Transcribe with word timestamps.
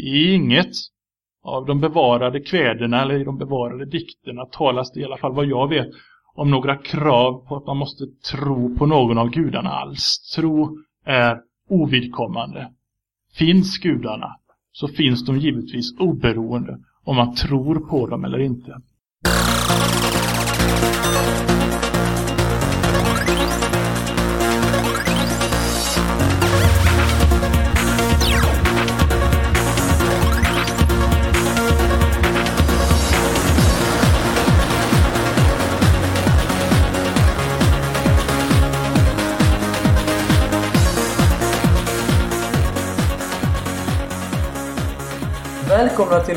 I 0.00 0.34
inget 0.34 0.72
av 1.42 1.66
de 1.66 1.80
bevarade 1.80 2.40
kväderna 2.40 3.02
eller 3.02 3.20
i 3.20 3.24
de 3.24 3.38
bevarade 3.38 3.84
dikterna 3.84 4.44
talas 4.44 4.92
det 4.92 5.00
i 5.00 5.04
alla 5.04 5.16
fall 5.16 5.34
vad 5.34 5.46
jag 5.46 5.68
vet 5.68 5.88
om 6.34 6.50
några 6.50 6.76
krav 6.76 7.46
på 7.48 7.56
att 7.56 7.66
man 7.66 7.76
måste 7.76 8.04
tro 8.32 8.76
på 8.76 8.86
någon 8.86 9.18
av 9.18 9.30
gudarna 9.30 9.70
alls. 9.70 10.32
Tro 10.36 10.78
är 11.04 11.40
ovidkommande. 11.68 12.70
Finns 13.34 13.78
gudarna 13.78 14.36
så 14.72 14.88
finns 14.88 15.24
de 15.24 15.38
givetvis 15.38 15.98
oberoende 15.98 16.78
om 17.04 17.16
man 17.16 17.34
tror 17.34 17.74
på 17.74 18.06
dem 18.06 18.24
eller 18.24 18.38
inte. 18.38 18.80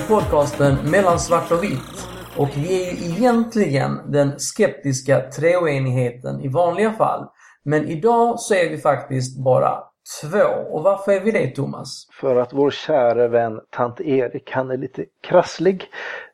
Podcasten 0.08 0.76
Mellan 0.92 1.20
svart 1.20 1.52
och 1.52 1.64
vitt. 1.64 2.08
Och 2.38 2.50
vi 2.56 2.90
är 2.90 2.94
ju 2.94 3.12
egentligen 3.12 4.12
den 4.12 4.40
skeptiska 4.40 5.22
treoenigheten 5.22 6.42
i 6.42 6.48
vanliga 6.48 6.92
fall. 6.92 7.28
Men 7.64 7.88
idag 7.88 8.40
så 8.40 8.54
är 8.54 8.70
vi 8.70 8.78
faktiskt 8.78 9.44
bara 9.44 9.84
två. 10.22 10.48
Och 10.72 10.84
varför 10.84 11.12
är 11.12 11.20
vi 11.20 11.32
det 11.32 11.48
Thomas? 11.48 12.08
För 12.22 12.36
att 12.36 12.54
vår 12.54 12.72
kära 12.72 13.28
vän 13.28 13.60
tant 13.70 14.02
Erik, 14.02 14.52
han 14.52 14.72
är 14.72 14.78
lite 14.78 15.06
krasslig. 15.28 15.90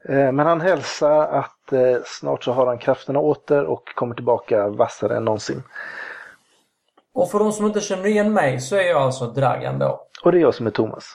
Eh, 0.09 0.31
Men 0.31 0.39
han 0.39 0.61
hälsar 0.61 1.27
att 1.27 1.73
eh, 1.73 1.97
snart 2.05 2.43
så 2.43 2.51
har 2.51 2.67
han 2.67 2.77
krafterna 2.77 3.19
åter 3.19 3.65
och 3.65 3.83
kommer 3.95 4.15
tillbaka 4.15 4.67
vassare 4.67 5.17
än 5.17 5.25
någonsin. 5.25 5.63
Och 7.13 7.31
för 7.31 7.39
de 7.39 7.51
som 7.51 7.65
inte 7.65 7.81
känner 7.81 8.07
igen 8.07 8.33
mig 8.33 8.59
så 8.59 8.75
är 8.75 8.83
jag 8.83 9.01
alltså 9.01 9.25
Dragan 9.25 9.79
då. 9.79 9.99
Och 10.23 10.31
det 10.31 10.37
är 10.37 10.41
jag 10.41 10.55
som 10.55 10.67
är 10.67 10.71
Thomas. 10.71 11.05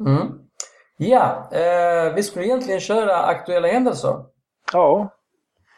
Mm. 0.00 0.45
Ja, 0.96 1.48
eh, 1.52 2.14
vi 2.14 2.22
skulle 2.22 2.44
egentligen 2.46 2.80
köra 2.80 3.16
aktuella 3.22 3.68
händelser. 3.68 4.14
Ja, 4.72 5.08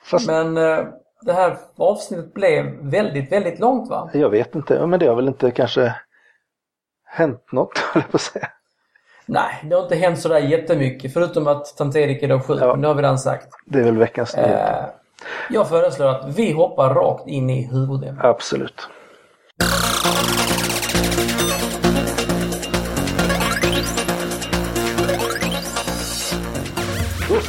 fast 0.04 0.26
Men 0.26 0.56
eh, 0.56 0.78
det 1.20 1.32
här 1.32 1.56
avsnittet 1.76 2.34
blev 2.34 2.64
väldigt, 2.82 3.32
väldigt 3.32 3.58
långt 3.58 3.90
va? 3.90 4.10
jag 4.12 4.30
vet 4.30 4.54
inte. 4.54 4.86
Men 4.86 5.00
det 5.00 5.06
har 5.06 5.14
väl 5.14 5.28
inte 5.28 5.50
kanske 5.50 5.94
hänt 7.06 7.52
något, 7.52 7.78
höll 7.92 8.02
jag 8.02 8.10
på 8.10 8.16
att 8.16 8.20
säga. 8.20 8.48
Nej, 9.26 9.60
det 9.64 9.74
har 9.76 9.82
inte 9.82 9.96
hänt 9.96 10.20
sådär 10.20 10.38
jättemycket 10.38 11.12
förutom 11.12 11.46
att 11.46 11.76
tant 11.76 11.96
Erik 11.96 12.22
är 12.22 12.28
då 12.28 12.40
sjuk, 12.40 12.58
Ja. 12.60 12.66
men 12.66 12.80
det 12.80 12.88
har 12.88 12.94
vi 12.94 13.02
redan 13.02 13.18
sagt. 13.18 13.48
Det 13.66 13.78
är 13.78 13.84
väl 13.84 13.98
veckans 13.98 14.36
nyhet. 14.36 14.50
Eh, 14.68 14.84
jag 15.50 15.68
föreslår 15.68 16.06
att 16.08 16.38
vi 16.38 16.52
hoppar 16.52 16.94
rakt 16.94 17.26
in 17.28 17.50
i 17.50 17.68
huvudämnet. 17.72 18.24
Absolut. 18.24 18.88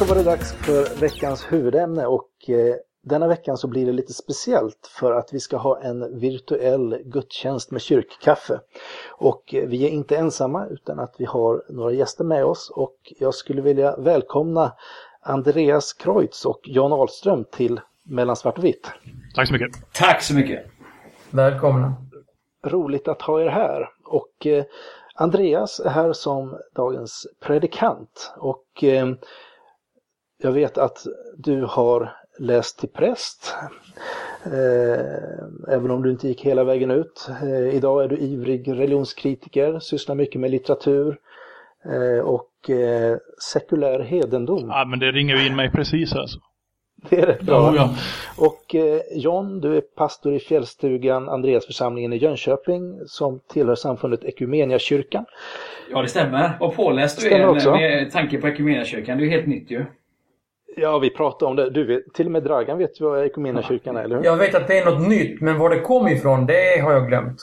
Så 0.00 0.06
var 0.06 0.14
det 0.14 0.22
dags 0.22 0.52
för 0.52 1.00
veckans 1.00 1.52
huvudämne 1.52 2.06
och 2.06 2.30
eh, 2.48 2.74
denna 3.02 3.28
veckan 3.28 3.56
så 3.56 3.68
blir 3.68 3.86
det 3.86 3.92
lite 3.92 4.12
speciellt 4.12 4.90
för 5.00 5.12
att 5.12 5.28
vi 5.32 5.40
ska 5.40 5.56
ha 5.56 5.80
en 5.80 6.20
virtuell 6.20 6.98
gudstjänst 7.04 7.70
med 7.70 7.80
kyrkkaffe. 7.80 8.60
Och 9.10 9.54
eh, 9.54 9.68
vi 9.68 9.84
är 9.84 9.88
inte 9.88 10.16
ensamma 10.16 10.66
utan 10.66 10.98
att 10.98 11.14
vi 11.18 11.24
har 11.24 11.62
några 11.68 11.92
gäster 11.92 12.24
med 12.24 12.44
oss 12.44 12.70
och 12.70 12.96
jag 13.18 13.34
skulle 13.34 13.62
vilja 13.62 13.96
välkomna 13.96 14.72
Andreas 15.22 15.92
Kreutz 15.92 16.46
och 16.46 16.60
Jan 16.64 16.92
Ahlström 16.92 17.44
till 17.44 17.80
Mellan 18.02 18.36
svart 18.36 18.58
och 18.58 18.64
vitt. 18.64 18.90
Tack 19.34 19.46
så 19.48 19.52
mycket. 19.52 19.92
Tack 19.92 20.22
så 20.22 20.34
mycket. 20.34 20.66
Välkomna. 21.30 21.94
roligt 22.64 23.08
att 23.08 23.22
ha 23.22 23.40
er 23.40 23.48
här. 23.48 23.88
Och 24.04 24.46
eh, 24.46 24.64
Andreas 25.14 25.80
är 25.80 25.90
här 25.90 26.12
som 26.12 26.58
dagens 26.76 27.26
predikant. 27.40 28.32
Och 28.36 28.84
jag 30.42 30.52
vet 30.52 30.78
att 30.78 31.06
du 31.36 31.62
har 31.62 32.12
läst 32.38 32.78
till 32.78 32.88
präst. 32.88 33.54
Eh, 34.44 35.74
även 35.74 35.90
om 35.90 36.02
du 36.02 36.10
inte 36.10 36.28
gick 36.28 36.40
hela 36.40 36.64
vägen 36.64 36.90
ut. 36.90 37.30
Eh, 37.42 37.74
idag 37.76 38.04
är 38.04 38.08
du 38.08 38.16
ivrig 38.16 38.68
religionskritiker, 38.68 39.78
sysslar 39.78 40.14
mycket 40.14 40.40
med 40.40 40.50
litteratur 40.50 41.18
eh, 41.84 42.24
och 42.24 42.46
sekulär 43.52 44.00
hedendom. 44.00 44.68
Ja, 44.68 44.84
men 44.84 44.98
det 44.98 45.12
ringer 45.12 45.36
ju 45.36 45.46
in 45.46 45.56
mig 45.56 45.70
precis 45.70 46.12
alltså. 46.14 46.38
Det 47.08 47.20
är 47.20 47.26
rätt 47.26 47.42
bra. 47.42 47.74
Ja, 47.76 47.76
ja. 47.76 47.94
Och 48.36 48.74
eh, 48.74 49.00
John, 49.12 49.60
du 49.60 49.76
är 49.76 49.80
pastor 49.80 50.34
i 50.34 50.38
Fjällstugan, 50.38 51.28
Andreasförsamlingen 51.28 52.12
i 52.12 52.16
Jönköping 52.16 53.00
som 53.06 53.40
tillhör 53.48 53.74
samfundet 53.74 54.24
Ekumeniakyrkan. 54.24 55.24
Ja, 55.90 56.02
det 56.02 56.08
stämmer. 56.08 56.56
Och 56.60 56.76
påläst 56.76 57.20
du 57.20 57.30
är 57.30 57.48
också. 57.48 57.70
med 57.70 58.12
tanke 58.12 58.38
på 58.40 58.46
Equmeniakyrkan. 58.46 59.18
Det 59.18 59.22
är 59.22 59.26
ju 59.26 59.30
helt 59.30 59.46
nytt 59.46 59.70
ju. 59.70 59.84
Ja, 60.76 60.98
vi 60.98 61.10
pratade 61.10 61.50
om 61.50 61.56
det. 61.56 61.70
Du 61.70 61.84
vet, 61.84 62.14
till 62.14 62.26
och 62.26 62.32
med 62.32 62.42
Dragan 62.42 62.78
vet 62.78 63.00
ju 63.00 63.04
vad 63.04 63.24
Ekumeniakyrkan 63.24 63.96
är, 63.96 64.02
eller 64.04 64.16
hur? 64.16 64.24
Jag 64.24 64.36
vet 64.36 64.54
att 64.54 64.68
det 64.68 64.78
är 64.78 64.84
något 64.84 65.08
nytt, 65.08 65.40
men 65.40 65.58
var 65.58 65.70
det 65.70 65.80
kom 65.80 66.08
ifrån, 66.08 66.46
det 66.46 66.80
har 66.82 66.92
jag 66.92 67.08
glömt. 67.08 67.36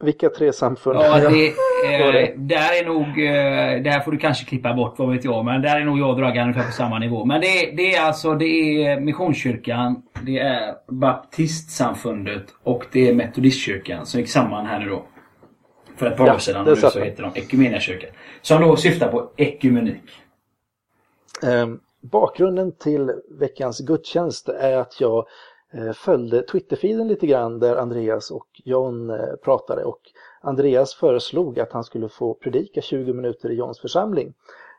Vilka 0.00 0.28
tre 0.28 0.52
samfund? 0.52 0.98
Ja, 1.00 1.18
det, 1.18 1.46
eh, 1.48 2.30
där 2.36 2.82
är 2.82 2.86
nog... 2.86 3.02
Eh, 3.08 3.82
där 3.82 4.00
får 4.00 4.12
du 4.12 4.18
kanske 4.18 4.44
klippa 4.44 4.74
bort, 4.74 4.94
vad 4.98 5.12
vet 5.12 5.24
jag. 5.24 5.44
Men 5.44 5.62
där 5.62 5.80
är 5.80 5.84
nog 5.84 5.98
jag 5.98 6.10
och 6.10 6.16
Dragan 6.16 6.48
ungefär 6.48 6.66
på 6.66 6.72
samma 6.72 6.98
nivå. 6.98 7.24
Men 7.24 7.40
det, 7.40 7.70
det 7.76 7.94
är 7.94 8.02
alltså 8.02 8.34
det 8.34 8.46
är 8.46 9.00
Missionskyrkan, 9.00 10.02
det 10.22 10.38
är 10.38 10.74
Baptistsamfundet 10.92 12.44
och 12.62 12.86
det 12.92 13.08
är 13.08 13.14
Metodistkyrkan 13.14 14.06
som 14.06 14.20
gick 14.20 14.28
samman 14.30 14.66
här 14.66 14.78
nu 14.80 14.88
då. 14.88 15.04
För 15.96 16.06
ett 16.06 16.16
par 16.16 16.26
Ja, 16.26 16.34
år 16.34 16.38
sedan. 16.38 16.64
nu 16.64 16.76
så 16.76 17.00
heter 17.00 17.22
de 17.22 17.40
Equmeniakyrkan. 17.40 18.10
Som 18.42 18.62
då 18.62 18.76
syftar 18.76 19.08
på 19.08 19.30
ekumenik. 19.36 20.02
Ehm, 21.42 21.80
bakgrunden 22.10 22.72
till 22.72 23.12
veckans 23.30 23.80
gudstjänst 23.80 24.48
är 24.48 24.76
att 24.76 25.00
jag 25.00 25.26
eh, 25.72 25.92
följde 25.92 26.42
Twitterfeeden 26.42 27.08
lite 27.08 27.26
grann 27.26 27.58
där 27.58 27.76
Andreas 27.76 28.30
och 28.30 28.46
John 28.64 29.10
eh, 29.10 29.36
pratade 29.44 29.84
och 29.84 30.00
Andreas 30.40 30.94
föreslog 30.94 31.60
att 31.60 31.72
han 31.72 31.84
skulle 31.84 32.08
få 32.08 32.34
predika 32.34 32.80
20 32.80 33.12
minuter 33.12 33.50
i 33.50 33.54
Johns 33.54 33.80
församling. 33.80 34.34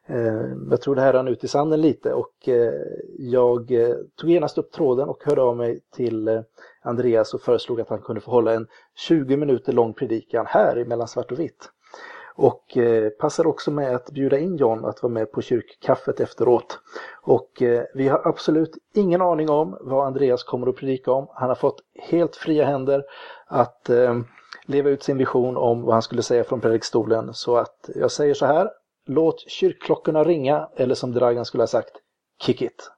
Eh, 0.06 0.52
jag 0.70 0.82
tror 0.82 0.96
det 0.96 1.02
här 1.02 1.14
rann 1.14 1.28
ut 1.28 1.44
i 1.44 1.48
sanden 1.48 1.82
lite 1.82 2.14
och 2.14 2.50
jag 3.18 3.72
tog 4.16 4.30
genast 4.30 4.58
upp 4.58 4.72
tråden 4.72 5.10
och 5.10 5.24
hörde 5.26 5.42
av 5.42 5.58
mig 5.58 5.80
till 5.96 6.44
Andreas 6.82 7.34
och 7.34 7.42
föreslog 7.42 7.82
att 7.82 7.90
han 7.90 8.02
kunde 8.02 8.22
få 8.22 8.32
hålla 8.32 8.54
en 8.54 8.68
20 8.96 9.38
minuter 9.38 9.74
lång 9.74 9.94
predikan 9.94 10.46
här 10.48 10.80
i 10.80 10.86
Mellan 10.86 11.08
svart 11.08 11.32
och 11.32 11.40
vitt. 11.40 11.70
Och 12.38 12.78
eh, 12.78 13.10
passar 13.10 13.48
också 13.48 13.72
med 13.72 13.96
att 13.96 14.12
bjuda 14.12 14.38
in 14.38 14.58
John 14.58 14.86
att 14.86 15.04
vara 15.04 15.14
med 15.14 15.32
på 15.32 15.42
kyrkkaffet 15.42 16.20
efteråt. 16.20 16.80
Och 17.22 17.62
eh, 17.62 17.84
vi 17.94 18.08
har 18.08 18.28
absolut 18.28 18.78
ingen 18.94 19.22
aning 19.22 19.50
om 19.50 19.78
vad 19.82 20.08
Andreas 20.08 20.44
kommer 20.44 20.68
att 20.68 20.76
predika 20.76 21.12
om. 21.12 21.28
Han 21.34 21.50
har 21.50 21.56
fått 21.56 21.80
helt 22.10 22.36
fria 22.36 22.66
händer 22.66 23.04
att 23.48 23.90
eh, 23.90 24.20
leva 24.66 24.90
ut 24.90 25.04
sin 25.04 25.18
vision 25.18 25.58
om 25.58 25.82
vad 25.82 25.96
han 25.96 26.02
skulle 26.02 26.22
säga 26.24 26.44
från 26.44 26.62
predikstolen. 26.62 27.34
Så 27.34 27.58
att 27.58 27.90
jag 27.96 28.12
säger 28.12 28.34
så 28.34 28.46
här, 28.46 28.70
låt 29.06 29.40
kyrkklockorna 29.50 30.24
ringa, 30.24 30.70
eller 30.76 30.96
som 30.96 31.12
Dragan 31.12 31.46
skulle 31.46 31.62
ha 31.62 31.68
sagt, 31.68 31.92
kick 32.42 32.62
it. 32.62 32.92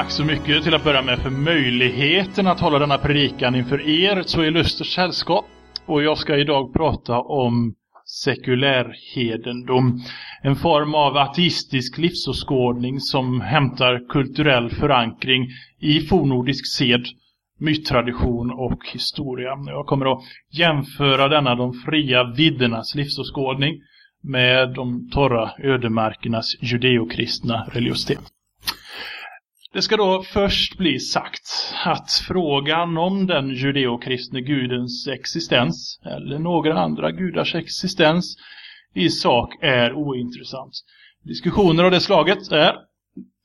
Tack 0.00 0.10
så 0.10 0.24
mycket 0.24 0.64
till 0.64 0.74
att 0.74 0.84
börja 0.84 1.02
med 1.02 1.18
för 1.18 1.30
möjligheten 1.30 2.46
att 2.46 2.60
hålla 2.60 2.78
denna 2.78 2.98
predikan 2.98 3.54
inför 3.54 3.88
er, 3.88 4.22
så 4.22 4.44
illustert 4.44 4.86
sällskap. 4.86 5.44
Och 5.86 6.02
jag 6.02 6.18
ska 6.18 6.36
idag 6.36 6.72
prata 6.72 7.20
om 7.20 7.74
sekulärhedendom. 8.04 10.02
En 10.42 10.56
form 10.56 10.94
av 10.94 11.16
ateistisk 11.16 11.98
livsåskådning 11.98 13.00
som 13.00 13.40
hämtar 13.40 14.08
kulturell 14.08 14.70
förankring 14.70 15.48
i 15.80 16.00
fornordisk 16.00 16.66
sed, 16.66 17.04
myttradition 17.58 18.50
och 18.50 18.82
historia. 18.92 19.50
Jag 19.66 19.86
kommer 19.86 20.12
att 20.12 20.22
jämföra 20.52 21.28
denna 21.28 21.54
de 21.54 21.72
fria 21.72 22.24
viddernas 22.24 22.94
livsåskådning 22.94 23.74
med 24.22 24.74
de 24.74 25.10
torra 25.10 25.50
ödemarkernas 25.58 26.56
judeokristna 26.62 27.66
religiositet. 27.72 28.32
Det 29.72 29.82
ska 29.82 29.96
då 29.96 30.22
först 30.22 30.78
bli 30.78 30.98
sagt 30.98 31.74
att 31.84 32.10
frågan 32.28 32.98
om 32.98 33.26
den 33.26 33.50
judeokristne 33.50 34.40
gudens 34.40 35.08
existens 35.08 36.00
eller 36.04 36.38
några 36.38 36.80
andra 36.80 37.10
gudars 37.10 37.54
existens 37.54 38.36
i 38.94 39.08
sak 39.08 39.54
är 39.60 39.92
ointressant. 39.92 40.72
Diskussioner 41.22 41.84
av 41.84 41.90
det 41.90 42.00
slaget 42.00 42.52
är, 42.52 42.74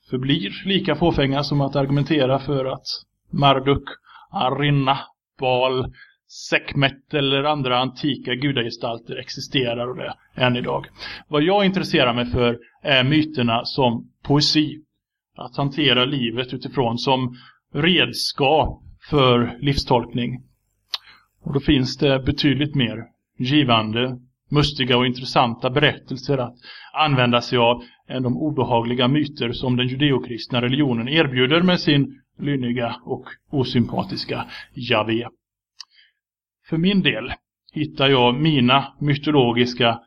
förblir 0.10 0.63
lika 0.66 0.95
fåfänga 0.95 1.44
som 1.44 1.62
att 1.62 1.75
argumentera 1.75 2.39
för 2.39 2.66
att 2.66 2.86
Marduk, 3.31 3.83
Arinna, 4.31 5.00
Baal, 5.39 5.94
Sekmet 6.27 7.13
eller 7.13 7.44
andra 7.44 7.77
antika 7.80 8.36
gudagestalter 8.36 9.16
existerar 9.19 9.88
och 9.88 9.98
det 9.98 10.16
än 10.36 10.56
idag. 10.56 10.86
Vad 11.27 11.44
jag 11.44 11.66
intresserar 11.66 12.13
mig 12.13 12.25
för 12.25 12.57
är 12.83 13.04
myterna 13.04 13.66
som 13.66 14.12
poesi. 14.24 14.85
Att 15.36 15.58
hantera 15.58 16.06
livet 16.06 16.54
utifrån 16.54 16.98
som 16.98 17.36
redskap 17.74 18.82
för 19.10 19.58
livstolkning. 19.62 20.44
Och 21.42 21.54
då 21.54 21.60
finns 21.60 21.98
det 21.98 22.20
betydligt 22.20 22.76
mer 22.76 23.04
givande, 23.40 24.20
mustiga 24.52 24.98
och 24.98 25.06
intressanta 25.06 25.70
berättelser 25.70 26.38
att 26.38 26.56
använda 26.94 27.42
sig 27.42 27.58
av 27.58 27.84
än 28.08 28.24
de 28.24 28.38
obehagliga 28.38 29.08
myter 29.08 29.52
som 29.52 29.76
den 29.76 29.88
judeokristna 29.88 30.62
religionen 30.62 31.08
erbjuder 31.08 31.62
med 31.62 31.80
sin 31.80 32.22
lynniga 32.40 32.96
och 33.04 33.26
osympatiska 33.52 34.46
Javé. 34.74 35.28
För 36.70 36.78
min 36.78 37.02
del 37.02 37.34
hittar 37.74 38.10
jag 38.10 38.36
mina 38.36 38.94
mytologiska 39.00 40.00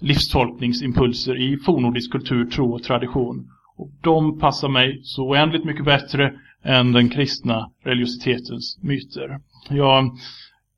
livstolkningsimpulser 0.00 1.40
i 1.40 1.56
fornordisk 1.56 2.12
kultur, 2.12 2.44
tro 2.44 2.74
och 2.74 2.82
tradition. 2.82 3.48
Och 3.76 3.90
de 4.02 4.38
passar 4.38 4.68
mig 4.68 5.00
så 5.04 5.28
oändligt 5.28 5.64
mycket 5.64 5.84
bättre 5.84 6.32
än 6.64 6.92
den 6.92 7.08
kristna 7.08 7.70
religiositetens 7.84 8.78
myter. 8.82 9.40
Jag 9.70 10.10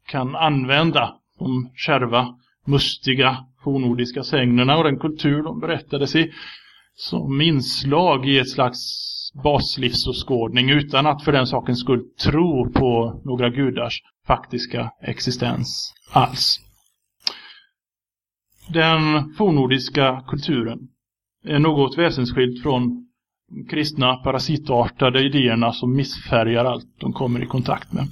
kan 0.07 0.37
använda 0.37 1.15
de 1.39 1.71
kärva, 1.75 2.35
mustiga 2.67 3.45
fornordiska 3.65 4.23
sägnerna 4.23 4.77
och 4.77 4.85
den 4.85 4.99
kultur 4.99 5.43
de 5.43 5.61
berättades 5.61 6.15
i 6.15 6.33
som 6.95 7.41
inslag 7.41 8.29
i 8.29 8.39
ett 8.39 8.51
slags 8.51 8.81
baslivsåskådning 9.45 10.71
utan 10.71 11.07
att 11.07 11.25
för 11.25 11.33
den 11.33 11.47
sakens 11.47 11.81
skull 11.81 12.05
tro 12.25 12.73
på 12.73 13.21
några 13.25 13.51
gudars 13.51 14.03
faktiska 14.27 14.91
existens 15.03 15.95
alls. 16.13 16.61
Den 18.69 19.35
fornordiska 19.35 20.25
kulturen 20.27 20.79
är 21.47 21.59
något 21.59 21.99
väsensskilt 21.99 22.63
från 22.63 23.07
de 23.51 23.65
kristna 23.65 24.17
parasitartade 24.17 25.23
idéerna 25.23 25.73
som 25.73 25.97
missfärgar 25.97 26.65
allt 26.65 27.01
de 27.01 27.13
kommer 27.13 27.43
i 27.43 27.47
kontakt 27.47 27.93
med. 27.93 28.05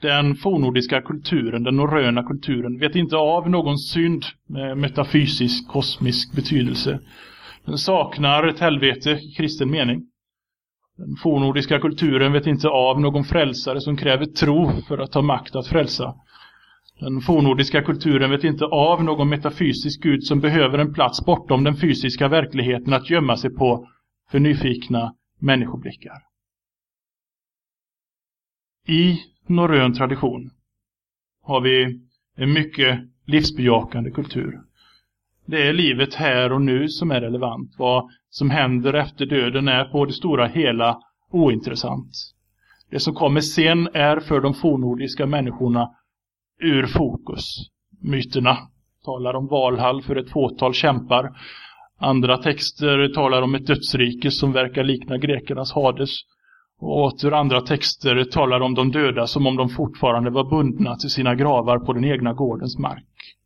Den 0.00 0.34
fornordiska 0.34 1.02
kulturen, 1.02 1.62
den 1.62 1.76
norröna 1.76 2.22
kulturen, 2.22 2.78
vet 2.78 2.96
inte 2.96 3.16
av 3.16 3.50
någon 3.50 3.78
synd 3.78 4.24
med 4.48 4.78
metafysisk, 4.78 5.68
kosmisk 5.68 6.36
betydelse. 6.36 7.00
Den 7.64 7.78
saknar 7.78 8.46
ett 8.46 8.60
helvete 8.60 9.10
i 9.10 9.34
kristen 9.36 9.70
mening. 9.70 10.02
Den 10.96 11.16
fornordiska 11.22 11.78
kulturen 11.78 12.32
vet 12.32 12.46
inte 12.46 12.68
av 12.68 13.00
någon 13.00 13.24
frälsare 13.24 13.80
som 13.80 13.96
kräver 13.96 14.24
tro 14.24 14.70
för 14.88 14.98
att 14.98 15.14
ha 15.14 15.22
makt 15.22 15.56
att 15.56 15.66
frälsa. 15.66 16.14
Den 17.02 17.20
fornordiska 17.20 17.82
kulturen 17.82 18.30
vet 18.30 18.44
inte 18.44 18.64
av 18.64 19.04
någon 19.04 19.28
metafysisk 19.28 20.02
gud 20.02 20.24
som 20.24 20.40
behöver 20.40 20.78
en 20.78 20.94
plats 20.94 21.24
bortom 21.24 21.64
den 21.64 21.76
fysiska 21.76 22.28
verkligheten 22.28 22.92
att 22.92 23.10
gömma 23.10 23.36
sig 23.36 23.50
på 23.50 23.88
för 24.30 24.38
nyfikna 24.38 25.14
människoblickar. 25.38 26.18
I 28.88 29.18
norrön 29.46 29.94
tradition 29.94 30.50
har 31.42 31.60
vi 31.60 32.00
en 32.36 32.52
mycket 32.52 32.98
livsbejakande 33.26 34.10
kultur. 34.10 34.60
Det 35.46 35.68
är 35.68 35.72
livet 35.72 36.14
här 36.14 36.52
och 36.52 36.62
nu 36.62 36.88
som 36.88 37.10
är 37.10 37.20
relevant. 37.20 37.74
Vad 37.78 38.10
som 38.30 38.50
händer 38.50 38.94
efter 38.94 39.26
döden 39.26 39.68
är 39.68 39.84
på 39.84 40.04
det 40.04 40.12
stora 40.12 40.46
hela 40.46 40.98
ointressant. 41.30 42.12
Det 42.90 43.00
som 43.00 43.14
kommer 43.14 43.40
sen 43.40 43.88
är 43.94 44.20
för 44.20 44.40
de 44.40 44.54
fornordiska 44.54 45.26
människorna 45.26 45.90
ur 46.62 46.86
fokus. 46.86 47.44
Myterna 48.00 48.58
talar 49.04 49.34
om 49.34 49.46
Valhall 49.46 50.02
för 50.02 50.16
ett 50.16 50.30
fåtal 50.30 50.74
kämpar. 50.74 51.36
Andra 51.98 52.38
texter 52.38 53.08
talar 53.14 53.42
om 53.42 53.54
ett 53.54 53.66
dödsrike 53.66 54.30
som 54.30 54.52
verkar 54.52 54.84
likna 54.84 55.18
grekernas 55.18 55.72
Hades. 55.72 56.10
Och 56.78 57.00
åter 57.00 57.32
andra 57.32 57.60
texter 57.60 58.24
talar 58.24 58.60
om 58.60 58.74
de 58.74 58.90
döda 58.92 59.26
som 59.26 59.46
om 59.46 59.56
de 59.56 59.68
fortfarande 59.68 60.30
var 60.30 60.50
bundna 60.50 60.96
till 60.96 61.10
sina 61.10 61.34
gravar 61.34 61.78
på 61.78 61.92
den 61.92 62.04
egna 62.04 62.32
gårdens 62.32 62.78
mark. 62.78 63.36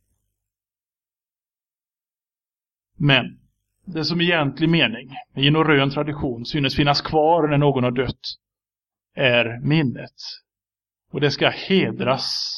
Men 2.97 3.39
det 3.85 4.05
som 4.05 4.21
i 4.21 4.23
egentlig 4.23 4.69
mening, 4.69 5.09
i 5.35 5.47
en 5.47 5.53
norrön 5.53 5.89
tradition, 5.89 6.45
synes 6.45 6.75
finnas 6.75 7.01
kvar 7.01 7.47
när 7.47 7.57
någon 7.57 7.83
har 7.83 7.91
dött, 7.91 8.21
är 9.15 9.59
minnet. 9.67 10.15
Och 11.11 11.21
det 11.21 11.31
ska 11.31 11.49
hedras 11.49 12.53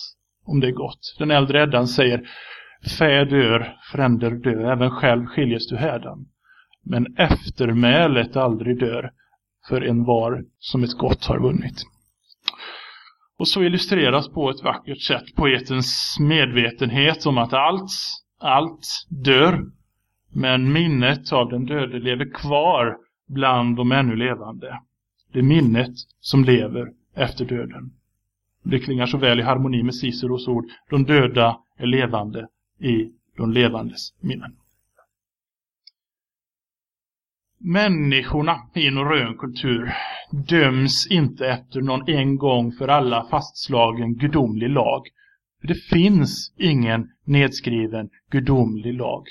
om 0.49 0.59
det 0.59 0.67
är 0.67 0.71
gott. 0.71 1.15
Den 1.19 1.31
äldre 1.31 1.63
Eddan 1.63 1.87
säger 1.87 2.29
Fä 2.97 3.25
dör, 3.25 3.75
fränder 3.91 4.31
dö, 4.31 4.71
även 4.71 4.91
själv 4.91 5.25
skiljes 5.25 5.67
du 5.67 5.77
hädan. 5.77 6.25
Men 6.85 7.17
eftermälet 7.17 8.35
aldrig 8.35 8.79
dör 8.79 9.11
för 9.69 9.81
en 9.81 10.03
var 10.03 10.43
som 10.59 10.83
ett 10.83 10.97
gott 10.97 11.25
har 11.25 11.39
vunnit. 11.39 11.83
Och 13.37 13.47
så 13.47 13.63
illustreras 13.63 14.29
på 14.29 14.49
ett 14.49 14.63
vackert 14.63 15.01
sätt 15.01 15.35
poetens 15.35 16.17
medvetenhet 16.19 17.25
om 17.25 17.37
att 17.37 17.53
allt, 17.53 17.91
allt 18.39 18.85
dör 19.09 19.59
men 20.33 20.73
minnet 20.73 21.33
av 21.33 21.49
den 21.49 21.65
döde 21.65 21.99
lever 21.99 22.33
kvar 22.33 22.97
bland 23.27 23.77
de 23.77 23.91
ännu 23.91 24.15
levande. 24.15 24.79
Det 25.33 25.39
är 25.39 25.43
minnet 25.43 25.93
som 26.19 26.43
lever 26.43 26.87
efter 27.15 27.45
döden. 27.45 27.98
Det 28.63 28.79
klingar 28.79 29.05
så 29.05 29.17
väl 29.17 29.39
i 29.39 29.43
harmoni 29.43 29.83
med 29.83 29.95
Ciceros 29.95 30.47
ord. 30.47 30.65
De 30.89 31.03
döda 31.03 31.59
är 31.77 31.87
levande 31.87 32.47
i 32.79 33.11
de 33.37 33.51
levandes 33.51 34.13
minnen. 34.19 34.55
Människorna 37.61 38.69
i 38.75 38.89
norrön 38.91 39.37
kultur 39.37 39.93
döms 40.31 41.07
inte 41.11 41.47
efter 41.47 41.81
någon 41.81 42.09
en 42.09 42.35
gång 42.37 42.71
för 42.71 42.87
alla 42.87 43.27
fastslagen 43.29 44.15
gudomlig 44.15 44.69
lag. 44.69 45.07
Det 45.61 45.75
finns 45.75 46.53
ingen 46.57 47.09
nedskriven 47.23 48.09
gudomlig 48.31 48.93
lag. 48.93 49.23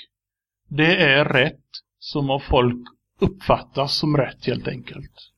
Det 0.69 0.95
är 1.03 1.25
rätt 1.25 1.65
som 1.99 2.29
av 2.29 2.39
folk 2.39 2.87
uppfattas 3.19 3.97
som 3.97 4.17
rätt 4.17 4.45
helt 4.45 4.67
enkelt. 4.67 5.31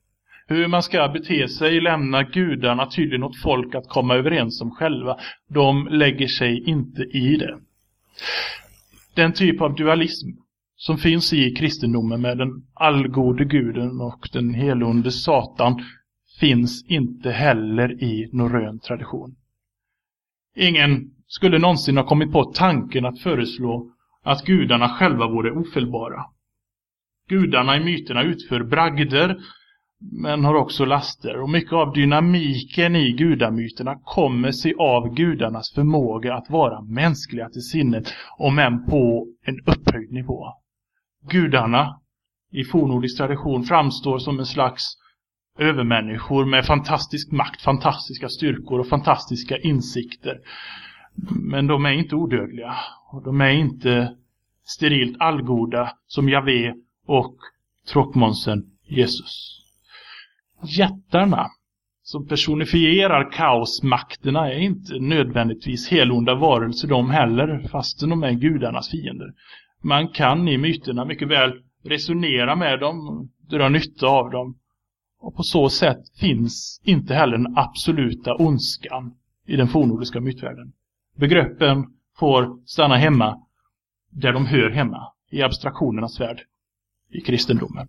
Hur 0.52 0.68
man 0.68 0.82
ska 0.82 1.08
bete 1.08 1.48
sig 1.48 1.80
lämnar 1.80 2.24
gudarna 2.24 2.86
tydligen 2.86 3.22
åt 3.22 3.42
folk 3.42 3.74
att 3.74 3.88
komma 3.88 4.14
överens 4.14 4.60
om 4.60 4.70
själva. 4.70 5.16
De 5.48 5.88
lägger 5.90 6.26
sig 6.26 6.64
inte 6.68 7.02
i 7.02 7.36
det. 7.36 7.58
Den 9.14 9.32
typ 9.32 9.60
av 9.60 9.74
dualism 9.74 10.28
som 10.76 10.98
finns 10.98 11.32
i 11.32 11.50
kristendomen 11.50 12.20
med 12.20 12.38
den 12.38 12.50
allgode 12.74 13.44
guden 13.44 14.00
och 14.00 14.28
den 14.32 14.54
helonde 14.54 15.10
satan 15.10 15.84
finns 16.40 16.84
inte 16.88 17.30
heller 17.30 18.02
i 18.02 18.30
norrön 18.32 18.78
tradition. 18.78 19.34
Ingen 20.56 21.10
skulle 21.26 21.58
någonsin 21.58 21.96
ha 21.96 22.06
kommit 22.06 22.32
på 22.32 22.44
tanken 22.44 23.04
att 23.04 23.20
föreslå 23.20 23.90
att 24.22 24.44
gudarna 24.44 24.88
själva 24.88 25.26
vore 25.26 25.50
ofelbara. 25.50 26.24
Gudarna 27.28 27.76
i 27.76 27.84
myterna 27.84 28.22
utför 28.22 28.64
bragder 28.64 29.36
men 30.10 30.44
har 30.44 30.54
också 30.54 30.84
laster 30.84 31.40
och 31.40 31.50
mycket 31.50 31.72
av 31.72 31.92
dynamiken 31.92 32.96
i 32.96 33.12
gudamyterna 33.12 33.98
kommer 34.04 34.52
sig 34.52 34.74
av 34.78 35.14
gudarnas 35.14 35.72
förmåga 35.74 36.34
att 36.34 36.50
vara 36.50 36.82
mänskliga 36.82 37.48
till 37.48 37.62
sinnet 37.62 38.14
om 38.38 38.58
än 38.58 38.86
på 38.86 39.26
en 39.46 39.60
upphöjd 39.60 40.12
nivå. 40.12 40.46
Gudarna 41.30 42.00
i 42.52 42.64
fornordisk 42.64 43.16
tradition 43.16 43.64
framstår 43.64 44.18
som 44.18 44.38
en 44.38 44.46
slags 44.46 44.94
övermänniskor 45.58 46.44
med 46.44 46.66
fantastisk 46.66 47.32
makt, 47.32 47.62
fantastiska 47.62 48.28
styrkor 48.28 48.80
och 48.80 48.88
fantastiska 48.88 49.58
insikter. 49.58 50.40
Men 51.40 51.66
de 51.66 51.86
är 51.86 51.92
inte 51.92 52.16
odödliga. 52.16 52.74
Och 53.12 53.22
de 53.22 53.40
är 53.40 53.50
inte 53.50 54.16
sterilt 54.64 55.16
allgoda 55.20 55.92
som 56.06 56.28
Javé 56.28 56.74
och 57.06 57.36
tråkmånsen 57.92 58.64
Jesus. 58.86 59.61
Jättarna 60.64 61.46
som 62.02 62.26
personifierar 62.26 63.32
kaosmakterna 63.32 64.52
är 64.52 64.58
inte 64.58 64.98
nödvändigtvis 65.00 65.88
helonda 65.88 66.34
varelser 66.34 66.88
de 66.88 67.10
heller, 67.10 67.68
fastän 67.68 68.10
de 68.10 68.22
är 68.22 68.32
gudarnas 68.32 68.90
fiender. 68.90 69.32
Man 69.82 70.08
kan 70.08 70.48
i 70.48 70.58
myterna 70.58 71.04
mycket 71.04 71.28
väl 71.28 71.52
resonera 71.84 72.56
med 72.56 72.80
dem, 72.80 73.28
dra 73.50 73.68
nytta 73.68 74.06
av 74.06 74.30
dem 74.30 74.54
Och 75.22 75.36
på 75.36 75.42
så 75.42 75.68
sätt 75.68 75.98
finns 76.20 76.80
inte 76.84 77.14
heller 77.14 77.38
den 77.38 77.58
absoluta 77.58 78.34
ondskan 78.34 79.14
i 79.46 79.56
den 79.56 79.68
fornordiska 79.68 80.20
mytvärlden. 80.20 80.72
Begreppen 81.16 81.86
får 82.18 82.58
stanna 82.66 82.96
hemma 82.96 83.38
där 84.10 84.32
de 84.32 84.46
hör 84.46 84.70
hemma, 84.70 85.12
i 85.30 85.42
abstraktionernas 85.42 86.20
värld, 86.20 86.42
i 87.10 87.20
kristendomen. 87.20 87.88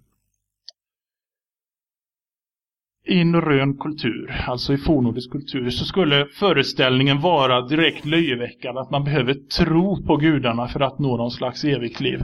I 3.05 3.23
norrön 3.23 3.77
kultur, 3.77 4.43
alltså 4.47 4.73
i 4.73 4.77
fornnordisk 4.77 5.31
kultur, 5.31 5.69
så 5.69 5.85
skulle 5.85 6.25
föreställningen 6.25 7.21
vara 7.21 7.61
direkt 7.61 8.05
löjeväckande 8.05 8.81
att 8.81 8.91
man 8.91 9.03
behöver 9.03 9.33
tro 9.33 10.05
på 10.05 10.17
gudarna 10.17 10.67
för 10.67 10.79
att 10.79 10.99
nå 10.99 11.17
någon 11.17 11.31
slags 11.31 11.63
evigt 11.63 11.99
liv. 11.99 12.23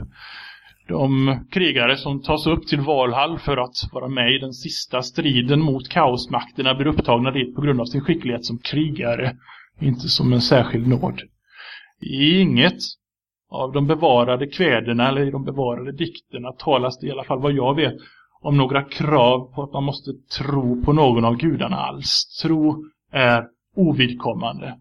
De 0.88 1.38
krigare 1.50 1.96
som 1.96 2.22
tas 2.22 2.46
upp 2.46 2.66
till 2.66 2.80
Valhall 2.80 3.38
för 3.38 3.56
att 3.56 3.74
vara 3.92 4.08
med 4.08 4.34
i 4.34 4.38
den 4.38 4.52
sista 4.52 5.02
striden 5.02 5.60
mot 5.60 5.88
kaosmakterna 5.88 6.74
blir 6.74 6.86
upptagna 6.86 7.30
dit 7.30 7.54
på 7.54 7.60
grund 7.60 7.80
av 7.80 7.84
sin 7.84 8.00
skicklighet 8.00 8.44
som 8.44 8.58
krigare, 8.58 9.36
inte 9.80 10.08
som 10.08 10.32
en 10.32 10.40
särskild 10.40 10.88
nåd. 10.88 11.20
I 12.00 12.40
inget 12.40 12.78
av 13.50 13.72
de 13.72 13.86
bevarade 13.86 14.46
kväderna 14.46 15.08
eller 15.08 15.26
i 15.26 15.30
de 15.30 15.44
bevarade 15.44 15.92
dikterna 15.92 16.52
talas 16.52 16.98
det 16.98 17.06
i 17.06 17.10
alla 17.10 17.24
fall 17.24 17.40
vad 17.40 17.52
jag 17.52 17.74
vet 17.74 17.94
om 18.40 18.56
några 18.56 18.82
krav 18.82 19.54
på 19.54 19.62
att 19.62 19.72
man 19.72 19.84
måste 19.84 20.10
tro 20.38 20.84
på 20.84 20.92
någon 20.92 21.24
av 21.24 21.36
gudarna 21.36 21.76
alls. 21.76 22.40
Tro 22.42 22.84
är 23.12 23.46
ovidkommande. 23.76 24.78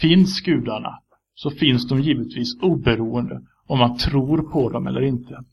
Finns 0.00 0.40
gudarna 0.40 0.98
så 1.34 1.50
finns 1.50 1.88
de 1.88 2.00
givetvis 2.00 2.62
oberoende 2.62 3.40
om 3.66 3.78
man 3.78 3.98
tror 3.98 4.42
på 4.42 4.70
dem 4.70 4.86
eller 4.86 5.02
inte. 5.02 5.44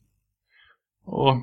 Och 1.04 1.34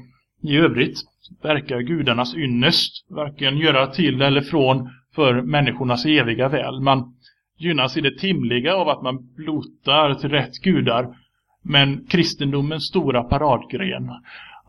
i 0.41 0.57
övrigt 0.57 0.97
verkar 1.41 1.81
gudarnas 1.81 2.35
ynnest 2.35 3.05
varken 3.09 3.57
göra 3.57 3.87
till 3.87 4.21
eller 4.21 4.41
från 4.41 4.89
för 5.15 5.41
människornas 5.41 6.05
eviga 6.05 6.49
väl. 6.49 6.81
Man 6.81 7.13
gynnas 7.57 7.97
i 7.97 8.01
det 8.01 8.17
timliga 8.17 8.75
av 8.75 8.89
att 8.89 9.01
man 9.01 9.33
blotar 9.35 10.13
till 10.13 10.29
rätt 10.29 10.57
gudar. 10.61 11.15
Men 11.63 12.05
kristendomens 12.07 12.83
stora 12.83 13.23
paradgren, 13.23 14.11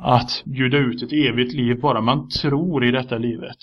att 0.03 0.43
bjuda 0.45 0.79
ut 0.79 1.03
ett 1.03 1.13
evigt 1.13 1.53
liv 1.53 1.81
bara 1.81 2.01
man 2.01 2.29
tror 2.29 2.85
i 2.85 2.91
detta 2.91 3.19
livet, 3.19 3.57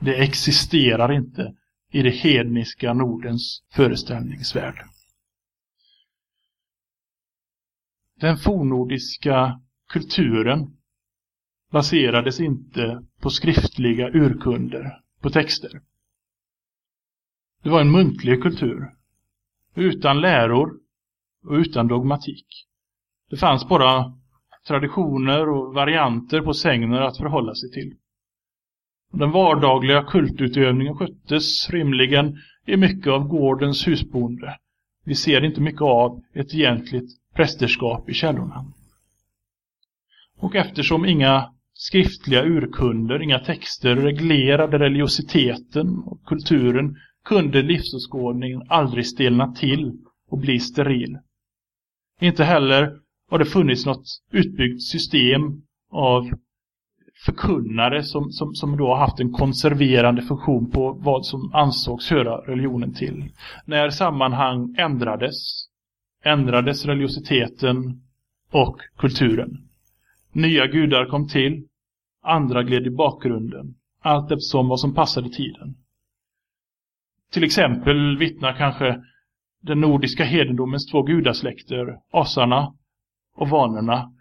det 0.00 0.22
existerar 0.22 1.12
inte 1.12 1.54
i 1.90 2.02
det 2.02 2.10
hedniska 2.10 2.92
Nordens 2.92 3.62
föreställningsvärld. 3.72 4.84
Den 8.20 8.36
fornordiska 8.36 9.60
kulturen 9.88 10.76
baserades 11.70 12.40
inte 12.40 13.06
på 13.20 13.30
skriftliga 13.30 14.08
urkunder, 14.08 15.00
på 15.20 15.30
texter. 15.30 15.80
Det 17.62 17.70
var 17.70 17.80
en 17.80 17.92
muntlig 17.92 18.42
kultur. 18.42 18.90
Utan 19.74 20.20
läror 20.20 20.80
och 21.44 21.52
utan 21.52 21.88
dogmatik. 21.88 22.46
Det 23.30 23.36
fanns 23.36 23.68
bara 23.68 24.18
traditioner 24.66 25.48
och 25.48 25.74
varianter 25.74 26.40
på 26.40 26.54
sägner 26.54 27.00
att 27.00 27.16
förhålla 27.16 27.54
sig 27.54 27.70
till. 27.70 27.94
Den 29.12 29.30
vardagliga 29.30 30.02
kultutövningen 30.02 30.96
sköttes 30.96 31.70
rimligen 31.70 32.38
i 32.66 32.76
mycket 32.76 33.12
av 33.12 33.28
gårdens 33.28 33.88
husbonde. 33.88 34.58
Vi 35.04 35.14
ser 35.14 35.44
inte 35.44 35.60
mycket 35.60 35.82
av 35.82 36.22
ett 36.34 36.54
egentligt 36.54 37.10
prästerskap 37.34 38.08
i 38.08 38.14
källorna. 38.14 38.64
Och 40.38 40.56
eftersom 40.56 41.04
inga 41.04 41.50
skriftliga 41.74 42.44
urkunder, 42.44 43.22
inga 43.22 43.38
texter 43.38 43.96
reglerade 43.96 44.78
religiositeten 44.78 45.98
och 45.98 46.24
kulturen 46.26 46.96
kunde 47.24 47.62
livsåskådningen 47.62 48.62
aldrig 48.68 49.06
stelna 49.06 49.52
till 49.52 49.92
och 50.30 50.38
bli 50.38 50.60
steril. 50.60 51.18
Inte 52.20 52.44
heller 52.44 52.98
har 53.34 53.38
det 53.38 53.44
funnits 53.44 53.86
något 53.86 54.04
utbyggt 54.30 54.82
system 54.82 55.62
av 55.90 56.30
förkunnare 57.26 58.02
som, 58.02 58.30
som, 58.30 58.54
som 58.54 58.76
då 58.76 58.86
har 58.86 58.96
haft 58.96 59.20
en 59.20 59.32
konserverande 59.32 60.22
funktion 60.22 60.70
på 60.70 60.92
vad 60.92 61.26
som 61.26 61.54
ansågs 61.54 62.10
höra 62.10 62.36
religionen 62.36 62.94
till. 62.94 63.30
När 63.66 63.90
sammanhang 63.90 64.74
ändrades, 64.78 65.34
ändrades 66.24 66.86
religiositeten 66.86 68.02
och 68.50 68.76
kulturen. 68.96 69.68
Nya 70.32 70.66
gudar 70.66 71.06
kom 71.06 71.28
till, 71.28 71.66
andra 72.22 72.62
gled 72.62 72.86
i 72.86 72.90
bakgrunden, 72.90 73.74
allt 74.02 74.30
eftersom 74.32 74.68
vad 74.68 74.80
som 74.80 74.94
passade 74.94 75.28
tiden. 75.28 75.74
Till 77.32 77.44
exempel 77.44 78.18
vittnar 78.18 78.52
kanske 78.52 79.02
den 79.62 79.80
nordiska 79.80 80.24
hedendomens 80.24 80.86
två 80.86 81.02
gudasläkter, 81.02 81.98
asarna 82.12 82.74
och 83.34 83.48
vanorna 83.48 84.12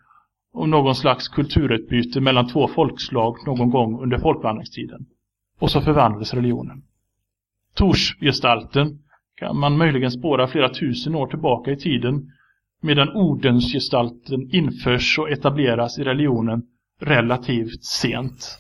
och 0.54 0.70
någon 0.70 0.96
slags 0.96 1.28
kulturutbyte 1.28 2.22
mellan 2.22 2.48
två 2.48 2.68
folkslag 2.68 3.38
någon 3.46 3.70
gång 3.70 4.04
under 4.04 4.18
folkvandringstiden. 4.18 5.06
Och 5.60 5.72
så 5.72 5.82
förvandlades 5.82 6.34
religionen. 6.34 6.84
Torsgestalten 7.76 9.00
kan 9.36 9.60
man 9.60 9.78
möjligen 9.78 10.12
spåra 10.12 10.48
flera 10.48 10.70
tusen 10.70 11.16
år 11.16 11.28
tillbaka 11.28 11.72
i 11.72 11.78
tiden 11.78 12.32
medan 12.82 13.10
ordensgestalten 13.10 14.50
införs 14.52 15.20
och 15.20 15.30
etableras 15.30 16.00
i 16.00 16.04
religionen 16.04 16.64
relativt 17.00 17.84
sent. 17.84 18.60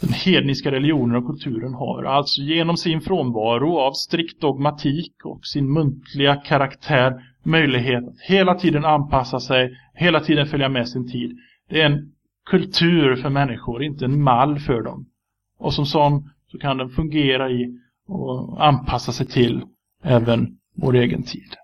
Den 0.00 0.12
hedniska 0.12 0.70
religionen 0.70 1.16
och 1.16 1.26
kulturen 1.26 1.74
har 1.74 2.04
alltså 2.04 2.42
genom 2.42 2.76
sin 2.76 3.00
frånvaro 3.00 3.78
av 3.78 3.92
strikt 3.92 4.40
dogmatik 4.40 5.14
och 5.24 5.46
sin 5.46 5.72
muntliga 5.72 6.36
karaktär 6.36 7.29
möjlighet 7.42 8.08
att 8.08 8.20
hela 8.20 8.54
tiden 8.54 8.84
anpassa 8.84 9.40
sig, 9.40 9.78
hela 9.94 10.20
tiden 10.20 10.46
följa 10.46 10.68
med 10.68 10.88
sin 10.88 11.10
tid. 11.10 11.38
Det 11.68 11.80
är 11.80 11.86
en 11.86 12.12
kultur 12.50 13.16
för 13.16 13.30
människor, 13.30 13.82
inte 13.82 14.04
en 14.04 14.22
mall 14.22 14.58
för 14.58 14.82
dem. 14.82 15.06
Och 15.58 15.74
som 15.74 15.86
sån 15.86 16.30
så 16.46 16.58
kan 16.58 16.78
den 16.78 16.90
fungera 16.90 17.50
i 17.50 17.78
och 18.06 18.66
anpassa 18.66 19.12
sig 19.12 19.26
till 19.26 19.62
även 20.02 20.58
vår 20.76 20.96
egen 20.96 21.22
tid. 21.22 21.56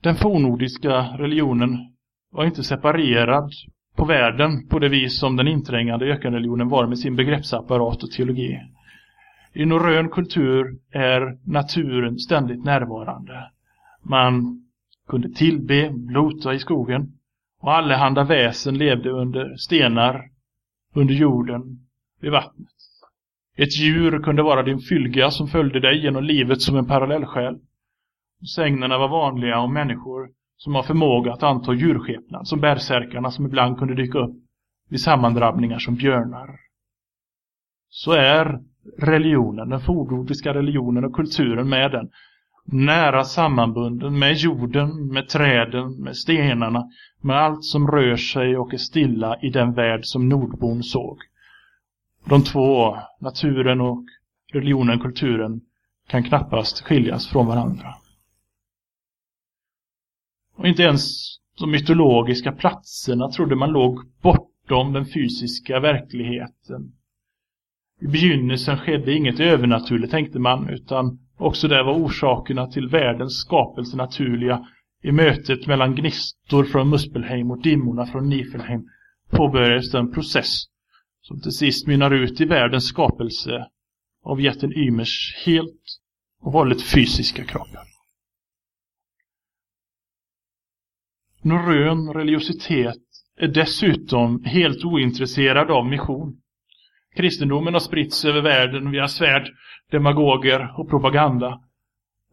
Den 0.00 0.14
fornordiska 0.14 1.02
religionen 1.18 1.78
var 2.30 2.44
inte 2.44 2.62
separerad 2.62 3.50
på 3.96 4.04
världen 4.04 4.68
på 4.68 4.78
det 4.78 4.88
vis 4.88 5.18
som 5.18 5.36
den 5.36 5.48
inträngande 5.48 6.06
ökenreligionen 6.06 6.68
var 6.68 6.86
med 6.86 6.98
sin 6.98 7.16
begreppsapparat 7.16 8.02
och 8.02 8.10
teologi. 8.10 8.60
I 9.56 9.64
norrön 9.64 10.08
kultur 10.08 10.78
är 10.90 11.38
naturen 11.44 12.18
ständigt 12.18 12.64
närvarande. 12.64 13.50
Man 14.02 14.64
kunde 15.08 15.28
tillbe, 15.28 15.90
blota 15.90 16.54
i 16.54 16.58
skogen 16.58 17.12
och 17.60 17.72
allehanda 17.72 18.24
väsen 18.24 18.78
levde 18.78 19.10
under 19.10 19.56
stenar, 19.56 20.30
under 20.94 21.14
jorden, 21.14 21.62
vid 22.20 22.32
vattnet. 22.32 22.68
Ett 23.56 23.78
djur 23.78 24.22
kunde 24.22 24.42
vara 24.42 24.62
din 24.62 24.78
fylga 24.78 25.30
som 25.30 25.48
följde 25.48 25.80
dig 25.80 26.02
genom 26.02 26.24
livet 26.24 26.62
som 26.62 26.76
en 26.76 26.86
parallellsjäl. 26.86 27.58
Sägnerna 28.54 28.98
var 28.98 29.08
vanliga 29.08 29.58
om 29.58 29.74
människor 29.74 30.30
som 30.56 30.74
har 30.74 30.82
förmåga 30.82 31.32
att 31.32 31.42
anta 31.42 31.72
djurskepnad, 31.72 32.48
som 32.48 32.60
bärsärkarna 32.60 33.30
som 33.30 33.46
ibland 33.46 33.78
kunde 33.78 33.94
dyka 33.94 34.18
upp 34.18 34.36
vid 34.88 35.00
sammandrabbningar 35.00 35.78
som 35.78 35.94
björnar. 35.94 36.60
Så 37.88 38.12
är 38.12 38.60
religionen, 38.98 39.68
den 39.68 39.80
fornordiska 39.80 40.54
religionen 40.54 41.04
och 41.04 41.14
kulturen 41.14 41.68
med 41.68 41.90
den, 41.90 42.10
nära 42.64 43.24
sammanbunden 43.24 44.18
med 44.18 44.34
jorden, 44.34 45.06
med 45.06 45.28
träden, 45.28 46.02
med 46.02 46.16
stenarna, 46.16 46.84
med 47.20 47.36
allt 47.36 47.64
som 47.64 47.88
rör 47.88 48.16
sig 48.16 48.56
och 48.56 48.74
är 48.74 48.78
stilla 48.78 49.40
i 49.42 49.50
den 49.50 49.72
värld 49.74 50.00
som 50.02 50.28
Nordbon 50.28 50.82
såg. 50.82 51.18
De 52.24 52.42
två, 52.42 52.96
naturen 53.20 53.80
och 53.80 54.04
religionen, 54.52 55.00
kulturen, 55.00 55.60
kan 56.08 56.22
knappast 56.22 56.80
skiljas 56.80 57.28
från 57.28 57.46
varandra. 57.46 57.94
Och 60.56 60.66
inte 60.66 60.82
ens 60.82 61.36
de 61.58 61.70
mytologiska 61.70 62.52
platserna 62.52 63.30
trodde 63.30 63.56
man 63.56 63.70
låg 63.72 64.00
bortom 64.22 64.92
den 64.92 65.06
fysiska 65.06 65.80
verkligheten. 65.80 66.92
I 68.04 68.06
begynnelsen 68.06 68.78
skedde 68.78 69.12
inget 69.12 69.40
övernaturligt 69.40 70.10
tänkte 70.10 70.38
man, 70.38 70.68
utan 70.68 71.18
också 71.36 71.68
där 71.68 71.84
var 71.84 71.94
orsakerna 71.94 72.66
till 72.66 72.88
världens 72.88 73.40
skapelse 73.40 73.96
naturliga. 73.96 74.66
I 75.02 75.12
mötet 75.12 75.66
mellan 75.66 75.94
gnistor 75.94 76.64
från 76.64 76.90
Muspelheim 76.90 77.50
och 77.50 77.62
dimmorna 77.62 78.06
från 78.06 78.28
Nifelheim 78.28 78.88
påbörjades 79.30 79.94
en 79.94 80.12
process 80.12 80.64
som 81.20 81.40
till 81.40 81.52
sist 81.52 81.86
mynnar 81.86 82.10
ut 82.10 82.40
i 82.40 82.44
världens 82.44 82.84
skapelse 82.84 83.66
av 84.24 84.40
jätten 84.40 84.72
Ymers 84.72 85.42
helt 85.46 85.82
och 86.40 86.52
hållet 86.52 86.82
fysiska 86.82 87.44
kropp. 87.44 87.68
Norrön 91.42 92.12
religiositet 92.14 93.02
är 93.36 93.48
dessutom 93.48 94.44
helt 94.44 94.84
ointresserad 94.84 95.70
av 95.70 95.86
mission. 95.86 96.40
Kristendomen 97.16 97.74
har 97.74 97.80
spritts 97.80 98.24
över 98.24 98.40
världen 98.40 98.90
via 98.90 99.08
svärd, 99.08 99.48
demagoger 99.90 100.74
och 100.76 100.90
propaganda. 100.90 101.60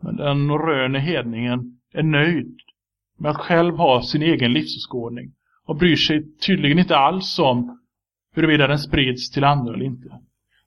Men 0.02 0.16
den 0.16 0.52
röne 0.52 1.00
hedningen 1.00 1.80
är 1.94 2.04
nöjd 2.04 2.60
med 3.20 3.32
att 3.32 3.38
själv 3.38 3.76
ha 3.76 4.02
sin 4.02 4.22
egen 4.22 4.54
livsåskådning 4.54 5.32
och 5.66 5.76
bryr 5.76 5.96
sig 5.96 6.38
tydligen 6.38 6.80
inte 6.80 6.98
alls 6.98 7.40
om 7.40 7.80
huruvida 8.36 8.68
den 8.68 8.80
sprids 8.80 9.32
till 9.32 9.44
andra 9.44 9.74
eller 9.74 9.86
inte. 9.86 10.10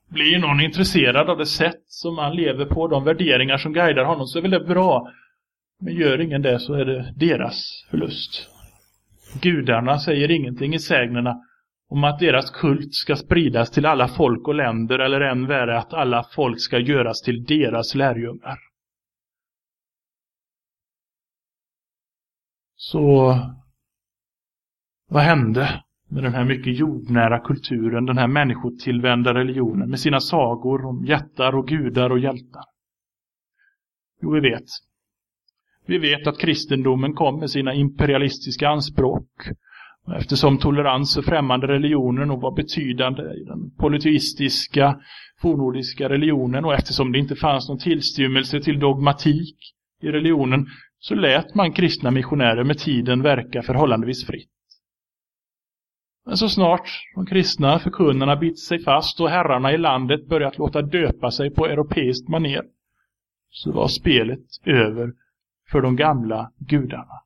Blir 0.09 0.39
någon 0.39 0.61
intresserad 0.61 1.31
av 1.31 1.39
det 1.39 1.47
sätt 1.47 1.83
som 1.87 2.15
man 2.15 2.37
lever 2.37 2.65
på, 2.65 2.89
de 2.89 3.05
värderingar 3.05 3.57
som 3.57 3.73
guidar 3.73 4.05
honom, 4.05 4.27
så 4.27 4.39
är 4.39 4.43
väl 4.43 4.51
det 4.51 4.65
bra. 4.65 5.09
Men 5.81 5.95
gör 5.95 6.21
ingen 6.21 6.43
det 6.43 6.59
så 6.59 6.75
är 6.75 6.85
det 6.85 7.13
deras 7.17 7.87
förlust. 7.91 8.49
Gudarna 9.43 9.99
säger 9.99 10.31
ingenting 10.31 10.75
i 10.75 10.79
sägnerna 10.79 11.41
om 11.95 12.05
att 12.05 12.19
deras 12.19 12.51
kult 12.51 12.95
ska 12.95 13.17
spridas 13.17 13.71
till 13.71 13.87
alla 13.87 14.09
folk 14.09 14.49
och 14.49 14.55
länder 14.55 14.99
eller 14.99 15.21
än 15.21 15.47
värre 15.47 15.79
att 15.79 15.93
alla 15.93 16.25
folk 16.35 16.61
ska 16.61 16.79
göras 16.79 17.23
till 17.23 17.45
deras 17.45 17.95
lärjungar. 17.95 18.59
Så 22.77 23.39
vad 25.09 25.23
hände 25.23 25.85
med 26.09 26.23
den 26.23 26.35
här 26.35 26.45
mycket 26.45 26.79
jordnära 26.79 27.41
kulturen, 27.41 28.07
den 28.07 28.19
här 28.19 28.29
människotillvända 28.29 29.35
religionen 29.35 29.91
med 29.91 30.01
sina 30.01 30.21
sagor 30.21 30.85
om 30.87 31.05
jättar 31.05 31.55
och 31.55 31.69
gudar 31.69 32.11
och 32.11 32.19
hjältar? 32.19 32.65
Jo, 34.23 34.33
vi 34.33 34.41
vet. 34.41 34.67
Vi 35.87 35.99
vet 35.99 36.27
att 36.27 36.39
kristendomen 36.39 37.15
kom 37.15 37.41
med 37.41 37.51
sina 37.51 37.75
imperialistiska 37.75 38.69
anspråk. 38.69 39.31
Eftersom 40.13 40.59
tolerans 40.59 41.15
för 41.15 41.23
främmande 41.23 41.67
religioner 41.67 42.25
nog 42.25 42.41
var 42.41 42.55
betydande 42.55 43.23
i 43.23 43.45
den 43.45 43.71
polyteistiska 43.79 45.01
fornordiska 45.41 46.09
religionen 46.09 46.65
och 46.65 46.75
eftersom 46.75 47.13
det 47.13 47.19
inte 47.19 47.37
fanns 47.37 47.69
någon 47.69 47.79
tillstymmelse 47.79 48.61
till 48.61 48.79
dogmatik 48.79 49.57
i 50.03 50.09
religionen 50.09 50.67
så 50.99 51.15
lät 51.15 51.55
man 51.55 51.73
kristna 51.73 52.11
missionärer 52.11 52.65
med 52.65 52.79
tiden 52.79 53.23
verka 53.23 53.63
förhållandevis 53.63 54.27
fritt. 54.27 54.51
Men 56.27 56.37
så 56.37 56.49
snart 56.49 56.89
de 57.15 57.27
kristna 57.27 57.79
förkunnarna 57.79 58.37
bitit 58.37 58.59
sig 58.59 58.79
fast 58.79 59.21
och 59.21 59.31
herrarna 59.31 59.73
i 59.73 59.79
landet 59.79 60.29
börjat 60.29 60.59
låta 60.59 60.83
döpa 60.83 61.31
sig 61.31 61.51
på 61.51 61.67
europeiskt 61.67 62.29
maner 62.29 62.63
så 63.51 63.73
var 63.73 63.89
spelet 63.89 64.47
över 64.65 65.13
för 65.71 65.81
de 65.81 65.97
gamla 65.97 66.51
gudarna. 66.59 67.24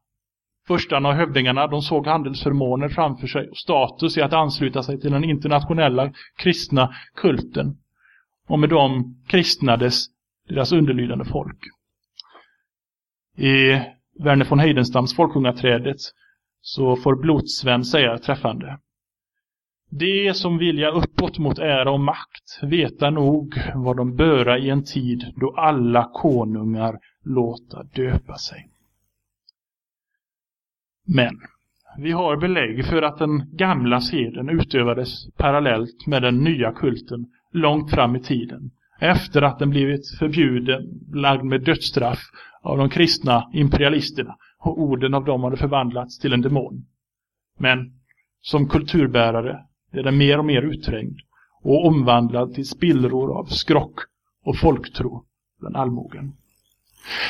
Förstarna 0.68 1.08
och 1.08 1.14
hövdingarna 1.14 1.66
de 1.66 1.82
såg 1.82 2.06
handelsförmåner 2.06 2.88
framför 2.88 3.26
sig 3.26 3.48
och 3.48 3.56
status 3.56 4.16
i 4.16 4.22
att 4.22 4.32
ansluta 4.32 4.82
sig 4.82 5.00
till 5.00 5.12
den 5.12 5.24
internationella 5.24 6.12
kristna 6.36 6.94
kulten. 7.14 7.76
Och 8.48 8.58
med 8.58 8.70
dem 8.70 9.16
kristnades 9.28 10.04
deras 10.48 10.72
underlydande 10.72 11.24
folk. 11.24 11.58
I 13.36 13.80
Werner 14.24 14.44
von 14.44 14.58
Heidenstams 14.58 15.16
Folkungaträdet 15.16 15.96
så 16.60 16.96
får 16.96 17.16
Blodsven 17.16 17.84
säga 17.84 18.18
träffande. 18.18 18.78
De 19.90 20.34
som 20.34 20.58
vilja 20.58 20.90
uppåt 20.90 21.38
mot 21.38 21.58
ära 21.58 21.90
och 21.90 22.00
makt 22.00 22.58
veta 22.62 23.10
nog 23.10 23.54
vad 23.74 23.96
de 23.96 24.16
böra 24.16 24.58
i 24.58 24.70
en 24.70 24.84
tid 24.84 25.32
då 25.36 25.54
alla 25.56 26.10
konungar 26.14 26.98
låta 27.24 27.82
döpa 27.82 28.36
sig. 28.36 28.68
Men 31.08 31.40
vi 31.98 32.12
har 32.12 32.36
belägg 32.36 32.86
för 32.86 33.02
att 33.02 33.18
den 33.18 33.56
gamla 33.56 34.00
seden 34.00 34.48
utövades 34.48 35.34
parallellt 35.36 36.06
med 36.06 36.22
den 36.22 36.44
nya 36.44 36.72
kulten 36.72 37.26
långt 37.52 37.90
fram 37.90 38.16
i 38.16 38.20
tiden. 38.20 38.70
Efter 39.00 39.42
att 39.42 39.58
den 39.58 39.70
blivit 39.70 40.08
förbjuden, 40.18 40.82
lagd 41.12 41.44
med 41.44 41.64
dödsstraff 41.64 42.18
av 42.62 42.78
de 42.78 42.90
kristna 42.90 43.50
imperialisterna 43.52 44.36
och 44.58 44.82
orden 44.82 45.14
av 45.14 45.24
dem 45.24 45.42
hade 45.42 45.56
förvandlats 45.56 46.18
till 46.18 46.32
en 46.32 46.42
demon. 46.42 46.86
Men 47.58 47.92
som 48.40 48.68
kulturbärare 48.68 49.64
är 49.92 50.02
den 50.02 50.18
mer 50.18 50.38
och 50.38 50.44
mer 50.44 50.62
utträngd 50.62 51.18
och 51.62 51.86
omvandlad 51.86 52.54
till 52.54 52.68
spillror 52.68 53.38
av 53.38 53.44
skrock 53.44 54.00
och 54.44 54.58
folktro 54.58 55.24
bland 55.60 55.76
allmogen. 55.76 56.32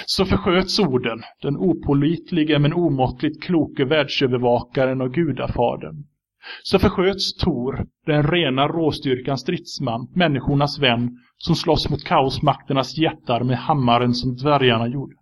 Så 0.06 0.24
försköts 0.24 0.78
orden, 0.78 1.22
den 1.42 1.56
opolitlige 1.56 2.58
men 2.58 2.72
omåttligt 2.72 3.42
kloke 3.42 3.84
världsövervakaren 3.84 5.00
och 5.00 5.14
gudafadern. 5.14 6.04
Så 6.62 6.78
försköts 6.78 7.36
Tor, 7.36 7.86
den 8.06 8.22
rena 8.22 8.68
råstyrkans 8.68 9.40
stridsman, 9.40 10.08
människornas 10.14 10.78
vän, 10.78 11.18
som 11.36 11.54
slåss 11.54 11.90
mot 11.90 12.04
kaosmakternas 12.04 12.98
jättar 12.98 13.44
med 13.44 13.58
hammaren 13.58 14.14
som 14.14 14.36
dvärgarna 14.36 14.88
gjorde. 14.88 15.14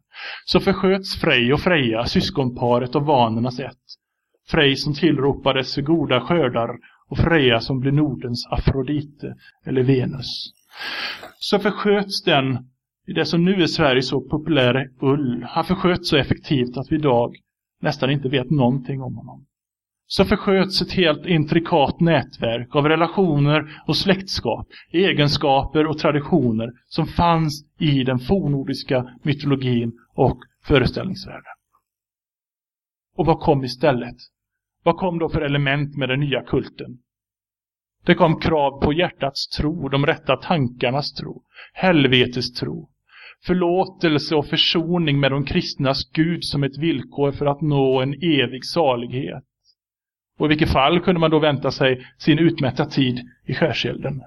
Så 0.44 0.60
försköts 0.60 1.20
Frej 1.20 1.52
och 1.52 1.60
Freja, 1.60 2.04
syskonparet 2.04 2.94
och 2.94 3.06
vanernas 3.06 3.60
ett. 3.60 3.84
Frej 4.48 4.76
som 4.76 4.94
tillropades 4.94 5.74
för 5.74 5.82
goda 5.82 6.20
skördar 6.20 6.70
och 7.08 7.18
Freja 7.18 7.60
som 7.60 7.80
blev 7.80 7.94
Nordens 7.94 8.46
Afrodite 8.50 9.34
eller 9.66 9.82
Venus. 9.82 10.52
Så 11.38 11.58
försköts 11.58 12.22
den 12.22 12.58
i 13.06 13.12
det 13.12 13.26
som 13.26 13.44
nu 13.44 13.62
är 13.62 13.66
Sverige 13.66 14.02
så 14.02 14.20
populära 14.20 14.84
ull. 15.00 15.46
Han 15.48 15.64
försköts 15.64 16.08
så 16.08 16.16
effektivt 16.16 16.76
att 16.76 16.92
vi 16.92 16.96
idag 16.96 17.36
nästan 17.80 18.10
inte 18.10 18.28
vet 18.28 18.50
någonting 18.50 19.02
om 19.02 19.16
honom. 19.16 19.46
Så 20.06 20.24
försköts 20.24 20.82
ett 20.82 20.92
helt 20.92 21.26
intrikat 21.26 22.00
nätverk 22.00 22.76
av 22.76 22.88
relationer 22.88 23.82
och 23.86 23.96
släktskap, 23.96 24.66
egenskaper 24.90 25.86
och 25.86 25.98
traditioner 25.98 26.72
som 26.86 27.06
fanns 27.06 27.64
i 27.78 28.04
den 28.04 28.18
fornordiska 28.18 29.18
mytologin 29.22 29.92
och 30.14 30.38
föreställningsvärlden. 30.64 31.52
Och 33.16 33.26
vad 33.26 33.40
kom 33.40 33.64
istället? 33.64 34.16
Vad 34.82 34.96
kom 34.96 35.18
då 35.18 35.28
för 35.28 35.40
element 35.40 35.96
med 35.96 36.08
den 36.08 36.20
nya 36.20 36.42
kulten? 36.42 36.98
Det 38.04 38.14
kom 38.14 38.40
krav 38.40 38.80
på 38.80 38.92
hjärtats 38.92 39.48
tro, 39.48 39.88
de 39.88 40.06
rätta 40.06 40.36
tankarnas 40.36 41.12
tro, 41.12 41.42
helvetes 41.72 42.52
tro, 42.52 42.90
förlåtelse 43.44 44.34
och 44.34 44.46
försoning 44.46 45.20
med 45.20 45.30
de 45.30 45.44
kristnas 45.44 46.10
Gud 46.12 46.44
som 46.44 46.64
ett 46.64 46.78
villkor 46.78 47.32
för 47.32 47.46
att 47.46 47.60
nå 47.60 48.00
en 48.00 48.14
evig 48.14 48.64
salighet. 48.64 49.44
Och 50.38 50.46
i 50.46 50.48
vilket 50.48 50.72
fall 50.72 51.00
kunde 51.00 51.20
man 51.20 51.30
då 51.30 51.38
vänta 51.38 51.70
sig 51.70 52.06
sin 52.18 52.38
utmätta 52.38 52.84
tid 52.84 53.20
i 53.44 53.54
skärselden. 53.54 54.22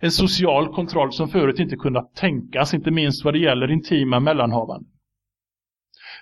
En 0.00 0.10
social 0.10 0.74
kontroll 0.74 1.12
som 1.12 1.28
förut 1.28 1.58
inte 1.58 1.76
kunnat 1.76 2.14
tänkas, 2.14 2.74
inte 2.74 2.90
minst 2.90 3.24
vad 3.24 3.34
det 3.34 3.38
gäller 3.38 3.70
intima 3.70 4.20
mellanhavanden. 4.20 4.90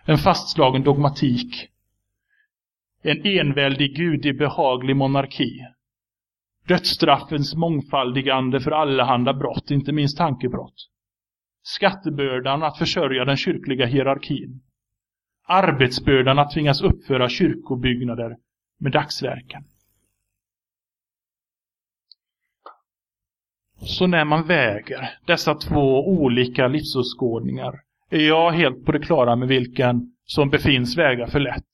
En 0.05 0.19
fastslagen 0.19 0.83
dogmatik. 0.83 1.69
En 3.03 3.27
enväldig 3.27 3.97
gudig 3.97 4.39
behaglig 4.39 4.97
monarki. 4.97 5.61
Dödsstraffens 6.69 7.55
mångfaldigande 7.55 8.61
för 8.61 8.71
allehanda 8.71 9.35
brott, 9.35 9.71
inte 9.71 9.93
minst 9.93 10.19
tankebrott 10.19 10.92
skattebördan 11.63 12.63
att 12.63 12.79
försörja 12.79 13.25
den 13.25 13.37
kyrkliga 13.37 13.87
hierarkin, 13.87 14.63
arbetsbördan 15.47 16.39
att 16.39 16.53
tvingas 16.53 16.83
uppföra 16.83 17.29
kyrkobyggnader 17.29 18.37
med 18.81 18.93
dagsverken. 18.93 19.65
Så 23.81 24.07
när 24.07 24.25
man 24.25 24.47
väger 24.47 25.11
dessa 25.27 25.55
två 25.55 26.09
olika 26.09 26.69
livsåskådningar 26.69 27.81
är 28.11 28.29
jag 28.29 28.51
helt 28.51 28.85
på 28.85 28.93
det 28.93 28.99
klara 28.99 29.37
med 29.37 29.49
vilken 29.49 30.15
som 30.25 30.51
befinns 30.51 30.99
väga 30.99 31.27
för 31.27 31.41
lätt. 31.41 31.65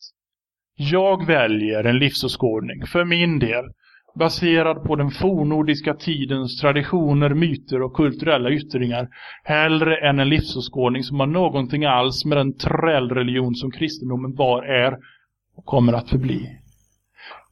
Jag 0.74 1.26
väljer 1.26 1.84
en 1.84 1.98
livsåskådning, 1.98 2.86
för 2.86 3.04
min 3.04 3.38
del, 3.38 3.64
baserad 4.18 4.84
på 4.84 4.96
den 4.96 5.10
fornordiska 5.10 5.94
tidens 5.94 6.60
traditioner, 6.60 7.34
myter 7.34 7.82
och 7.82 7.94
kulturella 7.94 8.50
yttringar 8.50 9.08
hellre 9.44 10.08
än 10.08 10.18
en 10.18 10.28
livsåskådning 10.28 11.02
som 11.02 11.20
har 11.20 11.26
någonting 11.26 11.84
alls 11.84 12.24
med 12.24 12.38
den 12.38 12.56
trällreligion 12.56 13.54
som 13.54 13.70
kristendomen 13.70 14.34
var, 14.34 14.62
är 14.62 14.98
och 15.56 15.64
kommer 15.64 15.92
att 15.92 16.10
förbli. 16.10 16.48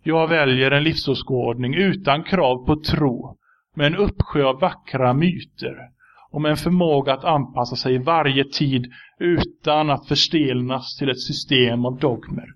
Jag 0.02 0.28
väljer 0.28 0.70
en 0.70 0.84
livsåskådning 0.84 1.74
utan 1.74 2.24
krav 2.24 2.66
på 2.66 2.76
tro, 2.76 3.36
med 3.76 3.86
en 3.86 3.96
uppsjö 3.96 4.44
av 4.44 4.60
vackra 4.60 5.14
myter 5.14 5.74
och 6.30 6.42
med 6.42 6.50
en 6.50 6.56
förmåga 6.56 7.12
att 7.12 7.24
anpassa 7.24 7.76
sig 7.76 7.94
i 7.94 7.98
varje 7.98 8.44
tid 8.44 8.86
utan 9.18 9.90
att 9.90 10.08
förstelnas 10.08 10.96
till 10.96 11.10
ett 11.10 11.20
system 11.20 11.84
av 11.84 11.98
dogmer. 11.98 12.55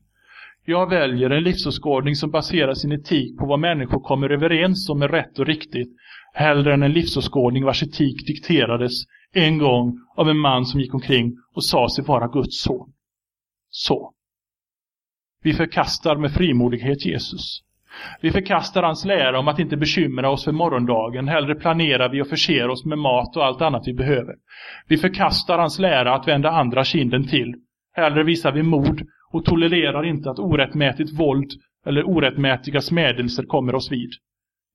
Jag 0.70 0.90
väljer 0.90 1.30
en 1.30 1.42
livsåskådning 1.42 2.16
som 2.16 2.30
baserar 2.30 2.74
sin 2.74 2.92
etik 2.92 3.38
på 3.38 3.46
vad 3.46 3.58
människor 3.58 4.00
kommer 4.00 4.30
överens 4.30 4.88
om 4.88 5.02
är 5.02 5.08
rätt 5.08 5.38
och 5.38 5.46
riktigt, 5.46 5.88
hellre 6.34 6.74
än 6.74 6.82
en 6.82 6.92
livsåskådning 6.92 7.64
vars 7.64 7.82
etik 7.82 8.26
dikterades 8.26 8.92
en 9.32 9.58
gång 9.58 9.98
av 10.16 10.28
en 10.28 10.38
man 10.38 10.64
som 10.64 10.80
gick 10.80 10.94
omkring 10.94 11.32
och 11.54 11.64
sa 11.64 11.88
sig 11.88 12.04
vara 12.04 12.28
Guds 12.28 12.62
son. 12.62 12.92
Så. 13.70 14.12
Vi 15.42 15.52
förkastar 15.52 16.16
med 16.16 16.32
frimodighet 16.32 17.06
Jesus. 17.06 17.60
Vi 18.20 18.30
förkastar 18.30 18.82
hans 18.82 19.04
lära 19.04 19.38
om 19.38 19.48
att 19.48 19.58
inte 19.58 19.76
bekymra 19.76 20.30
oss 20.30 20.44
för 20.44 20.52
morgondagen. 20.52 21.28
Hellre 21.28 21.54
planerar 21.54 22.08
vi 22.08 22.22
och 22.22 22.28
förser 22.28 22.68
oss 22.68 22.84
med 22.84 22.98
mat 22.98 23.36
och 23.36 23.44
allt 23.44 23.62
annat 23.62 23.82
vi 23.86 23.94
behöver. 23.94 24.34
Vi 24.88 24.96
förkastar 24.96 25.58
hans 25.58 25.78
lära 25.78 26.14
att 26.14 26.28
vända 26.28 26.50
andra 26.50 26.84
kinden 26.84 27.28
till. 27.28 27.54
Hellre 27.92 28.24
visar 28.24 28.52
vi 28.52 28.62
mod 28.62 29.02
och 29.30 29.44
tolererar 29.44 30.04
inte 30.04 30.30
att 30.30 30.38
orättmätigt 30.38 31.12
våld 31.12 31.50
eller 31.86 32.08
orättmätiga 32.08 32.80
smädelser 32.80 33.42
kommer 33.42 33.74
oss 33.74 33.92
vid. 33.92 34.10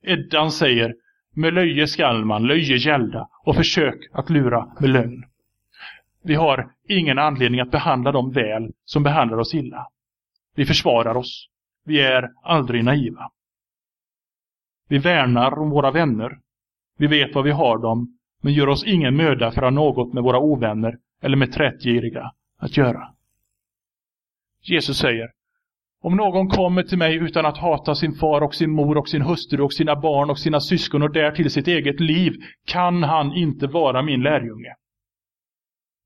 Eddan 0.04 0.52
säger 0.52 0.96
med 1.36 1.54
löje 1.54 1.88
skall 1.88 2.26
man 2.26 2.48
löje 2.48 2.78
gälda 2.78 3.28
och 3.46 3.56
försök 3.56 4.10
att 4.14 4.30
lura 4.30 4.68
med 4.80 4.90
lögn. 4.90 5.24
Vi 6.24 6.36
har 6.36 6.72
ingen 6.88 7.20
anledning 7.20 7.60
att 7.60 7.72
behandla 7.72 8.12
dem 8.12 8.32
väl 8.32 8.72
som 8.86 9.04
behandlar 9.04 9.38
oss 9.38 9.56
illa. 9.56 9.88
Vi 10.56 10.66
försvarar 10.66 11.18
oss. 11.18 11.48
Vi 11.86 12.02
är 12.02 12.30
aldrig 12.44 12.84
naiva. 12.84 13.32
Vi 14.90 14.98
värnar 14.98 15.60
om 15.60 15.70
våra 15.70 15.92
vänner. 15.92 16.40
Vi 16.98 17.08
vet 17.08 17.36
vad 17.36 17.44
vi 17.44 17.52
har 17.52 17.78
dem, 17.78 18.18
men 18.42 18.54
gör 18.54 18.70
oss 18.70 18.84
ingen 18.84 19.16
möda 19.16 19.52
för 19.52 19.62
att 19.62 19.66
ha 19.66 19.70
något 19.70 20.14
med 20.14 20.24
våra 20.24 20.40
ovänner 20.40 20.98
eller 21.22 21.38
med 21.38 21.52
trättgiriga 21.52 22.32
att 22.58 22.78
göra. 22.78 23.15
Jesus 24.70 24.98
säger, 24.98 25.28
om 26.02 26.16
någon 26.16 26.48
kommer 26.48 26.84
till 26.84 26.98
mig 26.98 27.16
utan 27.16 27.46
att 27.46 27.58
hata 27.58 27.96
sin 27.96 28.14
far 28.14 28.42
och 28.42 28.56
sin 28.56 28.72
mor 28.72 28.98
och 28.98 29.10
sin 29.10 29.22
hustru 29.22 29.64
och 29.64 29.74
sina 29.74 29.96
barn 29.96 30.30
och 30.30 30.40
sina 30.40 30.60
syskon 30.60 31.02
och 31.02 31.14
därtill 31.14 31.52
sitt 31.52 31.68
eget 31.68 32.00
liv, 32.00 32.34
kan 32.68 33.04
han 33.04 33.34
inte 33.34 33.68
vara 33.68 34.02
min 34.02 34.22
lärjunge. 34.22 34.74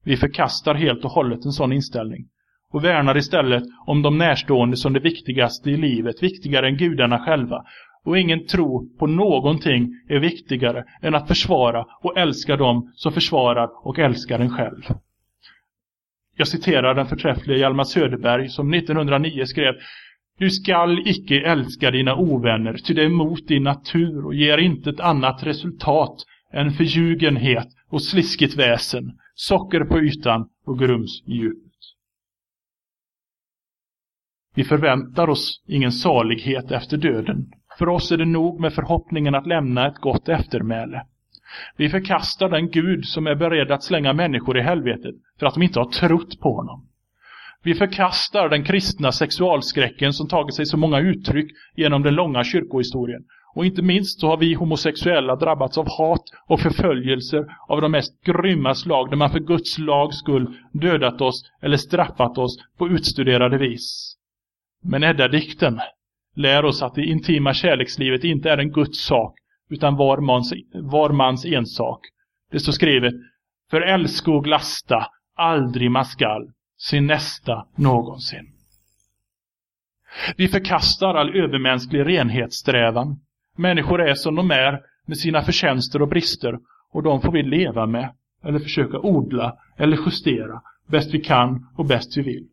Vi 0.03 0.17
förkastar 0.17 0.75
helt 0.75 1.05
och 1.05 1.11
hållet 1.11 1.45
en 1.45 1.51
sån 1.51 1.73
inställning 1.73 2.25
och 2.73 2.83
värnar 2.83 3.17
istället 3.17 3.63
om 3.87 4.01
de 4.01 4.17
närstående 4.17 4.77
som 4.77 4.93
det 4.93 4.99
viktigaste 4.99 5.69
i 5.69 5.77
livet, 5.77 6.23
viktigare 6.23 6.67
än 6.67 6.77
gudarna 6.77 7.19
själva. 7.19 7.63
Och 8.05 8.17
ingen 8.17 8.45
tro 8.45 8.97
på 8.99 9.07
någonting 9.07 9.89
är 10.09 10.19
viktigare 10.19 10.83
än 11.01 11.15
att 11.15 11.27
försvara 11.27 11.85
och 12.03 12.17
älska 12.17 12.55
dem 12.55 12.91
som 12.95 13.13
försvarar 13.13 13.87
och 13.87 13.99
älskar 13.99 14.39
en 14.39 14.49
själv. 14.49 14.81
Jag 16.39 16.47
citerar 16.47 16.95
den 16.95 17.05
förträffliga 17.05 17.57
Hjalmar 17.57 17.83
Söderberg 17.83 18.49
som 18.49 18.73
1909 18.73 19.45
skrev 19.45 19.73
Du 20.37 20.49
skall 20.49 21.07
icke 21.07 21.41
älska 21.41 21.91
dina 21.91 22.15
ovänner, 22.15 22.73
ty 22.73 22.93
det 22.93 23.03
är 23.03 23.09
mot 23.09 23.47
din 23.47 23.63
natur 23.63 24.25
och 24.25 24.33
ger 24.33 24.57
inte 24.57 24.89
ett 24.89 24.99
annat 24.99 25.43
resultat 25.43 26.15
än 26.53 26.71
förljugenhet 26.71 27.67
och 27.89 28.03
sliskigt 28.03 28.55
väsen, 28.55 29.03
socker 29.33 29.83
på 29.83 29.99
ytan 29.99 30.49
och 30.65 30.79
grums 30.79 31.23
i 31.25 31.31
djupet. 31.31 31.79
Vi 34.55 34.63
förväntar 34.63 35.29
oss 35.29 35.63
ingen 35.67 35.91
salighet 35.91 36.71
efter 36.71 36.97
döden. 36.97 37.51
För 37.77 37.89
oss 37.89 38.11
är 38.11 38.17
det 38.17 38.25
nog 38.25 38.59
med 38.59 38.73
förhoppningen 38.73 39.35
att 39.35 39.47
lämna 39.47 39.87
ett 39.87 39.97
gott 39.97 40.29
eftermäle. 40.29 41.05
Vi 41.77 41.89
förkastar 41.89 42.49
den 42.49 42.69
Gud 42.69 43.05
som 43.05 43.27
är 43.27 43.35
beredd 43.35 43.71
att 43.71 43.83
slänga 43.83 44.13
människor 44.13 44.57
i 44.57 44.61
helvetet 44.61 45.15
för 45.39 45.45
att 45.45 45.53
de 45.53 45.63
inte 45.63 45.79
har 45.79 45.91
trott 45.91 46.39
på 46.39 46.55
honom. 46.55 46.85
Vi 47.63 47.75
förkastar 47.75 48.49
den 48.49 48.63
kristna 48.63 49.11
sexualskräcken 49.11 50.13
som 50.13 50.27
tagit 50.27 50.55
sig 50.55 50.65
så 50.65 50.77
många 50.77 50.99
uttryck 50.99 51.51
genom 51.75 52.03
den 52.03 52.15
långa 52.15 52.43
kyrkohistorien. 52.43 53.23
Och 53.55 53.65
inte 53.65 53.81
minst 53.81 54.19
så 54.19 54.27
har 54.27 54.37
vi 54.37 54.53
homosexuella 54.53 55.35
drabbats 55.35 55.77
av 55.77 55.89
hat 55.89 56.23
och 56.47 56.59
förföljelser 56.59 57.45
av 57.67 57.81
de 57.81 57.91
mest 57.91 58.23
grymma 58.23 58.75
slag 58.75 59.09
där 59.09 59.17
man 59.17 59.29
för 59.29 59.39
Guds 59.39 59.77
lags 59.77 60.17
skull 60.17 60.55
dödat 60.71 61.21
oss 61.21 61.51
eller 61.61 61.77
straffat 61.77 62.37
oss 62.37 62.57
på 62.77 62.87
utstuderade 62.87 63.57
vis. 63.57 64.15
Men 64.83 65.03
Edda-dikten 65.03 65.79
lär 66.35 66.65
oss 66.65 66.81
att 66.81 66.95
det 66.95 67.05
intima 67.05 67.53
kärlekslivet 67.53 68.23
inte 68.23 68.49
är 68.49 68.57
en 68.57 68.71
Guds 68.71 69.05
sak 69.05 69.35
utan 69.69 69.95
var 69.95 70.17
mans, 70.17 70.53
var 70.73 71.09
mans 71.09 71.45
ensak. 71.45 71.99
Det 72.51 72.59
står 72.59 72.71
skrivet 72.71 73.13
För 73.71 73.81
älska 73.81 74.31
och 74.31 74.43
glasta 74.43 75.07
aldrig 75.35 75.91
man 75.91 76.05
skall 76.05 76.51
sin 76.77 77.07
nästa 77.07 77.67
någonsin. 77.75 78.53
Vi 80.37 80.47
förkastar 80.47 81.15
all 81.15 81.35
övermänsklig 81.35 82.05
renhetssträvan. 82.05 83.19
Människor 83.55 84.01
är 84.01 84.13
som 84.13 84.35
de 84.35 84.51
är 84.51 84.81
med 85.05 85.17
sina 85.17 85.41
förtjänster 85.41 86.01
och 86.01 86.07
brister 86.07 86.59
och 86.91 87.03
de 87.03 87.21
får 87.21 87.31
vi 87.31 87.43
leva 87.43 87.85
med 87.85 88.13
eller 88.43 88.59
försöka 88.59 88.99
odla 88.99 89.57
eller 89.77 89.97
justera 90.05 90.61
bäst 90.87 91.13
vi 91.13 91.19
kan 91.21 91.67
och 91.77 91.85
bäst 91.85 92.17
vi 92.17 92.21
vill. 92.21 92.47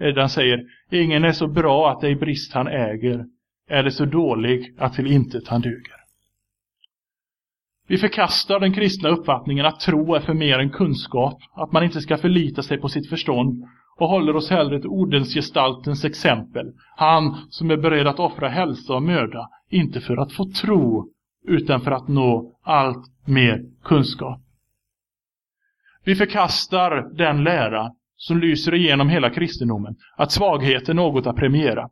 Edan 0.00 0.28
säger, 0.28 0.64
ingen 0.90 1.24
är 1.24 1.32
så 1.32 1.46
bra 1.46 1.90
att 1.90 2.00
det 2.00 2.08
är 2.08 2.14
brist 2.14 2.52
han 2.52 2.66
äger, 2.66 3.26
eller 3.68 3.90
så 3.90 4.04
dålig 4.04 4.74
att 4.78 4.94
till 4.94 5.06
intet 5.06 5.48
han 5.48 5.60
duger. 5.60 6.01
Vi 7.92 7.98
förkastar 7.98 8.60
den 8.60 8.72
kristna 8.72 9.08
uppfattningen 9.08 9.66
att 9.66 9.80
tro 9.80 10.14
är 10.14 10.20
för 10.20 10.34
mer 10.34 10.58
än 10.58 10.70
kunskap, 10.70 11.38
att 11.54 11.72
man 11.72 11.84
inte 11.84 12.00
ska 12.00 12.16
förlita 12.16 12.62
sig 12.62 12.80
på 12.80 12.88
sitt 12.88 13.08
förstånd 13.08 13.64
och 13.96 14.08
håller 14.08 14.36
oss 14.36 14.50
hellre 14.50 14.80
till 14.80 14.88
ordensgestaltens 14.88 16.04
exempel. 16.04 16.72
Han 16.96 17.36
som 17.50 17.70
är 17.70 17.76
beredd 17.76 18.06
att 18.06 18.20
offra 18.20 18.48
hälsa 18.48 18.94
och 18.94 19.02
möda, 19.02 19.48
inte 19.70 20.00
för 20.00 20.16
att 20.16 20.32
få 20.32 20.44
tro, 20.44 21.08
utan 21.44 21.80
för 21.80 21.90
att 21.90 22.08
nå 22.08 22.58
allt 22.62 23.06
mer 23.26 23.64
kunskap. 23.84 24.40
Vi 26.04 26.14
förkastar 26.14 27.16
den 27.16 27.44
lära 27.44 27.90
som 28.16 28.38
lyser 28.38 28.74
igenom 28.74 29.08
hela 29.08 29.30
kristendomen, 29.30 29.96
att 30.16 30.32
svaghet 30.32 30.88
är 30.88 30.94
något 30.94 31.26
att 31.26 31.36
premiera. 31.36 31.88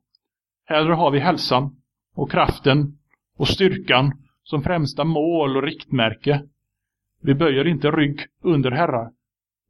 Hellre 0.67 0.93
har 0.93 1.11
vi 1.11 1.19
hälsan 1.19 1.71
och 2.15 2.31
kraften 2.31 2.99
och 3.37 3.49
styrkan 3.49 4.13
som 4.51 4.63
främsta 4.63 5.05
mål 5.05 5.57
och 5.57 5.63
riktmärke. 5.63 6.43
Vi 7.23 7.35
böjer 7.35 7.67
inte 7.67 7.91
rygg 7.91 8.21
under 8.43 8.71
herrar, 8.71 9.11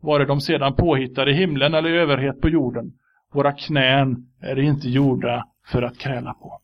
vare 0.02 0.24
de 0.24 0.40
sedan 0.40 0.74
påhittade 0.74 1.30
i 1.30 1.34
himlen 1.34 1.74
eller 1.74 1.90
i 1.90 1.98
överhet 1.98 2.40
på 2.40 2.48
jorden. 2.48 2.92
Våra 3.32 3.52
knän 3.52 4.32
är 4.40 4.58
inte 4.58 4.88
gjorda 4.88 5.46
för 5.66 5.82
att 5.82 5.98
kräla 5.98 6.34
på. 6.34 6.60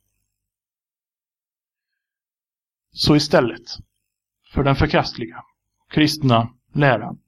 Så 2.91 3.17
istället 3.17 3.63
för 4.53 4.65
den 4.65 4.77
förkastliga 4.77 5.43
kristna 5.91 6.49
läran 6.75 7.19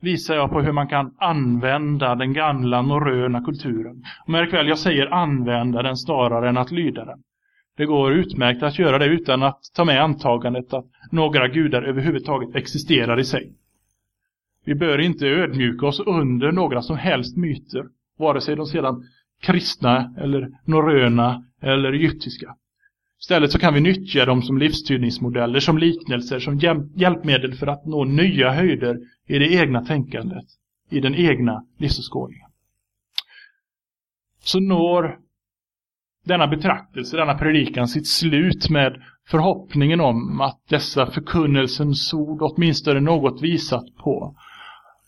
visar 0.00 0.34
jag 0.34 0.50
på 0.50 0.60
hur 0.60 0.72
man 0.72 0.88
kan 0.88 1.14
använda 1.18 2.14
den 2.14 2.32
gamla 2.32 2.82
norröna 2.82 3.44
kulturen. 3.44 4.04
märk 4.26 4.52
väl, 4.52 4.68
jag 4.68 4.78
säger 4.78 5.06
använda 5.06 5.82
den 5.82 5.96
snarare 5.96 6.48
än 6.48 6.56
att 6.56 6.70
lyda 6.70 7.04
den. 7.04 7.22
Det 7.76 7.86
går 7.86 8.12
utmärkt 8.12 8.62
att 8.62 8.78
göra 8.78 8.98
det 8.98 9.06
utan 9.06 9.42
att 9.42 9.60
ta 9.74 9.84
med 9.84 10.02
antagandet 10.02 10.72
att 10.72 10.86
några 11.10 11.48
gudar 11.48 11.82
överhuvudtaget 11.82 12.56
existerar 12.56 13.20
i 13.20 13.24
sig. 13.24 13.52
Vi 14.64 14.74
bör 14.74 14.98
inte 14.98 15.26
ödmjuka 15.26 15.86
oss 15.86 16.00
under 16.00 16.52
några 16.52 16.82
som 16.82 16.96
helst 16.96 17.36
myter, 17.36 17.84
vare 18.18 18.40
sig 18.40 18.56
de 18.56 18.66
sedan 18.66 19.04
kristna 19.42 20.14
eller 20.18 20.48
norröna 20.64 21.44
eller 21.60 21.92
egyptiska. 21.92 22.56
Istället 23.20 23.52
så 23.52 23.58
kan 23.58 23.74
vi 23.74 23.80
nyttja 23.80 24.24
dem 24.24 24.42
som 24.42 24.58
livstydningsmodeller, 24.58 25.60
som 25.60 25.78
liknelser, 25.78 26.38
som 26.38 26.58
hjälpmedel 26.96 27.54
för 27.54 27.66
att 27.66 27.86
nå 27.86 28.04
nya 28.04 28.52
höjder 28.52 28.98
i 29.26 29.38
det 29.38 29.52
egna 29.52 29.84
tänkandet, 29.84 30.44
i 30.90 31.00
den 31.00 31.14
egna 31.14 31.64
livsåskådningen. 31.78 32.48
Så 34.40 34.60
når 34.60 35.18
denna 36.24 36.46
betraktelse, 36.46 37.16
denna 37.16 37.34
predikan 37.34 37.88
sitt 37.88 38.08
slut 38.08 38.70
med 38.70 39.02
förhoppningen 39.28 40.00
om 40.00 40.40
att 40.40 40.60
dessa 40.68 41.06
förkunnelsens 41.06 42.14
ord 42.14 42.42
åtminstone 42.42 43.00
något 43.00 43.42
visat 43.42 43.84
på 44.04 44.34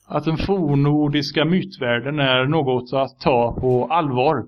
att 0.08 0.24
den 0.24 0.36
fornordiska 0.36 1.44
mytvärlden 1.44 2.18
är 2.18 2.46
något 2.46 2.92
att 2.92 3.20
ta 3.20 3.56
på 3.60 3.86
allvar 3.86 4.44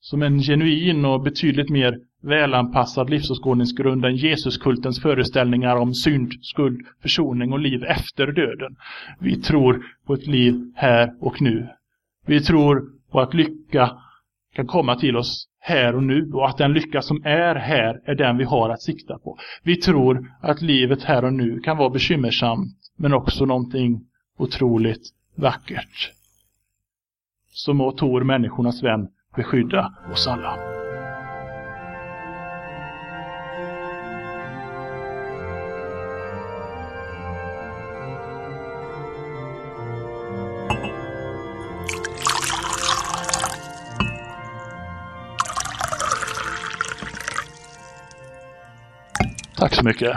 som 0.00 0.22
en 0.22 0.38
genuin 0.38 1.04
och 1.04 1.22
betydligt 1.22 1.70
mer 1.70 1.98
välanpassad 2.22 3.10
livsåskådningsgrund 3.10 4.04
än 4.04 4.16
Jesuskultens 4.16 5.02
föreställningar 5.02 5.76
om 5.76 5.94
synd, 5.94 6.32
skuld, 6.40 6.86
försoning 7.02 7.52
och 7.52 7.58
liv 7.58 7.84
efter 7.84 8.26
döden. 8.26 8.76
Vi 9.20 9.36
tror 9.36 9.84
på 10.06 10.14
ett 10.14 10.26
liv 10.26 10.72
här 10.74 11.14
och 11.20 11.42
nu. 11.42 11.68
Vi 12.26 12.40
tror 12.40 12.84
på 13.12 13.20
att 13.20 13.34
lycka 13.34 13.90
kan 14.54 14.66
komma 14.66 14.96
till 14.96 15.16
oss 15.16 15.48
här 15.60 15.96
och 15.96 16.02
nu 16.02 16.30
och 16.32 16.48
att 16.48 16.58
den 16.58 16.72
lycka 16.72 17.02
som 17.02 17.22
är 17.24 17.54
här 17.54 18.00
är 18.04 18.14
den 18.14 18.36
vi 18.36 18.44
har 18.44 18.70
att 18.70 18.82
sikta 18.82 19.18
på. 19.18 19.38
Vi 19.62 19.76
tror 19.76 20.32
att 20.40 20.62
livet 20.62 21.02
här 21.02 21.24
och 21.24 21.32
nu 21.32 21.60
kan 21.60 21.76
vara 21.76 21.90
bekymmersamt 21.90 22.76
men 22.96 23.14
också 23.14 23.44
någonting 23.44 24.00
otroligt 24.38 25.10
vackert. 25.34 26.12
Så 27.52 27.74
må 27.74 27.92
Tor, 27.92 28.24
människornas 28.24 28.82
vän, 28.82 29.08
beskydda 29.36 29.94
oss 30.12 30.26
alla. 30.26 30.83
Tack 49.64 49.74
så 49.74 49.84
mycket. 49.84 50.16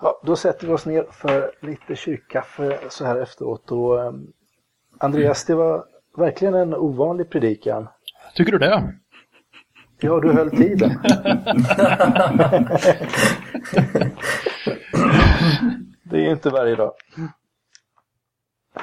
Ja, 0.00 0.20
då 0.24 0.36
sätter 0.36 0.66
vi 0.66 0.72
oss 0.72 0.86
ner 0.86 1.06
för 1.12 1.52
lite 1.60 1.96
kyrkkaffe 1.96 2.78
så 2.90 3.04
här 3.04 3.16
efteråt. 3.16 3.70
Och, 3.72 3.98
um, 3.98 4.32
Andreas, 4.98 5.44
det 5.44 5.54
var 5.54 5.84
verkligen 6.16 6.54
en 6.54 6.74
ovanlig 6.74 7.30
predikan. 7.30 7.88
Tycker 8.34 8.52
du 8.52 8.58
det? 8.58 8.94
Ja, 10.00 10.20
du 10.20 10.32
höll 10.32 10.50
tiden. 10.50 11.00
det 16.02 16.26
är 16.26 16.30
inte 16.30 16.50
varje 16.50 16.76
dag. 16.76 16.92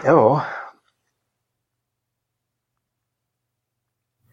Ja. 0.04 0.44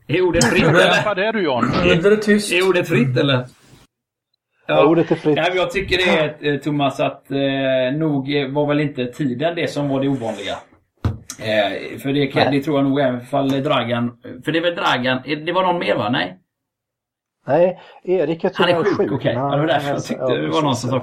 Är 0.07 0.21
ordet 0.21 0.45
fritt 0.45 0.65
eller? 0.65 1.05
Vad 1.05 1.19
är 1.19 1.33
du 1.33 1.43
John? 1.43 1.65
Är 1.65 2.11
det 2.11 2.17
tyst? 2.17 2.53
Är 2.53 2.69
ordet 2.69 2.89
fritt 2.89 3.17
eller? 3.17 3.49
Ja, 4.67 4.87
ordet 4.87 5.11
är 5.11 5.15
fritt. 5.15 5.37
Nej, 5.37 5.45
men 5.49 5.57
jag 5.57 5.71
tycker 5.71 5.97
det 5.97 6.19
är 6.19 6.53
eh, 6.53 6.61
Thomas 6.61 7.01
att 7.01 7.31
eh, 7.31 7.99
nog 7.99 8.29
var 8.51 8.67
väl 8.67 8.81
inte 8.81 9.07
tiden 9.07 9.55
det 9.55 9.71
som 9.71 9.89
var 9.89 10.01
det 10.01 10.09
ovanliga. 10.09 10.57
Eh, 11.41 11.99
för 11.99 12.13
det, 12.13 12.27
kan, 12.27 12.53
det 12.53 12.63
tror 12.63 12.79
jag 12.79 12.85
nog 12.89 13.01
även 13.01 13.21
fall 13.21 13.49
Dragan. 13.49 14.19
För 14.45 14.53
det 14.53 14.59
är 14.59 14.63
väl 14.63 14.75
Dragan. 14.75 15.23
Det 15.47 15.53
var 15.53 15.63
någon 15.63 15.79
mer 15.79 15.97
va? 15.97 16.09
Nej? 16.11 16.39
Nej, 17.47 17.81
Erik 18.05 18.45
är 18.45 18.51
Han 18.55 18.69
är 18.69 18.85
sjuk, 18.85 18.97
sjuk. 18.97 19.13
okej. 19.13 19.33
Ja, 19.35 19.51
det 19.51 19.61
var 19.61 19.67
därför 19.67 19.89
jag 19.89 20.05
tyckte 20.05 20.37
det 20.37 20.49
var 20.49 20.63
någon 20.63 20.77
som 20.77 20.91
sa 20.91 21.01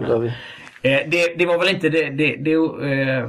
Eh, 0.83 0.99
det, 1.07 1.37
det 1.37 1.45
var 1.45 1.59
väl 1.59 1.69
inte 1.69 1.89
det, 1.89 2.09
det, 2.09 2.35
det 2.35 2.53
eh, 2.53 3.27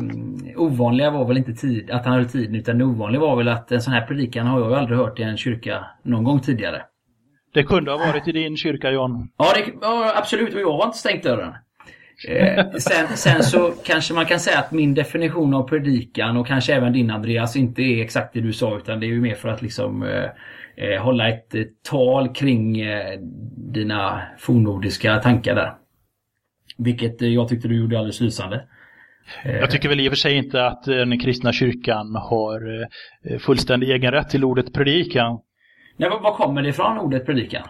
ovanliga 0.57 1.11
var 1.11 1.25
väl 1.25 1.37
inte 1.37 1.53
tid, 1.53 1.91
att 1.91 2.05
han 2.05 2.15
höll 2.15 2.29
tiden 2.29 2.55
utan 2.55 2.79
det 2.79 2.85
ovanliga 2.85 3.21
var 3.21 3.37
väl 3.37 3.49
att 3.49 3.73
en 3.73 3.83
sån 3.83 3.93
här 3.93 4.07
predikan 4.07 4.47
har 4.47 4.61
jag 4.61 4.73
aldrig 4.73 4.99
hört 4.99 5.19
i 5.19 5.23
en 5.23 5.37
kyrka 5.37 5.85
någon 6.03 6.25
gång 6.25 6.41
tidigare. 6.41 6.83
Det 7.55 7.63
kunde 7.63 7.91
ha 7.91 7.99
varit 7.99 8.29
i 8.29 8.33
din 8.33 8.57
kyrka 8.57 8.91
John. 8.91 9.29
Ja, 9.37 9.53
det, 9.55 9.73
ja 9.81 10.13
absolut 10.17 10.55
jag 10.55 10.73
har 10.73 10.87
inte 10.87 10.99
stängt 10.99 11.23
dörren. 11.23 11.55
Eh, 12.29 12.71
sen, 12.71 13.17
sen 13.17 13.43
så 13.43 13.73
kanske 13.85 14.15
man 14.15 14.27
kan 14.27 14.41
säga 14.41 14.59
att 14.59 14.73
min 14.73 14.95
definition 14.95 15.55
av 15.55 15.69
predikan 15.69 16.37
och 16.37 16.47
kanske 16.47 16.75
även 16.75 16.93
din 16.93 17.11
Andreas 17.11 17.57
inte 17.57 17.83
är 17.83 18.03
exakt 18.03 18.35
det 18.35 18.41
du 18.41 18.53
sa 18.53 18.77
utan 18.77 19.01
det 19.01 19.07
är 19.07 19.09
ju 19.09 19.21
mer 19.21 19.35
för 19.35 19.49
att 19.49 19.63
liksom 19.63 20.03
eh, 20.03 20.31
eh, 20.77 21.03
hålla 21.03 21.29
ett 21.29 21.55
eh, 21.55 21.63
tal 21.91 22.35
kring 22.35 22.81
eh, 22.81 23.19
dina 23.73 24.23
fornnordiska 24.39 25.19
tankar 25.19 25.55
där. 25.55 25.75
Vilket 26.79 27.23
eh, 27.23 27.29
jag 27.29 27.49
tyckte 27.49 27.69
du 27.69 27.81
gjorde 27.81 27.99
alldeles 27.99 28.21
lysande. 28.21 28.65
Jag 29.45 29.71
tycker 29.71 29.89
väl 29.89 30.01
i 30.01 30.09
och 30.09 30.13
för 30.13 30.17
sig 30.17 30.37
inte 30.37 30.67
att 30.67 30.85
den 30.85 31.19
kristna 31.19 31.53
kyrkan 31.53 32.15
har 32.15 32.89
fullständig 33.39 33.91
egen 33.91 34.13
rätt 34.13 34.29
till 34.29 34.45
ordet 34.45 34.73
predikan. 34.75 35.41
Nej, 35.97 36.11
var, 36.11 36.35
kommer 36.35 36.63
det 36.63 36.69
ifrån 36.69 36.99
ordet 36.99 37.27
predikan? 37.27 37.63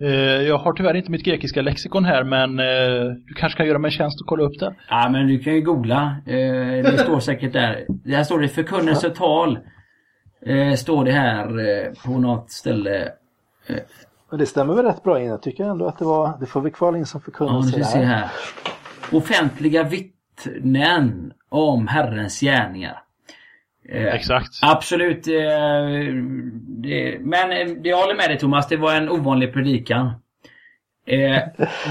Eh, 0.00 0.08
Jag 0.42 0.58
har 0.58 0.72
tyvärr 0.72 0.94
inte 0.94 1.10
mitt 1.10 1.24
grekiska 1.24 1.62
lexikon 1.62 2.04
här 2.04 2.24
men 2.24 2.58
eh, 2.58 3.14
du 3.26 3.34
kanske 3.36 3.56
kan 3.56 3.66
göra 3.66 3.78
mig 3.78 3.88
en 3.88 3.92
tjänst 3.92 4.20
och 4.20 4.26
kolla 4.26 4.42
upp 4.42 4.58
det. 4.60 4.74
Ja, 4.88 5.08
men 5.08 5.26
du 5.26 5.38
kan 5.38 5.54
ju 5.54 5.60
googla. 5.60 6.16
Eh, 6.26 6.82
det 6.82 6.98
står 6.98 7.20
säkert 7.20 7.52
där. 7.52 7.84
Där 7.88 8.22
står 8.24 8.40
det 8.40 8.48
förkunnelsetal. 8.48 9.58
Eh, 10.46 10.72
står 10.74 11.04
det 11.04 11.12
här 11.12 11.46
på 12.04 12.18
något 12.18 12.50
ställe. 12.50 13.08
Men 14.30 14.38
det 14.38 14.46
stämmer 14.46 14.74
väl 14.74 14.84
rätt 14.84 15.02
bra 15.02 15.20
in. 15.20 15.26
Jag 15.26 15.42
tycker 15.42 15.64
ändå 15.64 15.86
att 15.86 15.98
det 15.98 16.04
var, 16.04 16.36
det 16.40 16.46
får 16.46 16.60
vi 16.60 16.70
kvala 16.70 16.98
in 16.98 17.06
som 17.06 17.18
Ja, 17.20 17.24
förkunnelse 17.24 17.76
vi 17.78 17.84
se 17.84 17.98
här. 17.98 18.30
Offentliga 19.12 19.82
vittnen 19.82 21.32
om 21.48 21.86
Herrens 21.88 22.40
gärningar. 22.40 23.02
Eh, 23.88 24.14
Exakt. 24.14 24.58
Absolut. 24.62 25.26
Eh, 25.26 25.34
det, 26.82 27.18
men 27.20 27.52
eh, 27.52 27.74
det 27.82 27.88
jag 27.88 27.96
håller 27.96 28.14
med 28.14 28.30
dig 28.30 28.38
Thomas, 28.38 28.68
det 28.68 28.76
var 28.76 28.94
en 28.94 29.08
ovanlig 29.08 29.52
predikan. 29.52 30.06
Eh, 31.06 31.42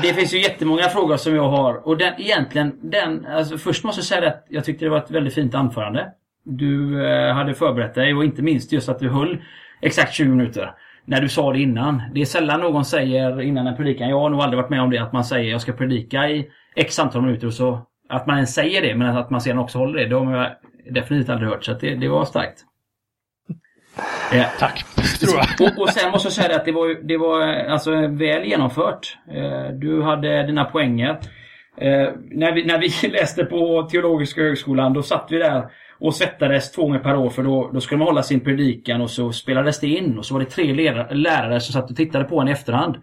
det 0.02 0.14
finns 0.14 0.34
ju 0.34 0.42
jättemånga 0.42 0.84
frågor 0.84 1.18
som 1.18 1.36
jag 1.36 1.50
har 1.50 1.88
och 1.88 1.98
den 1.98 2.14
egentligen, 2.18 2.80
den, 2.82 3.26
alltså 3.26 3.58
först 3.58 3.84
måste 3.84 4.00
jag 4.00 4.06
säga 4.06 4.28
att 4.28 4.46
jag 4.50 4.66
tyckte 4.66 4.86
det 4.86 4.90
var 4.90 4.98
ett 4.98 5.12
väldigt 5.12 5.34
fint 5.34 5.56
anförande. 5.56 6.12
Du 6.44 7.06
eh, 7.08 7.34
hade 7.34 7.54
förberett 7.54 7.94
dig 7.94 8.14
och 8.14 8.24
inte 8.24 8.42
minst 8.42 8.72
just 8.72 8.90
att 8.90 9.00
du 9.00 9.10
höll 9.10 9.38
exakt 9.82 10.14
20 10.14 10.30
minuter. 10.30 10.72
När 11.06 11.22
du 11.22 11.30
sa 11.30 11.54
det 11.54 11.60
innan. 11.60 12.02
Det 12.14 12.22
är 12.22 12.26
sällan 12.26 12.60
någon 12.60 12.86
säger 12.86 13.42
innan 13.42 13.68
en 13.68 13.76
predikan, 13.76 14.10
jag 14.10 14.20
har 14.20 14.30
nog 14.30 14.42
aldrig 14.42 14.62
varit 14.62 14.70
med 14.70 14.82
om 14.82 14.90
det, 14.90 14.98
att 14.98 15.14
man 15.14 15.26
säger 15.26 15.52
jag 15.52 15.62
ska 15.62 15.74
predika 15.74 16.30
i 16.30 16.50
x 16.76 17.00
antal 17.00 17.22
minuter 17.22 17.48
och 17.48 17.54
så 17.54 17.86
att 18.10 18.28
man 18.28 18.36
ens 18.36 18.54
säger 18.54 18.82
det 18.82 18.96
men 18.96 19.18
att 19.18 19.30
man 19.30 19.42
sedan 19.42 19.60
också 19.60 19.78
håller 19.78 20.06
det. 20.06 20.20
Man 20.20 20.48
definitivt 20.92 21.30
aldrig 21.30 21.50
hört 21.50 21.66
så 21.66 21.72
att 21.72 21.80
det, 21.80 21.96
det 21.96 22.08
var 22.08 22.26
starkt. 22.26 22.66
Eh, 24.34 24.46
Tack, 24.60 24.84
tror 25.20 25.34
jag. 25.38 25.72
och, 25.72 25.82
och 25.82 25.90
sen 25.90 26.12
måste 26.12 26.26
jag 26.26 26.34
säga 26.34 26.56
att 26.56 26.66
det 26.66 26.72
var, 26.72 27.08
det 27.08 27.18
var 27.18 27.42
alltså, 27.42 27.92
väl 28.08 28.46
genomfört. 28.46 29.18
Eh, 29.32 29.74
du 29.74 30.02
hade 30.02 30.44
dina 30.44 30.66
poänger. 30.66 31.10
Eh, 31.78 32.10
när, 32.32 32.52
vi, 32.54 32.66
när 32.66 32.80
vi 32.80 33.10
läste 33.10 33.46
på 33.46 33.88
Teologiska 33.92 34.42
högskolan 34.42 34.94
då 34.94 35.04
satt 35.04 35.28
vi 35.30 35.38
där 35.38 35.64
och 36.00 36.16
svettades 36.16 36.72
två 36.72 36.82
gånger 36.82 37.00
per 37.00 37.16
år 37.16 37.30
för 37.30 37.44
då, 37.44 37.72
då 37.74 37.82
skulle 37.82 38.00
man 38.00 38.08
hålla 38.08 38.24
sin 38.24 38.40
predikan 38.40 39.02
och 39.02 39.10
så 39.10 39.32
spelades 39.32 39.80
det 39.80 39.88
in 39.88 40.18
och 40.18 40.26
så 40.26 40.34
var 40.34 40.42
det 40.42 40.50
tre 40.50 40.74
lärare 41.12 41.60
som 41.60 41.74
satt 41.74 41.90
och 41.90 41.98
tittade 41.98 42.26
på 42.26 42.42
en 42.42 42.48
i 42.48 42.52
efterhand. 42.52 42.96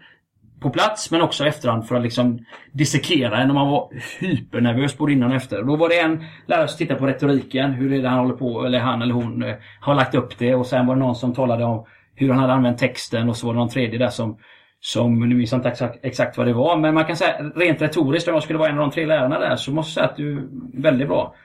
På 0.63 0.69
plats 0.69 1.11
men 1.11 1.21
också 1.21 1.45
i 1.45 1.47
efterhand 1.47 1.87
för 1.87 1.95
att 1.95 2.03
liksom 2.03 2.39
dissekera 2.71 3.37
en 3.37 3.49
och 3.49 3.55
man 3.55 3.69
var 3.69 3.89
hypernervös 4.19 4.97
både 4.97 5.13
innan 5.13 5.29
och 5.29 5.35
efter. 5.35 5.59
Och 5.59 5.65
Då 5.65 5.75
var 5.75 5.89
det 5.89 5.99
en 5.99 6.23
lärare 6.47 6.67
som 6.67 6.77
tittade 6.77 6.99
på 6.99 7.07
retoriken, 7.07 7.71
hur 7.71 7.93
är 7.93 8.01
det 8.01 8.09
han 8.09 8.19
håller 8.19 8.35
på, 8.35 8.65
eller 8.65 8.79
han 8.79 9.01
eller 9.01 9.13
hon 9.13 9.43
eh, 9.43 9.55
har 9.79 9.95
lagt 9.95 10.15
upp 10.15 10.37
det 10.37 10.55
och 10.55 10.67
sen 10.67 10.87
var 10.87 10.95
det 10.95 11.01
någon 11.01 11.15
som 11.15 11.33
talade 11.33 11.63
om 11.63 11.85
hur 12.15 12.29
han 12.29 12.39
hade 12.39 12.53
använt 12.53 12.77
texten 12.77 13.29
och 13.29 13.37
så 13.37 13.47
var 13.47 13.53
det 13.53 13.59
någon 13.59 13.69
tredje 13.69 13.99
där 13.99 14.09
som 14.09 14.37
som, 14.85 15.29
nu 15.29 15.35
minns 15.35 15.51
jag 15.51 15.59
inte 15.59 15.69
exakt, 15.69 16.05
exakt 16.05 16.37
vad 16.37 16.47
det 16.47 16.53
var, 16.53 16.77
men 16.77 16.93
man 16.93 17.05
kan 17.05 17.17
säga 17.17 17.51
rent 17.55 17.81
retoriskt 17.81 18.27
om 18.27 18.33
jag 18.33 18.43
skulle 18.43 18.59
vara 18.59 18.69
en 18.69 18.79
av 18.79 18.81
de 18.81 18.91
tre 18.91 19.05
lärarna 19.05 19.39
där 19.39 19.55
så 19.55 19.71
måste 19.71 19.89
jag 19.89 19.93
säga 19.93 20.11
att 20.11 20.17
du 20.17 20.37
är 20.37 20.81
väldigt 20.81 21.07
bra. 21.07 21.35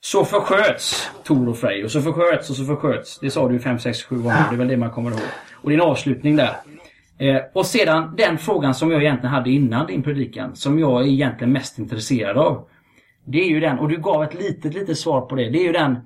Så 0.00 0.24
försköts 0.24 1.10
Tor 1.24 1.48
och 1.48 1.56
Frej 1.56 1.84
och 1.84 1.90
så 1.90 2.02
försköts 2.02 2.50
och 2.50 2.56
så 2.56 2.64
försköts. 2.64 3.18
Det 3.18 3.30
sa 3.30 3.48
du 3.48 3.58
5, 3.58 3.78
6, 3.78 4.02
7 4.02 4.16
gånger. 4.16 4.44
Det 4.50 4.56
är 4.56 4.58
väl 4.58 4.68
det 4.68 4.76
man 4.76 4.90
kommer 4.90 5.10
ihåg. 5.10 5.20
Och 5.54 5.70
din 5.70 5.80
avslutning 5.80 6.36
där. 6.36 6.56
Eh, 7.18 7.42
och 7.52 7.66
sedan 7.66 8.14
den 8.16 8.38
frågan 8.38 8.74
som 8.74 8.90
jag 8.90 9.02
egentligen 9.02 9.34
hade 9.34 9.50
innan 9.50 9.86
din 9.86 10.02
predikan. 10.02 10.56
Som 10.56 10.78
jag 10.78 11.02
är 11.02 11.06
egentligen 11.06 11.52
mest 11.52 11.78
intresserad 11.78 12.38
av. 12.38 12.68
Det 13.24 13.40
är 13.40 13.48
ju 13.48 13.60
den, 13.60 13.78
och 13.78 13.88
du 13.88 13.96
gav 13.96 14.22
ett 14.22 14.34
litet, 14.34 14.74
litet 14.74 14.98
svar 14.98 15.20
på 15.20 15.34
det. 15.34 15.50
Det 15.50 15.58
är 15.58 15.64
ju 15.64 15.72
den, 15.72 15.96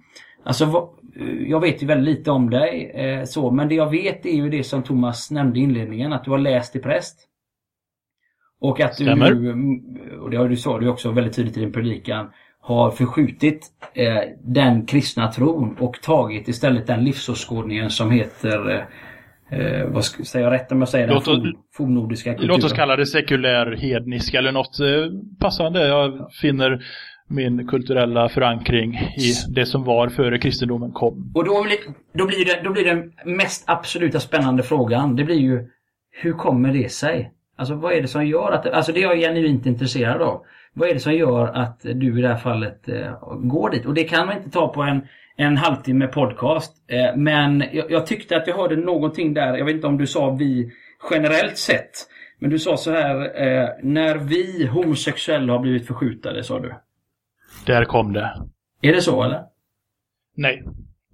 alltså 0.45 0.65
vad, 0.65 0.83
eh, 1.17 1.51
jag 1.51 1.61
vet 1.61 1.83
ju 1.83 1.87
väldigt 1.87 2.19
lite 2.19 2.31
om 2.31 2.51
dig 2.51 2.91
eh, 2.95 3.25
så, 3.25 3.51
men 3.51 3.69
det 3.69 3.75
jag 3.75 3.91
vet 3.91 4.27
är 4.27 4.35
ju 4.35 4.51
det 4.51 4.65
som 4.65 4.83
Thomas 4.83 5.31
nämnde 5.31 5.59
i 5.59 5.63
inledningen, 5.63 6.13
att 6.13 6.25
du 6.25 6.31
har 6.31 6.39
läst 6.39 6.73
till 6.73 6.83
präst. 6.83 7.29
Och 8.61 8.81
att 8.81 8.95
Stämmer. 8.95 9.31
du, 9.31 10.19
och 10.19 10.31
det 10.31 10.37
har 10.37 10.49
du 10.49 10.57
sa 10.57 10.79
du 10.79 10.89
också 10.89 11.11
väldigt 11.11 11.37
tydligt 11.37 11.57
i 11.57 11.61
din 11.61 11.73
predikan, 11.73 12.31
har 12.61 12.91
förskjutit 12.91 13.67
eh, 13.95 14.19
den 14.45 14.87
kristna 14.87 15.33
tron 15.33 15.77
och 15.81 16.03
tagit 16.03 16.49
istället 16.49 16.87
den 16.87 17.05
livsåskådningen 17.05 17.91
som 17.91 18.11
heter 18.11 18.89
eh, 19.53 19.87
vad 19.87 20.05
ska, 20.05 20.25
säger 20.25 20.47
jag 20.47 20.53
rätt 20.53 20.73
om 20.73 20.79
jag 20.79 20.89
säger 20.89 21.09
Låt 21.09 21.25
den 21.25 21.35
oss- 21.35 21.55
fornnordiska 21.77 22.31
kulturen? 22.31 22.49
Låt 22.57 22.65
oss 22.65 22.73
kalla 22.73 22.97
det 22.97 23.07
sekulär 23.07 23.77
hednisk 23.77 24.35
eller 24.35 24.53
något 24.53 24.81
eh, 24.81 24.87
passande. 25.41 25.87
Jag 25.89 26.29
finner 26.41 26.85
min 27.29 27.67
kulturella 27.67 28.29
förankring 28.29 28.95
i 29.17 29.33
det 29.55 29.67
som 29.67 29.85
var 29.85 30.09
före 30.09 30.39
kristendomen 30.39 30.93
kom. 30.93 31.33
Och 31.35 31.45
då 31.45 31.63
blir, 31.63 31.77
då, 32.15 32.27
blir 32.27 32.45
det, 32.45 32.61
då 32.65 32.71
blir 32.71 32.85
den 32.85 33.13
mest 33.37 33.65
absoluta 33.67 34.21
spännande 34.21 34.63
frågan, 34.63 35.17
det 35.17 35.25
blir 35.25 35.37
ju 35.41 35.69
hur 36.11 36.33
kommer 36.33 36.73
det 36.73 36.93
sig? 36.93 37.31
Alltså 37.57 37.75
vad 37.75 37.93
är 37.93 38.03
det 38.03 38.09
som 38.09 38.27
gör 38.27 38.53
att, 38.53 38.67
alltså 38.67 38.93
det 38.93 39.03
är 39.03 39.03
jag 39.03 39.19
genuint 39.19 39.67
intresserad 39.67 40.23
av. 40.23 40.45
Vad 40.75 40.89
är 40.89 40.95
det 40.95 41.01
som 41.01 41.15
gör 41.15 41.47
att 41.47 41.81
du 41.83 42.19
i 42.19 42.23
det 42.23 42.29
här 42.29 42.37
fallet 42.37 42.89
eh, 42.89 43.19
går 43.37 43.71
dit? 43.71 43.87
Och 43.87 43.95
det 43.95 44.05
kan 44.05 44.27
man 44.27 44.37
inte 44.37 44.51
ta 44.51 44.69
på 44.69 44.83
en, 44.83 45.07
en 45.37 45.57
halvtimme 45.57 46.07
podcast. 46.07 46.73
Eh, 46.89 47.17
men 47.17 47.65
jag, 47.73 47.91
jag 47.91 48.07
tyckte 48.07 48.37
att 48.37 48.47
jag 48.47 48.57
hörde 48.57 48.77
någonting 48.77 49.35
där, 49.35 49.57
jag 49.57 49.65
vet 49.65 49.75
inte 49.75 49.87
om 49.87 49.99
du 49.99 50.07
sa 50.07 50.31
vi 50.31 50.73
generellt 51.11 51.59
sett. 51.59 51.91
Men 52.39 52.51
du 52.51 52.59
sa 52.59 52.77
så 52.77 52.91
här, 52.91 53.43
eh, 53.43 53.69
när 53.83 54.19
vi 54.19 54.67
homosexuella 54.67 55.53
har 55.53 55.61
blivit 55.61 55.87
förskjutade, 55.87 56.45
sa 56.45 56.61
du. 56.61 56.75
Där 57.67 57.85
kom 57.85 58.13
det. 58.13 58.43
Är 58.81 58.93
det 58.93 59.03
så 59.03 59.23
eller? 59.23 59.43
Nej. 60.37 60.65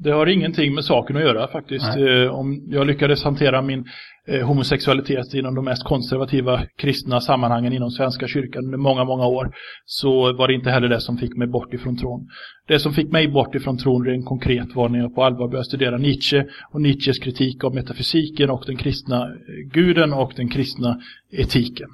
Det 0.00 0.10
har 0.10 0.26
ingenting 0.26 0.74
med 0.74 0.84
saken 0.84 1.16
att 1.16 1.22
göra 1.22 1.48
faktiskt. 1.48 1.86
Nej. 1.96 2.24
Eh, 2.24 2.34
Om 2.34 2.62
jag 2.66 2.86
lyckades 2.86 3.24
hantera 3.24 3.62
min 3.62 3.84
eh, 4.26 4.46
homosexualitet 4.46 5.34
inom 5.34 5.54
de 5.54 5.64
mest 5.64 5.84
konservativa 5.84 6.60
kristna 6.76 7.20
sammanhangen 7.20 7.72
inom 7.72 7.90
Svenska 7.90 8.26
kyrkan 8.28 8.64
under 8.64 8.78
många, 8.78 9.04
många 9.04 9.26
år 9.26 9.54
så 9.84 10.32
var 10.32 10.48
det 10.48 10.54
inte 10.54 10.70
heller 10.70 10.88
det 10.88 11.00
som 11.00 11.18
fick 11.18 11.36
mig 11.36 11.48
bort 11.48 11.74
ifrån 11.74 11.96
tron. 11.96 12.28
Det 12.68 12.78
som 12.78 12.92
fick 12.92 13.12
mig 13.12 13.28
bort 13.28 13.54
ifrån 13.54 13.78
tron 13.78 14.04
rent 14.04 14.26
konkret 14.26 14.74
var 14.74 14.88
när 14.88 14.98
jag 14.98 15.14
på 15.14 15.24
allvar 15.24 15.48
började 15.48 15.64
studera 15.64 15.96
Nietzsche 15.96 16.44
och 16.72 16.80
Nietzsches 16.82 17.18
kritik 17.18 17.64
av 17.64 17.74
metafysiken 17.74 18.50
och 18.50 18.64
den 18.66 18.76
kristna 18.76 19.22
eh, 19.22 19.70
guden 19.72 20.12
och 20.12 20.32
den 20.36 20.48
kristna 20.48 21.00
etiken. 21.32 21.88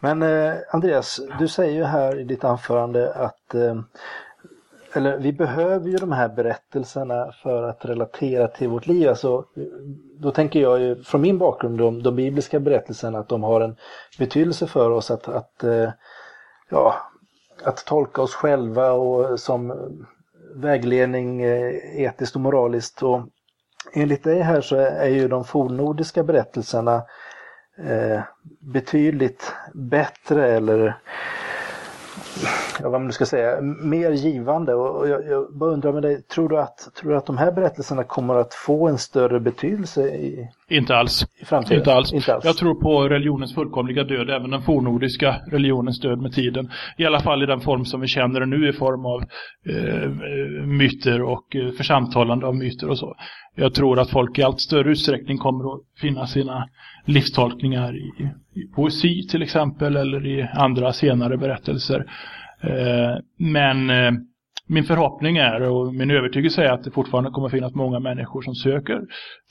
Men 0.00 0.22
eh, 0.22 0.54
Andreas, 0.72 1.20
du 1.38 1.48
säger 1.48 1.74
ju 1.78 1.84
här 1.84 2.20
i 2.20 2.24
ditt 2.24 2.44
anförande 2.44 3.14
att 3.14 3.54
eh, 3.54 3.80
eller 4.92 5.18
vi 5.18 5.32
behöver 5.32 5.88
ju 5.88 5.96
de 5.96 6.12
här 6.12 6.28
berättelserna 6.28 7.32
för 7.42 7.62
att 7.62 7.84
relatera 7.84 8.48
till 8.48 8.68
vårt 8.68 8.86
liv. 8.86 9.08
Alltså, 9.08 9.44
då 10.18 10.30
tänker 10.30 10.60
jag 10.60 10.80
ju 10.80 11.02
från 11.02 11.20
min 11.20 11.38
bakgrund, 11.38 11.78
de, 11.78 12.02
de 12.02 12.16
bibliska 12.16 12.60
berättelserna, 12.60 13.18
att 13.18 13.28
de 13.28 13.42
har 13.42 13.60
en 13.60 13.76
betydelse 14.18 14.66
för 14.66 14.90
oss 14.90 15.10
att, 15.10 15.28
att, 15.28 15.64
eh, 15.64 15.90
ja, 16.70 16.94
att 17.62 17.76
tolka 17.76 18.22
oss 18.22 18.34
själva 18.34 18.92
och 18.92 19.40
som 19.40 19.74
vägledning 20.54 21.42
eh, 21.42 22.00
etiskt 22.00 22.34
och 22.34 22.40
moraliskt. 22.40 23.02
Och 23.02 23.20
enligt 23.92 24.24
dig 24.24 24.40
här 24.40 24.60
så 24.60 24.76
är 24.76 25.08
ju 25.08 25.28
de 25.28 25.44
fornnordiska 25.44 26.22
berättelserna 26.22 27.02
eh, 27.78 28.20
betydligt 28.60 29.52
bättre 29.74 30.48
eller 30.48 30.98
ja, 32.82 32.88
vad 32.88 32.92
man 32.92 33.06
nu 33.06 33.12
ska 33.12 33.26
säga, 33.26 33.60
mer 33.60 34.10
givande. 34.10 34.74
Och 34.74 35.08
jag, 35.08 35.26
jag 35.26 35.52
bara 35.52 35.70
undrar 35.70 35.92
med 35.92 36.02
dig, 36.02 36.22
tror 36.22 36.48
du, 36.48 36.58
att, 36.58 36.88
tror 36.94 37.10
du 37.10 37.16
att 37.16 37.26
de 37.26 37.38
här 37.38 37.52
berättelserna 37.52 38.04
kommer 38.04 38.34
att 38.34 38.54
få 38.54 38.88
en 38.88 38.98
större 38.98 39.40
betydelse 39.40 40.08
i, 40.08 40.50
inte 40.70 40.96
alls. 40.96 41.26
i 41.40 41.44
framtiden? 41.44 41.78
Inte 41.78 41.92
alls. 41.92 42.12
Inte 42.12 42.34
alls. 42.34 42.44
Jag 42.44 42.56
tror 42.56 42.74
på 42.74 43.08
religionens 43.08 43.54
fullkomliga 43.54 44.04
död, 44.04 44.30
även 44.30 44.50
den 44.50 44.62
fornordiska 44.62 45.36
religionens 45.50 46.00
död 46.00 46.18
med 46.18 46.32
tiden. 46.32 46.70
I 46.96 47.04
alla 47.04 47.20
fall 47.20 47.42
i 47.42 47.46
den 47.46 47.60
form 47.60 47.84
som 47.84 48.00
vi 48.00 48.06
känner 48.06 48.40
den 48.40 48.50
nu 48.50 48.68
i 48.68 48.72
form 48.72 49.06
av 49.06 49.22
eh, 49.68 50.08
myter 50.66 51.22
och 51.22 51.56
eh, 51.56 51.70
församtalande 51.70 52.46
av 52.46 52.56
myter 52.56 52.88
och 52.88 52.98
så. 52.98 53.16
Jag 53.54 53.74
tror 53.74 53.98
att 53.98 54.10
folk 54.10 54.38
i 54.38 54.42
allt 54.42 54.60
större 54.60 54.90
utsträckning 54.90 55.38
kommer 55.38 55.74
att 55.74 55.80
finna 56.00 56.26
sina 56.26 56.68
livstolkningar 57.04 57.96
i, 57.96 58.30
i 58.60 58.66
poesi 58.74 59.26
till 59.30 59.42
exempel 59.42 59.96
eller 59.96 60.26
i 60.26 60.48
andra 60.54 60.92
senare 60.92 61.36
berättelser. 61.36 62.04
Eh, 62.62 63.18
men 63.38 63.90
eh, 63.90 64.12
min 64.68 64.84
förhoppning 64.84 65.36
är 65.36 65.60
och 65.62 65.94
min 65.94 66.10
övertygelse 66.10 66.62
är 66.62 66.72
att 66.72 66.84
det 66.84 66.90
fortfarande 66.90 67.30
kommer 67.30 67.48
finnas 67.48 67.74
många 67.74 67.98
människor 68.00 68.42
som 68.42 68.54
söker 68.54 69.00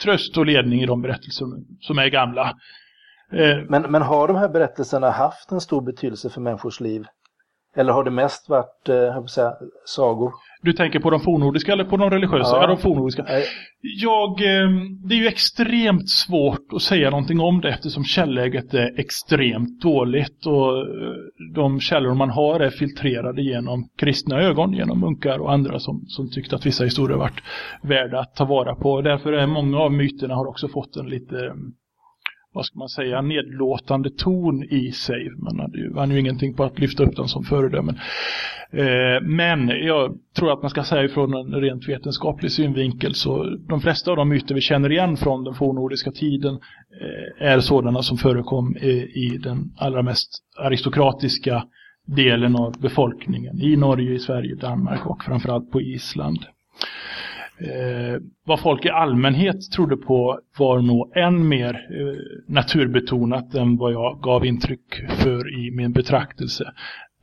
tröst 0.04 0.38
och 0.38 0.46
ledning 0.46 0.82
i 0.82 0.86
de 0.86 1.02
berättelser 1.02 1.46
som 1.80 2.00
är 2.00 2.08
gamla. 2.08 2.54
Eh, 3.32 3.58
men, 3.70 3.82
men 3.82 4.02
har 4.02 4.28
de 4.28 4.38
här 4.38 4.50
berättelserna 4.50 5.10
haft 5.10 5.52
en 5.52 5.62
stor 5.62 5.82
betydelse 5.82 6.30
för 6.30 6.42
människors 6.42 6.80
liv? 6.80 7.06
Eller 7.78 7.94
har 7.94 8.04
det 8.04 8.12
mest 8.12 8.50
varit, 8.50 8.82
jag 8.86 9.30
säga, 9.30 9.54
sagor? 9.86 10.34
Du 10.62 10.74
tänker 10.74 11.00
på 11.00 11.10
de 11.10 11.20
fornordiska 11.20 11.74
eller 11.74 11.84
på 11.84 11.98
de 11.98 12.10
religiösa? 12.10 12.56
Ja, 12.56 12.62
ja 12.62 12.68
de 12.68 12.78
fornordiska. 12.78 13.26
Jag, 13.82 14.38
det 15.08 15.16
är 15.16 15.20
ju 15.20 15.28
extremt 15.28 16.10
svårt 16.10 16.74
att 16.76 16.82
säga 16.82 17.10
någonting 17.10 17.40
om 17.40 17.62
det 17.62 17.70
eftersom 17.70 18.04
källäget 18.04 18.74
är 18.74 19.00
extremt 19.00 19.82
dåligt 19.82 20.46
och 20.46 20.86
de 21.56 21.80
källor 21.80 22.14
man 22.14 22.30
har 22.30 22.60
är 22.60 22.70
filtrerade 22.70 23.42
genom 23.42 23.90
kristna 23.98 24.42
ögon, 24.42 24.74
genom 24.74 25.00
munkar 25.00 25.40
och 25.40 25.54
andra 25.54 25.80
som, 25.80 26.06
som 26.08 26.30
tyckte 26.30 26.56
att 26.56 26.66
vissa 26.66 26.84
historier 26.84 27.18
varit 27.18 27.42
värda 27.82 28.20
att 28.20 28.36
ta 28.36 28.46
vara 28.46 28.76
på. 28.76 29.02
Därför 29.02 29.34
är 29.34 29.48
många 29.48 29.80
av 29.80 29.92
myterna 29.92 30.36
har 30.36 30.46
också 30.46 30.68
fått 30.68 30.96
en 30.96 31.10
lite 31.10 31.54
vad 32.58 32.66
ska 32.66 32.80
man 32.80 32.90
säga, 32.90 33.22
nedlåtande 33.22 34.10
ton 34.10 34.64
i 34.64 34.92
sig. 34.92 35.30
Man 35.38 35.60
hade 35.60 35.78
ju, 35.78 35.90
vann 35.94 36.12
ju 36.12 36.20
ingenting 36.20 36.54
på 36.54 36.64
att 36.64 36.80
lyfta 36.80 37.04
upp 37.04 37.16
den 37.16 37.28
som 37.28 37.44
föredömen. 37.44 37.96
Eh, 38.72 39.22
men 39.22 39.68
jag 39.68 40.18
tror 40.38 40.54
att 40.54 40.62
man 40.62 40.70
ska 40.70 40.84
säga 40.84 41.10
från 41.10 41.34
en 41.34 41.62
rent 41.62 41.90
vetenskaplig 41.90 42.52
synvinkel 42.52 43.14
så 43.14 43.44
de 43.44 43.82
flesta 43.82 44.12
av 44.12 44.18
de 44.18 44.30
myter 44.30 44.56
vi 44.56 44.62
känner 44.62 44.92
igen 44.92 45.18
från 45.18 45.44
den 45.44 45.54
fornordiska 45.54 46.12
tiden 46.12 46.54
eh, 47.02 47.48
är 47.48 47.60
sådana 47.60 48.02
som 48.02 48.18
förekom 48.18 48.78
i, 48.78 48.92
i 49.26 49.40
den 49.44 49.74
allra 49.78 50.02
mest 50.02 50.30
aristokratiska 50.58 51.64
delen 52.06 52.56
av 52.56 52.76
befolkningen 52.82 53.62
i 53.62 53.76
Norge, 53.76 54.14
i 54.14 54.20
Sverige, 54.20 54.56
Danmark 54.56 55.06
och 55.06 55.24
framförallt 55.24 55.72
på 55.72 55.82
Island. 55.82 56.40
Eh, 57.60 58.22
vad 58.46 58.60
folk 58.60 58.86
i 58.86 58.90
allmänhet 58.90 59.72
trodde 59.72 59.98
på 59.98 60.40
var 60.58 60.82
nog 60.82 61.18
än 61.18 61.48
mer 61.48 61.74
eh, 61.74 62.54
naturbetonat 62.54 63.56
än 63.56 63.78
vad 63.78 63.94
jag 63.94 64.20
gav 64.22 64.46
intryck 64.46 64.96
för 65.24 65.60
i 65.60 65.72
min 65.72 65.92
betraktelse. 65.92 66.74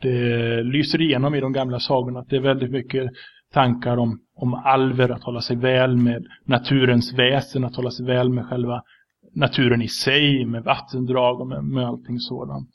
Det 0.00 0.62
lyser 0.62 1.00
igenom 1.00 1.34
i 1.34 1.40
de 1.40 1.52
gamla 1.52 1.80
sagorna 1.80 2.20
att 2.20 2.28
det 2.28 2.36
är 2.36 2.40
väldigt 2.40 2.70
mycket 2.70 3.10
tankar 3.52 3.96
om, 3.96 4.20
om 4.36 4.54
alver, 4.54 5.08
att 5.08 5.22
hålla 5.22 5.40
sig 5.40 5.56
väl 5.56 5.96
med 5.96 6.26
naturens 6.44 7.18
väsen, 7.18 7.64
att 7.64 7.76
hålla 7.76 7.90
sig 7.90 8.06
väl 8.06 8.30
med 8.30 8.46
själva 8.46 8.82
naturen 9.34 9.82
i 9.82 9.88
sig, 9.88 10.44
med 10.44 10.64
vattendrag 10.64 11.40
och 11.40 11.46
med, 11.46 11.64
med 11.64 11.86
allting 11.86 12.18
sådant. 12.18 12.68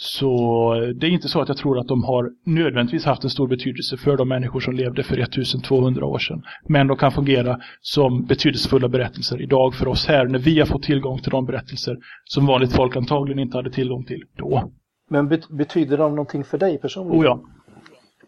Så 0.00 0.74
det 0.94 1.06
är 1.06 1.10
inte 1.10 1.28
så 1.28 1.40
att 1.40 1.48
jag 1.48 1.56
tror 1.56 1.78
att 1.78 1.88
de 1.88 2.04
har 2.04 2.30
nödvändigtvis 2.44 3.04
haft 3.04 3.24
en 3.24 3.30
stor 3.30 3.48
betydelse 3.48 3.96
för 3.96 4.16
de 4.16 4.28
människor 4.28 4.60
som 4.60 4.74
levde 4.74 5.02
för 5.02 5.18
1200 5.18 6.06
år 6.06 6.18
sedan. 6.18 6.42
Men 6.68 6.86
de 6.86 6.96
kan 6.96 7.12
fungera 7.12 7.58
som 7.80 8.24
betydelsefulla 8.24 8.88
berättelser 8.88 9.42
idag 9.42 9.74
för 9.74 9.88
oss 9.88 10.06
här 10.06 10.26
när 10.26 10.38
vi 10.38 10.58
har 10.58 10.66
fått 10.66 10.82
tillgång 10.82 11.18
till 11.18 11.30
de 11.30 11.46
berättelser 11.46 11.96
som 12.24 12.46
vanligt 12.46 12.72
folk 12.72 12.96
antagligen 12.96 13.38
inte 13.38 13.56
hade 13.56 13.70
tillgång 13.70 14.04
till 14.04 14.24
då. 14.36 14.72
Men 15.10 15.28
betyder 15.50 15.98
de 15.98 16.10
någonting 16.10 16.44
för 16.44 16.58
dig 16.58 16.78
personligen? 16.78 17.20
Oh 17.20 17.24
ja. 17.24 17.40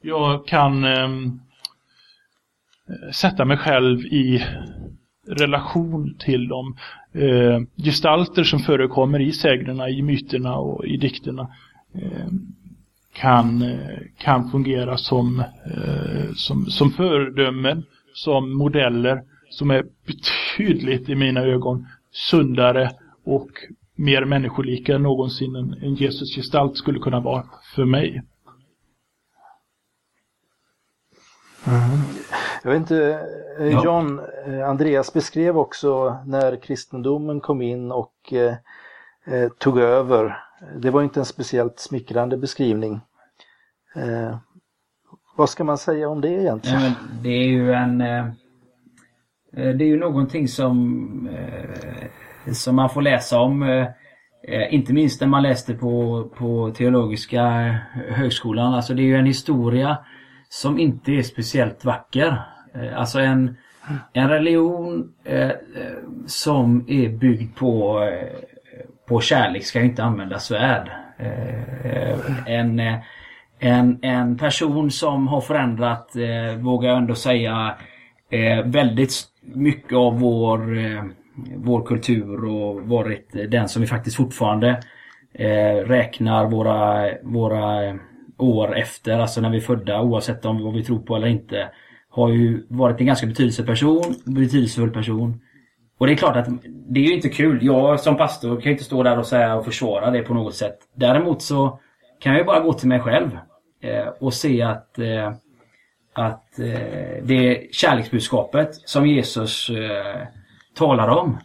Jag 0.02 0.46
kan 0.46 0.84
eh, 0.84 1.08
sätta 3.12 3.44
mig 3.44 3.56
själv 3.56 4.00
i 4.00 4.44
relation 5.38 6.16
till 6.18 6.48
de 6.48 6.74
Eh, 7.12 7.60
gestalter 7.76 8.44
som 8.44 8.58
förekommer 8.58 9.20
i 9.20 9.32
sägnerna, 9.32 9.88
i 9.88 10.02
myterna 10.02 10.56
och 10.56 10.84
i 10.84 10.96
dikterna 10.96 11.50
eh, 11.94 12.28
kan, 13.12 13.62
eh, 13.62 13.98
kan 14.18 14.50
fungera 14.50 14.96
som, 14.96 15.40
eh, 15.40 16.32
som, 16.34 16.66
som 16.66 16.90
föredömen, 16.90 17.82
som 18.12 18.56
modeller 18.56 19.22
som 19.50 19.70
är 19.70 19.84
betydligt 20.06 21.08
i 21.08 21.14
mina 21.14 21.40
ögon 21.40 21.86
sundare 22.12 22.90
och 23.24 23.50
mer 23.94 24.24
människolika 24.24 24.94
än 24.94 25.02
någonsin 25.02 25.56
en, 25.56 25.72
en 25.72 25.94
Jesus 25.94 26.36
gestalt 26.36 26.76
skulle 26.76 26.98
kunna 26.98 27.20
vara 27.20 27.44
för 27.74 27.84
mig. 27.84 28.22
Mm. 31.66 32.19
Jag 32.62 32.70
vet 32.70 32.80
inte, 32.80 33.26
eh, 33.58 33.84
John. 33.84 34.20
Eh, 34.46 34.68
Andreas 34.68 35.12
beskrev 35.12 35.58
också 35.58 36.18
när 36.26 36.56
kristendomen 36.56 37.40
kom 37.40 37.62
in 37.62 37.92
och 37.92 38.32
eh, 38.32 38.54
eh, 39.26 39.48
tog 39.58 39.78
över. 39.78 40.36
Det 40.76 40.90
var 40.90 41.02
inte 41.02 41.20
en 41.20 41.26
speciellt 41.26 41.78
smickrande 41.78 42.36
beskrivning. 42.36 43.00
Eh, 43.96 44.36
vad 45.36 45.50
ska 45.50 45.64
man 45.64 45.78
säga 45.78 46.08
om 46.08 46.20
det 46.20 46.28
egentligen? 46.28 46.80
Ja, 46.80 46.92
det 47.22 47.30
är 47.30 47.48
ju 47.48 47.72
en... 47.72 48.00
Eh, 48.00 48.26
det 49.52 49.84
är 49.84 49.88
ju 49.88 49.98
någonting 49.98 50.48
som, 50.48 51.28
som 52.52 52.76
man 52.76 52.90
får 52.90 53.02
läsa 53.02 53.40
om. 53.40 53.86
inte 54.70 54.92
minst 54.92 55.20
när 55.20 55.28
man 55.28 55.42
läste 55.42 55.74
på, 55.74 56.24
på 56.36 56.72
Teologiska 56.76 57.42
högskolan. 58.08 58.74
Alltså 58.74 58.94
det 58.94 59.02
är 59.02 59.04
ju 59.04 59.16
en 59.16 59.26
historia 59.26 59.98
som 60.48 60.78
inte 60.78 61.12
är 61.12 61.22
speciellt 61.22 61.84
vacker. 61.84 62.42
Eh, 62.74 62.98
alltså 62.98 63.18
en, 63.18 63.56
en 64.12 64.28
religion 64.28 65.12
eh, 65.24 65.48
eh, 65.48 65.54
som 66.26 66.84
är 66.88 67.08
byggd 67.08 67.56
på, 67.56 68.02
eh, 68.02 68.38
på 69.08 69.20
kärlek 69.20 69.64
ska 69.64 69.80
inte 69.80 70.04
använda 70.04 70.38
svärd. 70.38 70.90
Eh, 71.18 72.46
en, 72.46 72.80
eh, 72.80 72.98
en, 73.58 73.98
en 74.02 74.38
person 74.38 74.90
som 74.90 75.28
har 75.28 75.40
förändrat, 75.40 76.16
eh, 76.16 76.56
vågar 76.58 76.88
jag 76.88 76.98
ändå 76.98 77.14
säga, 77.14 77.74
eh, 78.30 78.64
väldigt 78.64 79.12
mycket 79.42 79.96
av 79.96 80.20
vår, 80.20 80.60
vår 81.56 81.86
kultur 81.86 82.44
och 82.44 82.82
varit 82.82 83.32
den 83.48 83.68
som 83.68 83.82
vi 83.82 83.88
faktiskt 83.88 84.16
fortfarande 84.16 84.80
räknar 85.84 86.46
våra, 86.46 87.08
våra 87.22 87.98
år 88.36 88.76
efter, 88.78 89.18
alltså 89.18 89.40
när 89.40 89.50
vi 89.50 89.56
är 89.56 89.60
födda 89.60 90.00
oavsett 90.00 90.44
om 90.44 90.64
vad 90.64 90.74
vi 90.74 90.84
tror 90.84 90.98
på 90.98 91.16
eller 91.16 91.26
inte. 91.26 91.68
Har 92.10 92.28
ju 92.28 92.66
varit 92.68 93.00
en 93.00 93.06
ganska 93.06 93.26
betydelsefull 93.26 93.66
person, 93.66 94.14
betydelsefull 94.24 94.90
person. 94.90 95.40
Och 95.98 96.06
det 96.06 96.12
är 96.12 96.16
klart 96.16 96.36
att 96.36 96.48
det 96.88 97.00
är 97.00 97.04
ju 97.04 97.14
inte 97.14 97.28
kul. 97.28 97.58
Jag 97.62 98.00
som 98.00 98.16
pastor 98.16 98.56
kan 98.56 98.64
ju 98.64 98.70
inte 98.70 98.84
stå 98.84 99.02
där 99.02 99.18
och 99.18 99.26
säga 99.26 99.54
och 99.54 99.64
försvara 99.64 100.10
det 100.10 100.22
på 100.22 100.34
något 100.34 100.54
sätt. 100.54 100.78
Däremot 100.94 101.42
så 101.42 101.80
kan 102.20 102.32
jag 102.32 102.38
ju 102.38 102.44
bara 102.44 102.60
gå 102.60 102.72
till 102.72 102.88
mig 102.88 103.00
själv 103.00 103.38
eh, 103.82 104.08
och 104.20 104.34
se 104.34 104.62
att, 104.62 104.98
eh, 104.98 105.32
att 106.12 106.58
eh, 106.58 107.22
det 107.22 107.68
kärleksbudskapet 107.74 108.74
som 108.74 109.06
Jesus 109.06 109.70
eh, 109.70 110.26
talar 110.74 111.08
om 111.08 111.38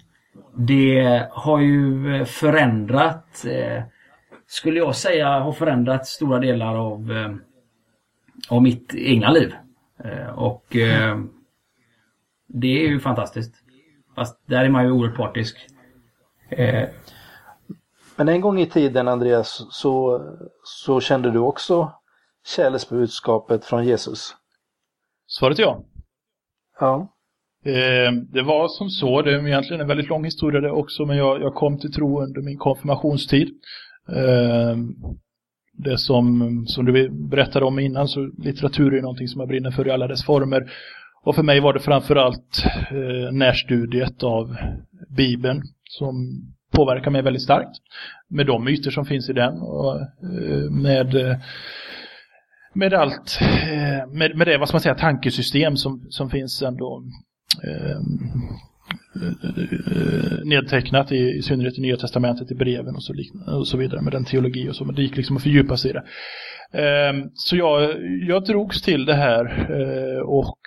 det 0.56 1.28
har 1.32 1.60
ju 1.60 2.26
förändrat 2.26 3.46
eh, 3.46 3.84
skulle 4.48 4.80
jag 4.80 4.96
säga 4.96 5.40
har 5.40 5.52
förändrat 5.52 6.08
stora 6.08 6.40
delar 6.40 6.76
av, 6.76 7.12
eh, 7.12 7.36
av 8.50 8.62
mitt 8.62 8.96
egna 8.96 9.32
liv. 9.32 9.54
Eh, 10.04 10.30
och 10.30 10.76
eh, 10.76 11.20
det 12.48 12.86
är 12.86 12.88
ju 12.88 13.00
fantastiskt. 13.00 13.56
Fast 14.16 14.40
där 14.46 14.66
är 14.66 14.70
man 14.70 14.86
ju 14.86 14.92
oerhört 14.92 15.18
partisk. 15.18 15.68
Men 18.16 18.30
en 18.30 18.42
gång 18.42 18.60
i 18.60 18.66
tiden 18.66 19.08
Andreas 19.08 19.68
så, 19.70 20.22
så 20.64 21.02
kände 21.02 21.32
du 21.32 21.40
också 21.40 21.92
kärleksbudskapet 22.46 23.66
från 23.66 23.86
Jesus? 23.86 24.36
Svaret 25.28 25.60
är 25.60 25.64
ja. 25.64 25.84
Ja. 26.80 27.16
Eh, 27.66 28.12
det 28.12 28.42
var 28.42 28.68
som 28.68 28.90
så, 28.90 29.22
det 29.22 29.32
är 29.32 29.48
egentligen 29.48 29.82
en 29.82 29.88
väldigt 29.88 30.10
lång 30.10 30.26
historia 30.26 30.62
det 30.62 30.72
också, 30.72 31.06
men 31.06 31.18
jag, 31.18 31.42
jag 31.42 31.54
kom 31.54 31.80
till 31.80 31.94
tro 31.94 32.22
under 32.24 32.42
min 32.42 32.58
konfirmationstid. 32.58 33.48
Eh, 34.10 34.78
det 35.78 35.98
som, 35.98 36.64
som 36.68 36.86
du 36.86 37.10
berättade 37.10 37.66
om 37.66 37.80
innan, 37.80 38.08
så 38.08 38.32
litteratur 38.38 38.94
är 38.94 39.02
någonting 39.02 39.28
som 39.28 39.40
jag 39.40 39.48
brinner 39.48 39.72
för 39.72 39.88
i 39.88 39.92
alla 39.92 40.08
dess 40.08 40.26
former. 40.26 40.72
Och 41.24 41.36
för 41.36 41.44
mig 41.44 41.60
var 41.60 41.74
det 41.74 41.80
framförallt 41.80 42.66
eh, 42.92 43.34
närstudiet 43.34 44.24
av 44.24 44.56
Bibeln 45.10 45.62
som 45.90 46.42
påverkar 46.72 47.12
mig 47.12 47.22
väldigt 47.22 47.44
starkt. 47.44 47.78
Med 48.28 48.48
de 48.48 48.64
myter 48.64 48.92
som 48.92 49.06
finns 49.06 49.30
i 49.30 49.34
den 49.34 49.54
och 49.54 50.02
eh, 50.02 50.72
med 50.72 51.16
eh, 51.16 51.38
med 52.76 52.94
allt, 52.94 53.40
eh, 53.42 54.08
med, 54.08 54.36
med 54.36 54.48
det, 54.48 54.58
vad 54.58 54.68
ska 54.68 54.76
man 54.76 54.82
säga, 54.82 54.96
tankesystem 54.96 55.78
som, 55.78 56.08
som 56.10 56.30
finns 56.30 56.62
ändå 56.62 57.04
eh, 57.64 58.00
Eh, 59.16 60.46
nedtecknat 60.46 61.12
i, 61.12 61.18
i 61.18 61.42
synnerhet 61.42 61.78
i 61.78 61.82
Nya 61.82 61.98
Testamentet, 61.98 62.52
i 62.52 62.56
breven 62.56 62.96
och 62.96 63.04
så, 63.04 63.14
och 63.48 63.68
så 63.68 63.78
vidare 63.78 64.02
med 64.02 64.14
den 64.14 64.26
teologi 64.26 64.70
och 64.70 64.76
så, 64.76 64.86
men 64.86 64.96
det 64.96 65.02
gick 65.02 65.18
liksom 65.18 65.38
att 65.38 65.44
fördjupa 65.44 65.78
sig 65.78 65.92
i 65.92 65.94
det. 65.94 66.04
Ehm, 66.72 67.30
så 67.34 67.56
jag, 67.56 67.96
jag 68.28 68.46
drogs 68.46 68.82
till 68.82 69.06
det 69.06 69.14
här 69.14 69.46
eh, 69.70 70.22
och 70.22 70.58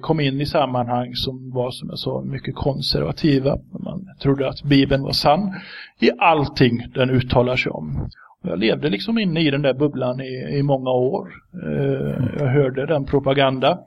kom 0.00 0.20
in 0.20 0.40
i 0.40 0.46
sammanhang 0.46 1.14
som 1.14 1.50
var 1.50 1.70
som 1.70 1.88
jag 1.88 1.98
sa 1.98 2.22
mycket 2.22 2.54
konservativa. 2.54 3.58
Man 3.84 4.08
trodde 4.22 4.48
att 4.48 4.62
Bibeln 4.62 5.02
var 5.02 5.12
sann 5.12 5.54
i 6.00 6.10
allting 6.18 6.86
den 6.94 7.10
uttalar 7.10 7.56
sig 7.56 7.72
om. 7.72 8.08
Jag 8.42 8.58
levde 8.58 8.90
liksom 8.90 9.18
inne 9.18 9.40
i 9.40 9.50
den 9.50 9.62
där 9.62 9.74
bubblan 9.74 10.20
i, 10.20 10.58
i 10.58 10.62
många 10.62 10.90
år. 10.90 11.28
Eh, 11.62 12.24
jag 12.38 12.46
hörde 12.46 12.86
den 12.86 13.04
propaganda 13.04 13.78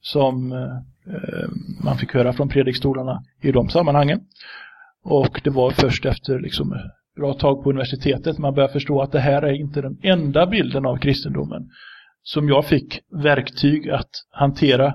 som 0.00 0.52
eh, 0.52 0.93
Eh, 1.06 1.48
man 1.84 1.96
fick 1.96 2.14
höra 2.14 2.32
från 2.32 2.48
predikstolarna 2.48 3.22
i 3.40 3.52
de 3.52 3.68
sammanhangen. 3.68 4.20
Och 5.04 5.40
det 5.44 5.50
var 5.50 5.70
först 5.70 6.06
efter 6.06 6.38
liksom 6.38 6.74
bra 7.16 7.34
tag 7.34 7.64
på 7.64 7.70
universitetet 7.70 8.38
man 8.38 8.54
började 8.54 8.72
förstå 8.72 9.02
att 9.02 9.12
det 9.12 9.20
här 9.20 9.42
är 9.42 9.52
inte 9.52 9.80
den 9.80 9.98
enda 10.02 10.46
bilden 10.46 10.86
av 10.86 10.96
kristendomen 10.96 11.70
som 12.22 12.48
jag 12.48 12.66
fick 12.66 13.00
verktyg 13.10 13.90
att 13.90 14.10
hantera 14.30 14.94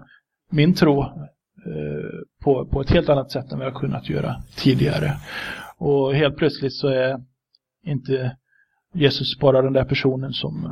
min 0.52 0.74
tro 0.74 1.02
eh, 1.02 2.20
på, 2.44 2.66
på 2.66 2.82
ett 2.82 2.90
helt 2.90 3.10
annat 3.10 3.32
sätt 3.32 3.52
än 3.52 3.58
vad 3.58 3.68
jag 3.68 3.76
kunnat 3.76 4.10
göra 4.10 4.36
tidigare. 4.56 5.14
Och 5.78 6.16
helt 6.16 6.38
plötsligt 6.38 6.74
så 6.74 6.88
är 6.88 7.18
inte 7.86 8.38
Jesus 8.94 9.40
bara 9.40 9.62
den 9.62 9.74
där 9.74 9.86
personen 9.86 10.34
som 10.34 10.66
eh, 10.66 10.72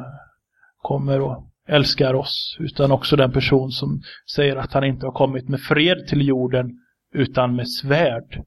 kommer 0.82 1.22
och 1.22 1.44
älskar 1.68 2.14
oss, 2.14 2.58
utan 2.60 2.92
också 2.92 3.16
den 3.16 3.32
person 3.32 3.72
som 3.72 4.02
säger 4.36 4.56
att 4.56 4.74
han 4.74 4.84
inte 4.84 5.06
har 5.06 5.14
kommit 5.14 5.50
med 5.50 5.62
fred 5.62 6.08
till 6.08 6.28
jorden 6.28 6.72
utan 7.14 7.56
med 7.56 7.70
svärd 7.70 8.44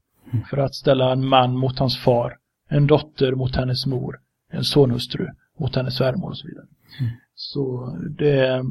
för 0.51 0.57
att 0.57 0.75
ställa 0.75 1.13
en 1.13 1.27
man 1.27 1.57
mot 1.59 1.79
hans 1.79 1.99
far, 1.99 2.37
en 2.69 2.87
dotter 2.87 3.33
mot 3.33 3.57
hennes 3.57 3.87
mor, 3.87 4.17
en 4.53 4.65
sonhustru 4.65 5.27
mot 5.59 5.77
hennes 5.77 5.97
svärmor 5.97 6.29
och 6.29 6.37
så 6.37 6.49
vidare. 6.49 6.67
Mm. 7.01 7.13
Så 7.35 7.97
det 8.19 8.65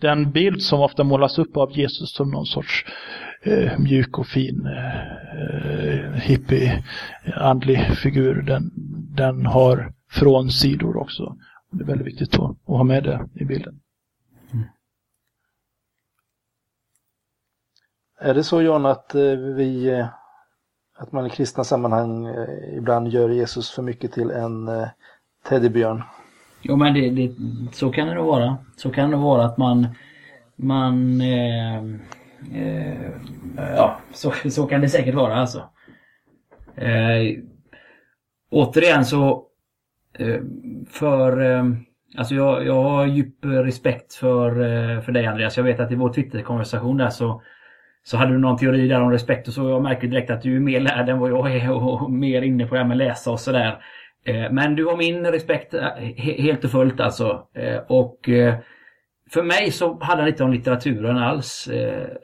den 0.00 0.32
bild 0.32 0.62
som 0.62 0.80
ofta 0.80 1.04
målas 1.04 1.38
upp 1.38 1.56
av 1.56 1.78
Jesus 1.78 2.14
som 2.14 2.30
någon 2.30 2.46
sorts 2.46 2.84
eh, 3.42 3.78
mjuk 3.78 4.18
och 4.18 4.26
fin 4.26 4.66
eh, 4.66 6.12
hippie 6.12 6.84
andlig 7.34 7.96
figur, 7.96 8.42
den, 8.42 8.70
den 9.16 9.46
har 9.46 9.92
från 10.10 10.50
sidor 10.50 10.96
också. 10.96 11.36
Det 11.72 11.84
är 11.84 11.86
väldigt 11.86 12.06
viktigt 12.06 12.34
att, 12.34 12.50
att 12.50 12.56
ha 12.66 12.84
med 12.84 13.04
det 13.04 13.28
i 13.34 13.44
bilden. 13.44 13.80
Mm. 14.52 14.64
Är 18.20 18.34
det 18.34 18.44
så 18.44 18.62
John 18.62 18.86
att 18.86 19.14
eh, 19.14 19.22
vi 19.32 19.88
eh, 19.88 20.06
att 20.98 21.12
man 21.12 21.26
i 21.26 21.30
kristna 21.30 21.64
sammanhang 21.64 22.26
eh, 22.26 22.76
ibland 22.76 23.08
gör 23.08 23.28
Jesus 23.28 23.70
för 23.70 23.82
mycket 23.82 24.12
till 24.12 24.30
en 24.30 24.70
teddybjörn? 25.48 26.02
Jo 26.62 26.76
men 26.76 26.94
det, 26.94 27.10
det, 27.10 27.34
så 27.72 27.92
kan 27.92 28.08
det 28.08 28.14
nog 28.14 28.26
vara. 28.26 28.56
Så 28.76 28.90
kan 28.90 29.10
det 29.10 29.16
vara 29.16 29.44
att 29.44 29.58
man 29.58 29.86
man 30.56 31.20
eh, 31.20 31.76
eh, 32.54 33.10
ja, 33.56 34.00
så, 34.12 34.32
så 34.50 34.66
kan 34.66 34.80
det 34.80 34.88
säkert 34.88 35.14
vara 35.14 35.34
alltså. 35.34 35.58
Eh, 36.74 37.38
återigen 38.50 39.04
så 39.04 39.46
Eh, 40.18 40.40
för 40.90 41.40
eh, 41.40 41.64
Alltså 42.16 42.34
jag, 42.34 42.66
jag 42.66 42.82
har 42.82 43.06
djup 43.06 43.44
respekt 43.44 44.14
för, 44.14 44.48
eh, 44.48 45.00
för 45.00 45.12
dig 45.12 45.26
Andreas. 45.26 45.56
Jag 45.56 45.64
vet 45.64 45.80
att 45.80 45.92
i 45.92 45.94
vår 45.94 46.12
Twitter-konversation 46.12 46.96
där 46.96 47.08
så 47.08 47.42
så 48.04 48.16
hade 48.16 48.32
du 48.32 48.38
någon 48.38 48.58
teori 48.58 48.88
där 48.88 49.00
om 49.00 49.10
respekt 49.10 49.48
och 49.48 49.54
så 49.54 49.68
jag 49.68 49.82
märker 49.82 50.08
direkt 50.08 50.30
att 50.30 50.42
du 50.42 50.56
är 50.56 50.60
mer 50.60 50.80
lärd 50.80 51.08
än 51.08 51.18
vad 51.18 51.30
jag 51.30 51.56
är 51.56 51.70
och 51.70 52.10
mer 52.10 52.42
inne 52.42 52.66
på 52.66 52.74
det 52.74 52.80
här 52.80 52.88
med 52.88 52.96
läsa 52.96 53.30
och 53.30 53.40
sådär. 53.40 53.84
Men 54.50 54.76
du 54.76 54.84
har 54.84 54.96
min 54.96 55.26
respekt 55.26 55.74
helt 56.16 56.64
och 56.64 56.70
fullt 56.70 57.00
alltså. 57.00 57.46
Och 57.88 58.18
för 59.30 59.42
mig 59.42 59.70
så 59.70 59.98
handlar 60.00 60.24
det 60.24 60.30
inte 60.30 60.44
om 60.44 60.52
litteraturen 60.52 61.18
alls. 61.18 61.68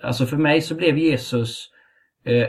Alltså 0.02 0.26
för 0.26 0.36
mig 0.36 0.60
så 0.60 0.74
blev 0.74 0.98
Jesus 0.98 1.70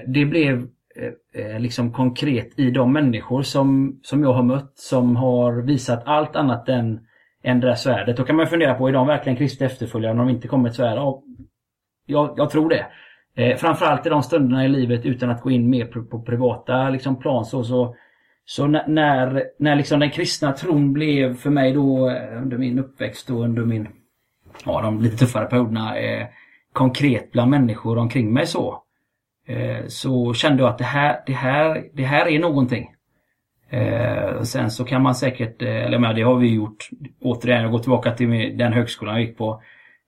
Det 0.07 0.25
blev 0.25 0.67
Eh, 1.01 1.45
eh, 1.45 1.59
liksom 1.59 1.93
konkret 1.93 2.59
i 2.59 2.71
de 2.71 2.93
människor 2.93 3.41
som, 3.41 3.99
som 4.03 4.23
jag 4.23 4.33
har 4.33 4.43
mött 4.43 4.71
som 4.75 5.15
har 5.15 5.61
visat 5.61 6.03
allt 6.05 6.35
annat 6.35 6.69
än, 6.69 6.99
än 7.43 7.59
det 7.59 7.67
där 7.67 7.75
svärdet. 7.75 8.17
Då 8.17 8.23
kan 8.23 8.35
man 8.35 8.47
fundera 8.47 8.73
på, 8.73 8.87
är 8.87 8.93
de 8.93 9.07
verkligen 9.07 9.37
Kristi 9.37 9.65
efterföljare 9.65 10.13
när 10.13 10.25
de 10.25 10.29
inte 10.29 10.47
kommer 10.47 10.69
ett 10.69 10.75
svärd? 10.75 10.97
Ja, 10.97 11.23
jag, 12.05 12.33
jag 12.37 12.49
tror 12.49 12.69
det. 12.69 12.85
Eh, 13.35 13.57
framförallt 13.57 14.05
i 14.05 14.09
de 14.09 14.23
stunderna 14.23 14.65
i 14.65 14.67
livet 14.67 15.05
utan 15.05 15.29
att 15.29 15.41
gå 15.41 15.51
in 15.51 15.69
mer 15.69 15.85
på, 15.85 16.03
på 16.03 16.21
privata 16.21 16.89
liksom, 16.89 17.19
plan 17.19 17.45
så, 17.45 17.63
så, 17.63 17.95
så 18.45 18.67
när, 18.67 19.43
när 19.59 19.75
liksom 19.75 19.99
den 19.99 20.11
kristna 20.11 20.53
tron 20.53 20.93
blev 20.93 21.35
för 21.35 21.49
mig 21.49 21.73
då 21.73 22.09
eh, 22.09 22.41
under 22.41 22.57
min 22.57 22.79
uppväxt 22.79 23.29
och 23.29 23.43
under 23.43 23.65
min, 23.65 23.87
ja 24.65 24.81
de 24.81 25.01
lite 25.01 25.17
tuffare 25.17 25.45
perioderna, 25.45 25.97
eh, 25.97 26.27
konkret 26.73 27.31
bland 27.31 27.51
människor 27.51 27.97
omkring 27.97 28.33
mig 28.33 28.47
så. 28.47 28.83
Eh, 29.49 29.87
så 29.87 30.33
kände 30.33 30.63
jag 30.63 30.69
att 30.69 30.77
det 30.77 30.83
här, 30.83 31.19
det 31.25 31.33
här, 31.33 31.83
det 31.93 32.03
här 32.03 32.27
är 32.27 32.39
någonting. 32.39 32.89
Eh, 33.69 34.41
sen 34.41 34.71
så 34.71 34.85
kan 34.85 35.01
man 35.01 35.15
säkert, 35.15 35.61
eh, 35.61 35.85
eller 35.85 35.99
men 35.99 36.15
det 36.15 36.21
har 36.21 36.35
vi 36.35 36.53
gjort, 36.53 36.89
återigen, 37.21 37.61
jag 37.61 37.71
går 37.71 37.79
tillbaka 37.79 38.11
till 38.11 38.57
den 38.57 38.73
högskolan 38.73 39.15
jag 39.15 39.23
gick 39.23 39.37
på. 39.37 39.61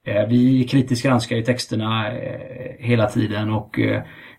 Eh, 0.06 0.26
vi 0.28 0.64
kritiskt 0.64 1.04
granskar 1.04 1.36
ju 1.36 1.42
texterna 1.42 2.12
hela 2.78 3.06
tiden 3.06 3.50
och 3.50 3.78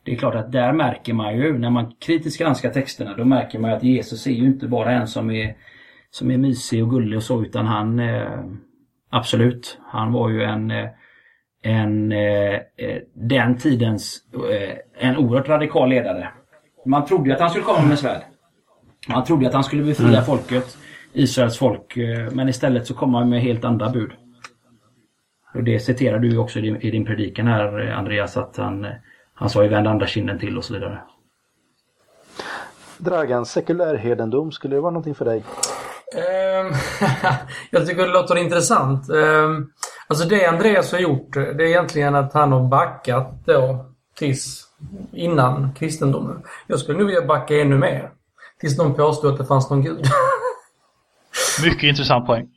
det 0.04 0.12
är 0.12 0.16
klart 0.16 0.36
att 0.36 0.52
där 0.52 0.74
märker 0.74 1.14
man 1.14 1.38
ju, 1.38 1.58
när 1.58 1.70
man 1.70 1.92
kritiskt 2.06 2.40
granskar 2.40 2.70
texterna, 2.70 3.14
då 3.18 3.26
märker 3.26 3.60
man 3.60 3.72
att 3.72 3.84
Jesus 3.84 4.28
är 4.28 4.32
ju 4.32 4.46
inte 4.46 4.68
bara 4.68 4.92
en 4.92 5.08
som 5.08 5.32
är, 5.32 5.56
som 6.12 6.32
är 6.32 6.38
mysig 6.38 6.84
och 6.84 6.90
gullig 6.90 7.18
och 7.18 7.24
så, 7.24 7.42
utan 7.42 7.66
han 7.66 8.02
Absolut, 9.10 9.80
han 9.92 10.12
var 10.12 10.30
ju 10.30 10.44
en 10.44 10.72
en, 11.64 12.12
eh, 12.12 12.54
eh, 12.54 13.02
den 13.14 13.58
tidens 13.58 14.18
eh, 14.34 15.08
en 15.10 15.18
oerhört 15.18 15.50
radikal 15.50 15.90
ledare. 15.90 16.30
Man 16.86 17.06
trodde 17.06 17.30
ju 17.30 17.36
att 17.36 17.42
han 17.42 17.50
skulle 17.50 17.66
komma 17.66 17.88
med 17.88 18.00
svärd. 18.00 18.22
Man 19.08 19.24
trodde 19.24 19.48
att 19.48 19.54
han 19.54 19.64
skulle 19.64 19.84
befria 19.84 20.10
mm. 20.10 20.24
folket, 20.24 20.78
Israels 21.14 21.58
folk, 21.58 21.98
eh, 21.98 22.32
men 22.32 22.50
istället 22.50 22.88
så 22.88 22.94
kom 22.94 23.14
han 23.14 23.30
med 23.30 23.42
helt 23.42 23.66
andra 23.66 23.90
bud. 23.90 24.12
Och 25.54 25.64
det 25.64 25.80
citerar 25.80 26.20
du 26.20 26.38
också 26.38 26.60
i 26.60 26.62
din, 26.62 26.82
i 26.82 26.92
din 26.92 27.06
predikan 27.06 27.48
här 27.48 27.92
Andreas, 27.92 28.38
att 28.38 28.58
han, 28.58 28.88
han 29.34 29.50
sa 29.50 29.64
ju 29.64 29.70
vänd 29.70 29.88
andra 29.88 30.08
kinden 30.08 30.40
till 30.40 30.58
och 30.58 30.64
så 30.64 30.74
vidare. 30.74 31.02
Dragan, 32.98 33.46
sekulärhedendom, 33.46 34.52
skulle 34.52 34.76
det 34.76 34.82
vara 34.82 34.92
någonting 34.92 35.16
för 35.16 35.26
dig? 35.26 35.44
Um, 36.16 36.74
jag 37.70 37.88
tycker 37.88 38.02
det 38.02 38.14
låter 38.14 38.38
intressant. 38.38 39.10
Alltså 40.08 40.28
det 40.28 40.46
Andreas 40.46 40.92
har 40.92 41.00
gjort, 41.00 41.34
det 41.34 41.42
är 41.42 41.62
egentligen 41.62 42.16
att 42.16 42.34
han 42.34 42.52
har 42.52 42.68
backat 42.68 43.46
då 43.46 43.86
tills 44.16 44.68
innan 45.12 45.74
kristendomen. 45.74 46.44
Jag 46.68 46.80
skulle 46.80 46.98
nog 46.98 47.08
vilja 47.08 47.26
backa 47.26 47.62
ännu 47.62 47.78
mer. 47.78 48.12
Tills 48.60 48.78
någon 48.78 48.94
påstod 48.94 49.32
att 49.32 49.38
det 49.38 49.46
fanns 49.46 49.70
någon 49.70 49.82
gud. 49.82 50.06
Mycket 51.64 51.84
intressant 51.84 52.26
poäng. 52.26 52.50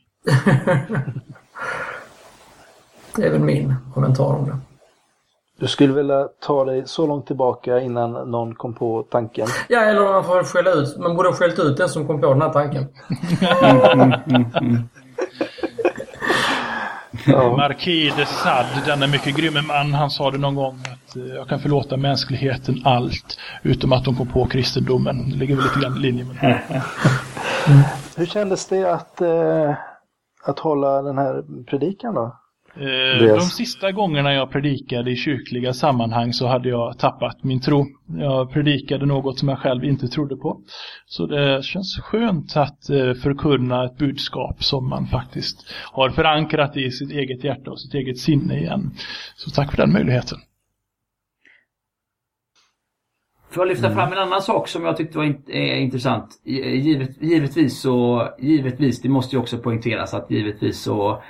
det 3.15 3.25
är 3.25 3.31
väl 3.31 3.41
min 3.41 3.75
kommentar 3.93 4.33
om 4.33 4.45
det. 4.45 4.57
Du 5.59 5.67
skulle 5.67 5.93
vilja 5.93 6.27
ta 6.39 6.65
dig 6.65 6.83
så 6.85 7.07
långt 7.07 7.27
tillbaka 7.27 7.79
innan 7.79 8.31
någon 8.31 8.55
kom 8.55 8.73
på 8.73 9.05
tanken? 9.09 9.47
Ja, 9.69 9.81
eller 9.81 10.01
man 10.01 10.23
får 10.23 10.43
skälla 10.43 10.71
ut. 10.71 10.97
Man 10.97 11.15
borde 11.15 11.29
ha 11.29 11.35
skällt 11.35 11.59
ut 11.59 11.77
den 11.77 11.89
som 11.89 12.07
kom 12.07 12.21
på 12.21 12.33
den 12.33 12.41
här 12.41 12.49
tanken. 12.49 12.87
Mm, 17.27 17.39
mm, 17.39 17.45
mm, 17.45 17.49
mm. 17.49 17.51
Ja. 17.51 17.57
Marquis 17.57 18.15
de 18.15 18.25
Sade, 18.25 18.85
denne 18.85 19.07
mycket 19.07 19.35
grymme 19.35 19.61
man, 19.61 19.93
han 19.93 20.09
sa 20.09 20.31
det 20.31 20.37
någon 20.37 20.55
gång 20.55 20.79
att 20.93 21.15
eh, 21.15 21.23
jag 21.23 21.47
kan 21.47 21.59
förlåta 21.59 21.97
mänskligheten 21.97 22.81
allt 22.85 23.39
utom 23.63 23.93
att 23.93 24.05
de 24.05 24.15
kom 24.15 24.27
på 24.27 24.45
kristendomen. 24.45 25.29
Det 25.29 25.35
ligger 25.35 25.55
väl 25.55 25.63
lite 25.63 25.79
grann 25.79 25.97
i 25.97 25.99
linje 25.99 26.25
med 26.25 26.35
det. 26.41 26.83
Hur 28.17 28.25
kändes 28.25 28.65
det 28.65 28.93
att, 28.93 29.21
eh, 29.21 29.75
att 30.43 30.59
hålla 30.59 31.01
den 31.01 31.17
här 31.17 31.43
predikan 31.65 32.15
då? 32.15 32.35
Eh, 32.79 33.35
de 33.35 33.41
sista 33.41 33.91
gångerna 33.91 34.33
jag 34.33 34.51
predikade 34.51 35.11
i 35.11 35.15
kyrkliga 35.15 35.73
sammanhang 35.73 36.33
så 36.33 36.47
hade 36.47 36.69
jag 36.69 36.99
tappat 36.99 37.43
min 37.43 37.61
tro. 37.61 37.85
Jag 38.17 38.51
predikade 38.51 39.05
något 39.05 39.39
som 39.39 39.49
jag 39.49 39.59
själv 39.59 39.83
inte 39.83 40.07
trodde 40.07 40.35
på. 40.35 40.61
Så 41.05 41.25
det 41.25 41.63
känns 41.63 41.99
skönt 41.99 42.57
att 42.57 42.89
eh, 42.89 43.13
förkunna 43.13 43.85
ett 43.85 43.97
budskap 43.97 44.63
som 44.63 44.89
man 44.89 45.07
faktiskt 45.07 45.73
har 45.91 46.09
förankrat 46.09 46.77
i 46.77 46.91
sitt 46.91 47.11
eget 47.11 47.43
hjärta 47.43 47.71
och 47.71 47.79
sitt 47.79 47.93
eget 47.93 48.17
sinne 48.17 48.59
igen. 48.59 48.91
Så 49.35 49.49
tack 49.49 49.71
för 49.71 49.77
den 49.77 49.93
möjligheten. 49.93 50.37
Får 53.49 53.61
jag 53.61 53.69
lyfta 53.69 53.91
fram 53.91 54.11
en 54.11 54.17
annan 54.17 54.41
sak 54.41 54.67
som 54.67 54.85
jag 54.85 54.97
tyckte 54.97 55.17
var 55.17 55.35
är 55.47 55.75
intressant? 55.75 56.41
Givet, 56.43 57.21
givetvis 57.21 57.81
så, 57.81 58.27
givetvis, 58.39 59.01
det 59.01 59.09
måste 59.09 59.35
ju 59.35 59.41
också 59.41 59.57
poängteras 59.57 60.13
att 60.13 60.31
givetvis 60.31 60.81
så 60.81 61.21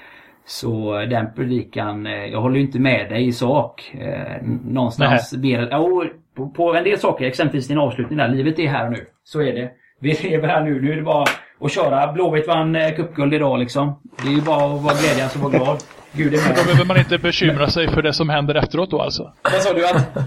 så 0.48 1.00
den 1.10 1.34
predikan, 1.36 2.06
eh, 2.06 2.26
jag 2.26 2.42
håller 2.42 2.56
ju 2.56 2.62
inte 2.62 2.80
med 2.80 3.10
dig 3.10 3.28
i 3.28 3.32
sak. 3.32 3.96
Eh, 4.00 4.48
någonstans 4.66 5.34
ber, 5.38 5.66
oh, 5.66 6.06
på, 6.36 6.50
på 6.50 6.76
en 6.76 6.84
del 6.84 7.00
saker, 7.00 7.26
exempelvis 7.26 7.68
din 7.68 7.78
avslutning 7.78 8.18
där, 8.18 8.28
livet 8.28 8.60
är 8.60 8.68
här 8.68 8.86
och 8.86 8.92
nu. 8.92 9.06
Så 9.24 9.42
är 9.42 9.54
det. 9.54 9.72
Vi 10.00 10.14
lever 10.14 10.48
här 10.48 10.62
nu. 10.62 10.82
Nu 10.82 10.92
är 10.92 10.96
det 10.96 11.02
bara 11.02 11.26
att 11.62 11.72
köra. 11.72 12.14
Blåvitt 12.14 12.48
vann 12.48 12.76
eh, 12.76 12.96
cupguld 12.96 13.34
idag 13.34 13.60
liksom. 13.60 14.00
Det 14.24 14.28
är 14.28 14.34
ju 14.34 14.42
bara 14.42 14.76
att 14.76 14.82
vara 14.82 14.94
glädjande 14.94 15.34
och 15.36 15.42
vara 15.42 15.64
glad. 15.64 15.78
Gud 16.12 16.34
är 16.34 16.38
med. 16.48 16.58
Då 16.58 16.64
behöver 16.64 16.86
man 16.86 16.98
inte 16.98 17.18
bekymra 17.18 17.68
sig 17.68 17.88
för 17.88 18.02
det 18.02 18.14
som 18.14 18.30
händer 18.30 18.56
efteråt 18.56 18.92
då 18.92 19.02
alltså? 19.02 19.34
Vad 19.44 19.62
sa 19.62 19.74
du? 19.74 19.88
Att... 19.88 20.18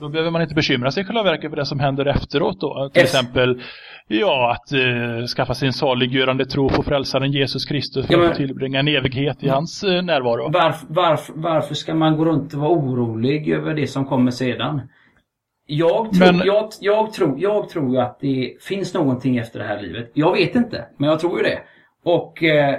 Då 0.00 0.08
behöver 0.08 0.30
man 0.30 0.42
inte 0.42 0.54
bekymra 0.54 0.90
sig 0.90 1.02
i 1.02 1.06
själva 1.06 1.22
verket 1.22 1.50
för 1.50 1.56
det 1.56 1.66
som 1.66 1.80
händer 1.80 2.06
efteråt 2.06 2.60
då. 2.60 2.90
Till 2.92 3.02
yes. 3.02 3.14
exempel 3.14 3.62
Ja, 4.20 4.52
att 4.52 4.72
eh, 4.72 5.26
skaffa 5.26 5.54
sin 5.54 5.72
saliggörande 5.72 6.46
tro 6.46 6.68
på 6.68 6.82
frälsaren 6.82 7.32
Jesus 7.32 7.64
Kristus 7.64 8.06
för 8.06 8.14
ja, 8.14 8.20
men, 8.20 8.30
att 8.30 8.36
tillbringa 8.36 8.80
en 8.80 8.88
evighet 8.88 9.42
i 9.42 9.48
hans 9.48 9.84
eh, 9.84 10.02
närvaro. 10.02 10.50
Varf, 10.50 10.84
varf, 10.88 11.30
varför 11.34 11.74
ska 11.74 11.94
man 11.94 12.16
gå 12.16 12.24
runt 12.24 12.54
och 12.54 12.60
vara 12.60 12.70
orolig 12.70 13.48
över 13.48 13.74
det 13.74 13.86
som 13.86 14.04
kommer 14.04 14.30
sedan? 14.30 14.80
Jag 15.66 16.12
tror, 16.12 16.32
men, 16.32 16.46
jag, 16.46 16.68
jag, 16.80 17.12
tror, 17.12 17.40
jag 17.40 17.68
tror 17.68 18.00
att 18.00 18.20
det 18.20 18.56
finns 18.60 18.94
någonting 18.94 19.36
efter 19.36 19.58
det 19.58 19.64
här 19.64 19.82
livet. 19.82 20.10
Jag 20.14 20.32
vet 20.32 20.54
inte, 20.54 20.84
men 20.96 21.10
jag 21.10 21.20
tror 21.20 21.38
ju 21.38 21.44
det. 21.44 21.58
Och 22.04 22.42
eh, 22.42 22.76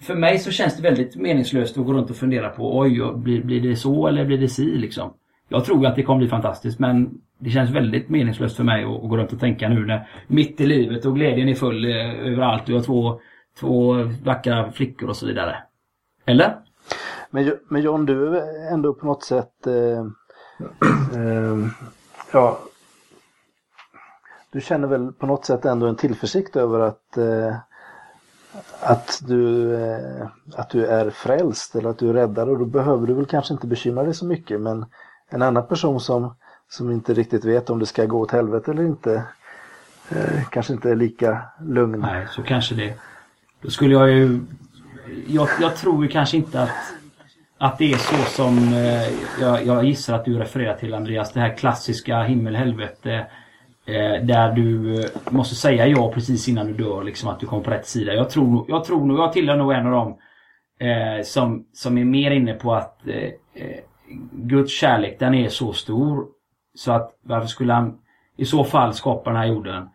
för 0.00 0.14
mig 0.14 0.38
så 0.38 0.50
känns 0.50 0.76
det 0.76 0.82
väldigt 0.82 1.16
meningslöst 1.16 1.78
att 1.78 1.86
gå 1.86 1.92
runt 1.92 2.10
och 2.10 2.16
fundera 2.16 2.48
på 2.48 2.78
oj, 2.78 3.12
blir, 3.14 3.42
blir 3.42 3.60
det 3.60 3.76
så 3.76 4.06
eller 4.06 4.24
blir 4.24 4.38
det 4.38 4.48
si 4.48 4.76
liksom. 4.76 5.14
Jag 5.48 5.64
tror 5.64 5.86
att 5.86 5.96
det 5.96 6.02
kommer 6.02 6.18
bli 6.18 6.28
fantastiskt 6.28 6.78
men 6.78 7.10
det 7.42 7.50
känns 7.50 7.70
väldigt 7.70 8.08
meningslöst 8.08 8.56
för 8.56 8.64
mig 8.64 8.84
att, 8.84 9.08
gå 9.08 9.16
runt 9.16 9.32
och 9.32 9.40
tänka 9.40 9.68
nu 9.68 9.86
när 9.86 10.08
mitt 10.26 10.60
i 10.60 10.66
livet 10.66 11.04
och 11.04 11.14
glädjen 11.14 11.48
är 11.48 11.54
full 11.54 11.84
eh, 11.84 12.26
överallt 12.26 12.68
jag 12.68 12.76
har 12.76 12.82
två, 12.82 13.20
två 13.60 13.94
vackra 14.24 14.72
flickor 14.72 15.08
och 15.08 15.16
så 15.16 15.26
vidare. 15.26 15.56
Eller? 16.24 16.56
Men, 17.30 17.52
men 17.68 17.82
John, 17.82 18.06
du 18.06 18.36
är 18.38 18.72
ändå 18.72 18.94
på 18.94 19.06
något 19.06 19.24
sätt 19.24 19.66
eh, 19.66 19.72
eh, 21.20 21.58
ja, 22.32 22.58
du 24.52 24.60
känner 24.60 24.88
väl 24.88 25.12
på 25.12 25.26
något 25.26 25.44
sätt 25.44 25.64
ändå 25.64 25.86
en 25.86 25.96
tillförsikt 25.96 26.56
över 26.56 26.80
att 26.80 27.16
eh, 27.16 27.56
att 28.80 29.20
du, 29.26 29.74
eh, 29.74 30.26
att 30.56 30.70
du 30.70 30.86
är 30.86 31.10
frälst 31.10 31.76
eller 31.76 31.90
att 31.90 31.98
du 31.98 32.08
är 32.08 32.14
räddad 32.14 32.48
och 32.48 32.58
då 32.58 32.64
behöver 32.64 33.06
du 33.06 33.14
väl 33.14 33.26
kanske 33.26 33.54
inte 33.54 33.66
bekymra 33.66 34.02
dig 34.02 34.14
så 34.14 34.26
mycket 34.26 34.60
men 34.60 34.86
en 35.28 35.42
annan 35.42 35.66
person 35.66 36.00
som, 36.00 36.34
som 36.72 36.90
inte 36.90 37.14
riktigt 37.14 37.44
vet 37.44 37.70
om 37.70 37.78
det 37.78 37.86
ska 37.86 38.04
gå 38.04 38.20
åt 38.20 38.30
helvete 38.30 38.70
eller 38.70 38.82
inte 38.82 39.24
eh, 40.10 40.48
kanske 40.50 40.72
inte 40.72 40.90
är 40.90 40.96
lika 40.96 41.42
lugn. 41.60 42.00
Nej, 42.00 42.26
så 42.30 42.42
kanske 42.42 42.74
det. 42.74 42.94
Då 43.62 43.70
skulle 43.70 43.94
jag 43.94 44.10
ju... 44.10 44.40
Jag, 45.26 45.48
jag 45.60 45.76
tror 45.76 46.04
ju 46.04 46.10
kanske 46.10 46.36
inte 46.36 46.62
att, 46.62 46.70
att 47.58 47.78
det 47.78 47.92
är 47.92 47.96
så 47.96 48.16
som 48.16 48.58
eh, 48.58 49.08
jag, 49.40 49.66
jag 49.66 49.84
gissar 49.84 50.14
att 50.14 50.24
du 50.24 50.38
refererar 50.38 50.76
till 50.76 50.94
Andreas. 50.94 51.32
Det 51.32 51.40
här 51.40 51.56
klassiska 51.56 52.22
himmel-helvete. 52.22 53.26
Eh, 53.86 54.24
där 54.24 54.52
du 54.52 55.00
eh, 55.00 55.06
måste 55.30 55.54
säga 55.54 55.86
ja 55.86 56.12
precis 56.12 56.48
innan 56.48 56.66
du 56.66 56.72
dör, 56.72 57.02
liksom 57.02 57.28
att 57.28 57.40
du 57.40 57.46
kommer 57.46 57.62
på 57.62 57.70
rätt 57.70 57.86
sida. 57.86 58.14
Jag 58.14 58.30
tror, 58.30 58.64
jag 58.68 58.84
tror 58.84 59.06
nog, 59.06 59.18
jag 59.18 59.32
tillhör 59.32 59.56
nog 59.56 59.72
en 59.72 59.86
av 59.86 59.92
dem 59.92 60.18
eh, 60.80 61.24
som, 61.24 61.66
som 61.72 61.98
är 61.98 62.04
mer 62.04 62.30
inne 62.30 62.54
på 62.54 62.74
att 62.74 63.06
eh, 63.06 63.14
eh 63.54 63.80
Guds 64.32 64.72
kärlek 64.72 65.18
den 65.18 65.34
är 65.34 65.48
så 65.48 65.72
stor 65.72 66.26
så 66.74 66.92
att 66.92 67.10
varför 67.22 67.46
skulle 67.46 67.72
han 67.72 67.98
i 68.36 68.44
så 68.44 68.64
fall 68.64 68.94
skapa 68.94 69.30
den 69.30 69.38
här 69.38 69.46
jorden 69.46 69.88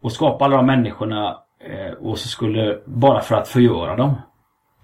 och 0.00 0.12
skapa 0.12 0.44
alla 0.44 0.56
de 0.56 0.66
människorna 0.66 1.38
eh, 1.60 1.92
och 1.92 2.18
så 2.18 2.28
skulle 2.28 2.78
bara 2.84 3.20
för 3.20 3.34
att 3.34 3.48
förgöra 3.48 3.96
dem. 3.96 4.14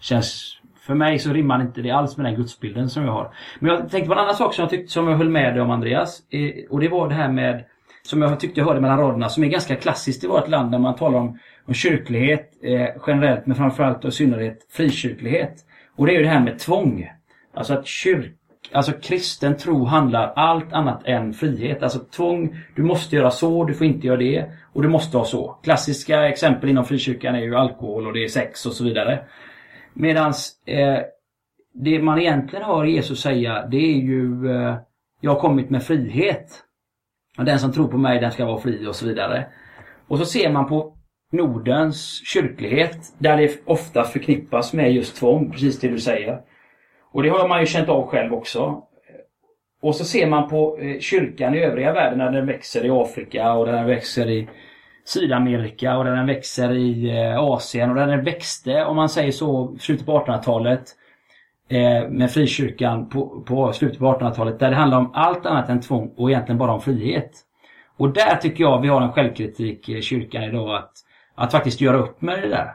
Känns 0.01 0.61
för 0.86 0.94
mig 0.94 1.18
så 1.18 1.32
rimmar 1.32 1.62
inte 1.62 1.82
det 1.82 1.90
alls 1.90 2.16
med 2.16 2.26
den 2.26 2.34
gudsbilden 2.34 2.88
som 2.88 3.05
jag 3.05 3.12
har. 3.12 3.34
Men 3.59 3.70
jag 3.70 3.90
tänkte 3.90 4.07
på 4.07 4.12
en 4.12 4.18
annan 4.18 4.34
sak 4.34 4.55
som 4.55 4.62
jag 4.62 4.70
tyckte 4.70 4.92
som 4.92 5.09
jag 5.09 5.16
höll 5.16 5.30
med 5.30 5.55
dig 5.55 5.62
om 5.62 5.70
Andreas. 5.70 6.22
Eh, 6.30 6.70
och 6.70 6.80
det 6.80 6.88
var 6.88 7.09
det 7.09 7.14
här 7.14 7.28
med 7.32 7.64
som 8.03 8.22
jag 8.22 8.40
tyckte 8.40 8.61
jag 8.61 8.66
hörde 8.66 8.80
mellan 8.80 8.99
raderna 8.99 9.28
som 9.28 9.44
är 9.44 9.49
ganska 9.49 9.76
klassiskt 9.76 10.24
i 10.24 10.26
vårt 10.26 10.49
land 10.49 10.70
när 10.70 10.78
man 10.78 10.97
talar 10.97 11.18
om, 11.18 11.38
om 11.64 11.74
kyrklighet 11.74 12.51
eh, 12.62 12.88
generellt 13.07 13.47
men 13.47 13.57
framförallt 13.57 14.05
och 14.05 14.09
i 14.09 14.12
synnerhet 14.12 14.66
frikyrklighet. 14.70 15.64
Och 15.97 16.07
det 16.07 16.12
är 16.12 16.16
ju 16.16 16.22
det 16.22 16.28
här 16.28 16.40
med 16.40 16.59
tvång. 16.59 17.11
Alltså 17.55 17.74
att 17.74 17.86
kyrk, 17.86 18.34
Alltså 18.72 18.92
kristen 18.92 19.56
tro 19.56 19.84
handlar 19.84 20.32
allt 20.36 20.72
annat 20.72 21.02
än 21.04 21.32
frihet. 21.32 21.82
Alltså 21.82 21.98
tvång, 21.98 22.56
du 22.74 22.82
måste 22.82 23.16
göra 23.16 23.30
så, 23.30 23.64
du 23.64 23.74
får 23.74 23.86
inte 23.86 24.06
göra 24.06 24.16
det 24.16 24.50
och 24.72 24.82
du 24.82 24.88
måste 24.88 25.18
ha 25.18 25.24
så. 25.24 25.58
Klassiska 25.62 26.28
exempel 26.28 26.70
inom 26.70 26.84
frikyrkan 26.84 27.34
är 27.34 27.40
ju 27.40 27.56
alkohol 27.56 28.06
och 28.06 28.12
det 28.12 28.24
är 28.24 28.28
sex 28.28 28.66
och 28.66 28.72
så 28.72 28.84
vidare. 28.84 29.24
Medans 29.94 30.52
eh, 30.66 30.98
det 31.74 32.02
man 32.02 32.20
egentligen 32.20 32.64
hör 32.64 32.84
Jesus 32.84 33.20
säga 33.20 33.66
det 33.70 33.76
är 33.76 33.96
ju 33.96 34.50
eh, 34.50 34.76
Jag 35.20 35.30
har 35.30 35.40
kommit 35.40 35.70
med 35.70 35.82
frihet. 35.82 36.62
Och 37.38 37.44
den 37.44 37.58
som 37.58 37.72
tror 37.72 37.88
på 37.88 37.98
mig 37.98 38.20
den 38.20 38.32
ska 38.32 38.46
vara 38.46 38.60
fri 38.60 38.86
och 38.86 38.96
så 38.96 39.06
vidare. 39.06 39.46
Och 40.08 40.18
så 40.18 40.24
ser 40.24 40.52
man 40.52 40.68
på 40.68 40.96
Nordens 41.32 42.26
kyrklighet 42.26 42.98
där 43.18 43.36
det 43.36 43.60
ofta 43.64 44.04
förknippas 44.04 44.72
med 44.72 44.92
just 44.92 45.16
tvång, 45.16 45.50
precis 45.50 45.80
det 45.80 45.88
du 45.88 46.00
säger. 46.00 46.40
Och 47.12 47.22
det 47.22 47.28
har 47.28 47.48
man 47.48 47.61
ju 47.61 47.66
känt 47.66 47.88
av 47.88 48.07
själv 48.07 48.34
också. 48.34 48.82
Och 49.82 49.94
så 49.94 50.04
ser 50.04 50.26
man 50.26 50.48
på 50.48 50.78
eh, 50.78 51.00
kyrkan 51.00 51.54
i 51.54 51.59
övriga 51.59 51.92
världen 51.92 52.18
när 52.18 52.32
den 52.32 52.46
växer 52.46 52.84
i 52.84 52.90
Afrika 52.90 53.52
och 53.52 53.66
där 53.66 53.72
den 53.72 53.86
växer 53.86 54.30
i 54.30 54.48
Sydamerika 55.04 55.98
och 55.98 56.04
där 56.04 56.16
den 56.16 56.26
växer 56.26 56.72
i 56.72 57.18
eh, 57.18 57.38
Asien 57.38 57.90
och 57.90 57.96
där 57.96 58.07
den 58.07 58.24
växte, 58.24 58.84
om 58.84 58.96
man 58.96 59.09
säger 59.09 59.32
så, 59.32 59.76
slutet 59.78 60.07
på 60.07 60.18
1800-talet 60.18 60.82
eh, 61.68 62.09
med 62.09 62.30
frikyrkan 62.30 63.09
på, 63.09 63.44
på 63.46 63.72
slutet 63.72 63.98
på 63.98 64.04
1800-talet 64.04 64.59
där 64.59 64.70
det 64.70 64.76
handlar 64.76 64.98
om 64.98 65.11
allt 65.14 65.46
annat 65.46 65.68
än 65.68 65.80
tvång 65.80 66.14
och 66.16 66.30
egentligen 66.30 66.59
bara 66.59 66.72
om 66.72 66.80
frihet. 66.80 67.30
Och 67.96 68.11
där 68.11 68.36
tycker 68.36 68.64
jag 68.64 68.80
vi 68.80 68.88
har 68.88 69.00
en 69.00 69.12
självkritik 69.12 69.88
i 69.88 70.02
kyrkan 70.02 70.42
idag 70.42 70.76
att, 70.76 70.92
att 71.34 71.52
faktiskt 71.52 71.80
göra 71.80 71.96
upp 71.96 72.22
med 72.22 72.42
det 72.42 72.48
där. 72.48 72.72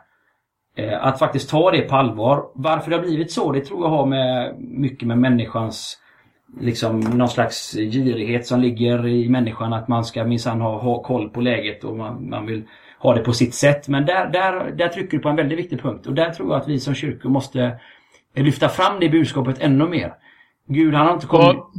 Eh, 0.75 1.05
att 1.05 1.19
faktiskt 1.19 1.49
ta 1.49 1.71
det 1.71 1.81
på 1.81 1.95
allvar. 1.95 2.45
Varför 2.53 2.91
det 2.91 2.97
har 2.97 3.03
blivit 3.03 3.31
så, 3.31 3.51
det 3.51 3.61
tror 3.61 3.83
jag 3.83 3.89
har 3.89 4.05
med 4.05 4.55
mycket 4.59 5.07
med 5.07 5.17
människans 5.17 5.97
liksom 6.59 6.99
någon 6.99 7.29
slags 7.29 7.73
girighet 7.73 8.47
som 8.47 8.59
ligger 8.59 9.07
i 9.07 9.29
människan 9.29 9.73
att 9.73 9.87
man 9.87 10.05
ska 10.05 10.23
minsann 10.23 10.61
ha, 10.61 10.81
ha 10.81 11.03
koll 11.03 11.29
på 11.29 11.41
läget 11.41 11.83
och 11.83 11.97
man, 11.97 12.29
man 12.29 12.45
vill 12.45 12.63
ha 12.99 13.13
det 13.13 13.21
på 13.21 13.33
sitt 13.33 13.53
sätt. 13.53 13.87
Men 13.87 14.05
där, 14.05 14.29
där, 14.29 14.71
där 14.71 14.87
trycker 14.87 15.17
du 15.17 15.23
på 15.23 15.29
en 15.29 15.35
väldigt 15.35 15.59
viktig 15.59 15.81
punkt 15.81 16.07
och 16.07 16.13
där 16.13 16.29
tror 16.29 16.51
jag 16.51 16.61
att 16.61 16.67
vi 16.67 16.79
som 16.79 16.93
kyrkor 16.95 17.29
måste 17.29 17.79
lyfta 18.35 18.69
fram 18.69 18.99
det 18.99 19.09
budskapet 19.09 19.59
ännu 19.59 19.87
mer. 19.87 20.13
Gud 20.67 20.93
han 20.93 21.07
har 21.07 21.13
inte 21.13 21.27
kommit... 21.27 21.55
Ja. 21.55 21.71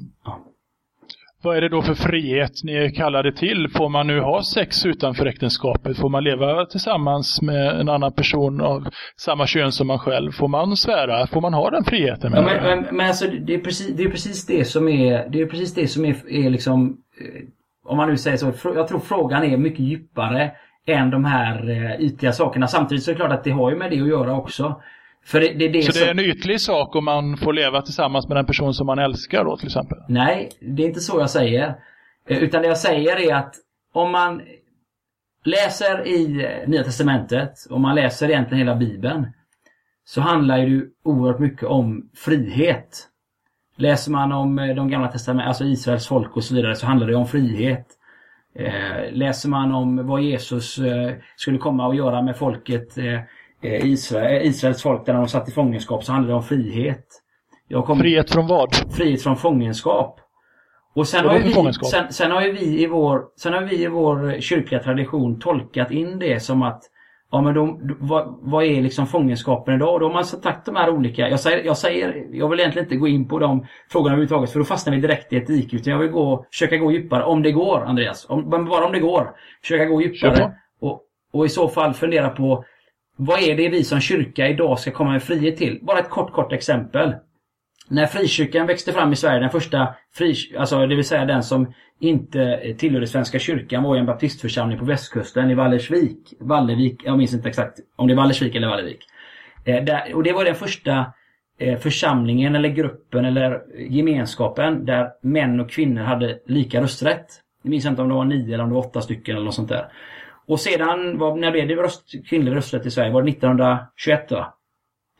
Vad 1.44 1.56
är 1.56 1.60
det 1.60 1.68
då 1.68 1.82
för 1.82 1.94
frihet 1.94 2.52
ni 2.64 2.72
är 2.72 2.90
kallade 2.90 3.32
till? 3.32 3.68
Får 3.68 3.88
man 3.88 4.06
nu 4.06 4.20
ha 4.20 4.42
sex 4.42 4.86
utanför 4.86 5.26
äktenskapet? 5.26 5.98
Får 5.98 6.08
man 6.08 6.24
leva 6.24 6.66
tillsammans 6.66 7.42
med 7.42 7.80
en 7.80 7.88
annan 7.88 8.12
person 8.12 8.60
av 8.60 8.88
samma 9.16 9.46
kön 9.46 9.72
som 9.72 9.86
man 9.86 9.98
själv? 9.98 10.32
Får 10.32 10.48
man 10.48 10.76
svära? 10.76 11.26
Får 11.26 11.40
man 11.40 11.54
ha 11.54 11.70
den 11.70 11.84
friheten? 11.84 12.32
Ja, 12.34 12.42
men, 12.42 12.62
men, 12.62 12.96
men 12.96 13.06
alltså, 13.06 13.26
det 13.26 13.54
är, 13.54 13.58
precis, 13.58 13.96
det 13.96 14.02
är 14.02 14.08
precis 14.08 14.46
det 14.46 14.64
som 14.64 14.88
är, 14.88 15.28
det 15.28 15.40
är 15.40 15.46
precis 15.46 15.74
det 15.74 15.86
som 15.86 16.04
är, 16.04 16.16
är 16.28 16.50
liksom, 16.50 16.96
eh, 17.20 17.42
om 17.84 17.96
man 17.96 18.08
nu 18.08 18.16
säger 18.16 18.36
så, 18.36 18.52
jag 18.74 18.88
tror 18.88 19.00
frågan 19.00 19.44
är 19.44 19.56
mycket 19.56 19.80
djupare 19.80 20.50
än 20.86 21.10
de 21.10 21.24
här 21.24 21.70
eh, 21.70 22.00
ytliga 22.00 22.32
sakerna. 22.32 22.66
Samtidigt 22.66 23.04
så 23.04 23.10
är 23.10 23.14
det 23.14 23.18
klart 23.18 23.32
att 23.32 23.44
det 23.44 23.50
har 23.50 23.70
ju 23.70 23.76
med 23.76 23.90
det 23.90 24.00
att 24.00 24.08
göra 24.08 24.36
också. 24.36 24.82
För 25.24 25.40
det, 25.40 25.52
det, 25.52 25.68
det 25.68 25.82
så 25.82 25.98
det 25.98 26.06
är 26.06 26.10
en 26.10 26.18
ytlig 26.18 26.60
sak 26.60 26.96
om 26.96 27.04
man 27.04 27.36
får 27.36 27.52
leva 27.52 27.82
tillsammans 27.82 28.28
med 28.28 28.36
den 28.36 28.46
person 28.46 28.74
som 28.74 28.86
man 28.86 28.98
älskar 28.98 29.44
då 29.44 29.56
till 29.56 29.66
exempel? 29.66 29.98
Nej, 30.08 30.50
det 30.60 30.82
är 30.82 30.86
inte 30.86 31.00
så 31.00 31.20
jag 31.20 31.30
säger. 31.30 31.74
Eh, 32.28 32.38
utan 32.38 32.62
det 32.62 32.68
jag 32.68 32.78
säger 32.78 33.20
är 33.20 33.34
att 33.34 33.54
om 33.92 34.12
man 34.12 34.42
läser 35.44 36.06
i 36.06 36.44
eh, 36.44 36.68
Nya 36.68 36.84
Testamentet, 36.84 37.52
om 37.70 37.82
man 37.82 37.94
läser 37.94 38.28
egentligen 38.28 38.58
hela 38.58 38.76
Bibeln, 38.76 39.26
så 40.04 40.20
handlar 40.20 40.58
det 40.58 40.64
ju 40.64 40.90
oerhört 41.04 41.40
mycket 41.40 41.64
om 41.64 42.10
frihet. 42.14 43.08
Läser 43.76 44.10
man 44.10 44.32
om 44.32 44.58
eh, 44.58 44.74
de 44.74 44.90
gamla 44.90 45.08
testamentet, 45.08 45.48
alltså 45.48 45.64
Israels 45.64 46.06
folk 46.06 46.36
och 46.36 46.44
så 46.44 46.54
vidare, 46.54 46.74
så 46.74 46.86
handlar 46.86 47.06
det 47.06 47.14
om 47.16 47.26
frihet. 47.26 47.86
läser 49.10 49.48
man 49.48 49.72
om 49.74 50.06
vad 50.06 50.22
Jesus 50.22 50.78
skulle 51.36 51.58
komma 51.58 51.86
och 51.86 51.94
göra 51.94 52.22
med 52.22 52.36
folket 52.36 52.98
Israel, 53.62 54.46
Israels 54.46 54.82
folk 54.82 55.06
där 55.06 55.14
de 55.14 55.28
satt 55.28 55.48
i 55.48 55.52
fångenskap 55.52 56.04
så 56.04 56.12
handlade 56.12 56.32
det 56.32 56.36
om 56.36 56.42
frihet. 56.42 57.06
Kom, 57.86 57.98
Frihet 57.98 58.30
från 58.30 58.46
vad? 58.46 58.74
frihet 58.96 59.22
från 59.22 59.36
fångenskap. 59.36 60.20
Och 60.94 61.08
sen 61.08 61.26
har, 61.26 61.38
vi, 61.38 61.72
sen, 61.72 62.12
sen 62.12 62.30
har 62.30 62.42
ju 62.42 62.52
vi 62.52 62.82
i 62.82 62.86
vår, 62.86 63.24
sen 63.40 63.52
har 63.52 63.62
vi 63.62 63.82
i 63.82 63.86
vår 63.86 64.40
kyrkliga 64.40 64.82
tradition 64.82 65.40
tolkat 65.40 65.90
in 65.90 66.18
det 66.18 66.40
som 66.40 66.62
att 66.62 66.82
Ja 67.34 67.40
men 67.40 67.54
då, 67.54 67.78
vad, 68.00 68.38
vad 68.40 68.64
är 68.64 68.82
liksom 68.82 69.06
fångenskapen 69.06 69.74
idag? 69.74 69.94
Och 69.94 70.00
då 70.00 70.06
har 70.06 70.12
man 70.12 70.24
så 70.24 70.36
tagit 70.36 70.64
de 70.64 70.76
här 70.76 70.90
olika, 70.90 71.28
jag 71.28 71.40
säger, 71.40 71.64
jag 71.64 71.76
säger, 71.76 72.26
jag 72.32 72.48
vill 72.48 72.60
egentligen 72.60 72.86
inte 72.86 72.96
gå 72.96 73.08
in 73.08 73.28
på 73.28 73.38
de 73.38 73.66
frågorna 73.90 74.12
överhuvudtaget 74.12 74.50
för 74.50 74.58
då 74.58 74.64
fastnar 74.64 74.94
vi 74.94 75.00
direkt 75.00 75.32
i 75.32 75.36
ett 75.36 75.46
dike. 75.46 75.76
Utan 75.76 75.92
jag 75.92 76.00
vill 76.00 76.10
gå, 76.10 76.46
försöka 76.52 76.76
gå 76.76 76.92
djupare, 76.92 77.24
om 77.24 77.42
det 77.42 77.52
går 77.52 77.84
Andreas. 77.84 78.26
Om, 78.28 78.50
bara 78.50 78.86
om 78.86 78.92
det 78.92 79.00
går. 79.00 79.30
Försöka 79.60 79.84
gå 79.84 80.02
djupare. 80.02 80.52
Och, 80.80 81.02
och 81.32 81.46
i 81.46 81.48
så 81.48 81.68
fall 81.68 81.94
fundera 81.94 82.28
på 82.28 82.64
vad 83.16 83.42
är 83.42 83.56
det 83.56 83.68
vi 83.68 83.84
som 83.84 84.00
kyrka 84.00 84.48
idag 84.48 84.78
ska 84.78 84.90
komma 84.90 85.12
med 85.12 85.22
frihet 85.22 85.56
till? 85.56 85.78
Bara 85.82 85.98
ett 85.98 86.10
kort, 86.10 86.32
kort 86.32 86.52
exempel. 86.52 87.14
När 87.88 88.06
frikyrkan 88.06 88.66
växte 88.66 88.92
fram 88.92 89.12
i 89.12 89.16
Sverige, 89.16 89.40
den 89.40 89.50
första 89.50 89.94
fri, 90.14 90.34
alltså 90.58 90.86
det 90.86 90.94
vill 90.94 91.04
säga 91.04 91.24
den 91.24 91.42
som 91.42 91.72
inte 92.00 92.74
tillhörde 92.78 93.06
Svenska 93.06 93.38
kyrkan 93.38 93.82
var 93.82 93.94
ju 93.94 94.00
en 94.00 94.06
baptistförsamling 94.06 94.78
på 94.78 94.84
västkusten 94.84 95.50
i 95.50 95.54
Vallersvik. 95.54 96.34
Vallevik, 96.40 97.00
jag 97.04 97.18
minns 97.18 97.34
inte 97.34 97.48
exakt 97.48 97.78
om 97.96 98.06
det 98.06 98.14
är 98.14 98.16
Vallersvik 98.16 98.54
eller 98.54 98.68
Vallevik. 98.68 99.06
Eh, 99.64 99.84
där, 99.84 100.14
och 100.14 100.22
det 100.22 100.32
var 100.32 100.44
den 100.44 100.54
första 100.54 101.06
eh, 101.58 101.78
församlingen 101.78 102.54
eller 102.54 102.68
gruppen 102.68 103.24
eller 103.24 103.62
gemenskapen 103.88 104.84
där 104.86 105.08
män 105.22 105.60
och 105.60 105.70
kvinnor 105.70 106.02
hade 106.02 106.38
lika 106.46 106.82
rösträtt. 106.82 107.26
Jag 107.62 107.70
minns 107.70 107.86
inte 107.86 108.02
om 108.02 108.08
det 108.08 108.14
var 108.14 108.24
nio 108.24 108.54
eller 108.54 108.64
om 108.64 108.68
det 108.70 108.74
var 108.74 108.86
åtta 108.86 109.00
stycken 109.00 109.36
eller 109.36 109.44
något 109.44 109.54
sånt 109.54 109.68
där. 109.68 109.88
Och 110.46 110.60
sedan, 110.60 111.18
var, 111.18 111.36
när 111.36 111.50
blev 111.50 111.68
det 111.68 111.74
röst, 111.74 112.28
kvinnlig 112.28 112.56
rösträtt 112.56 112.86
i 112.86 112.90
Sverige? 112.90 113.12
Var 113.12 113.22
det 113.22 113.30
1921 113.30 114.30
va? 114.30 114.54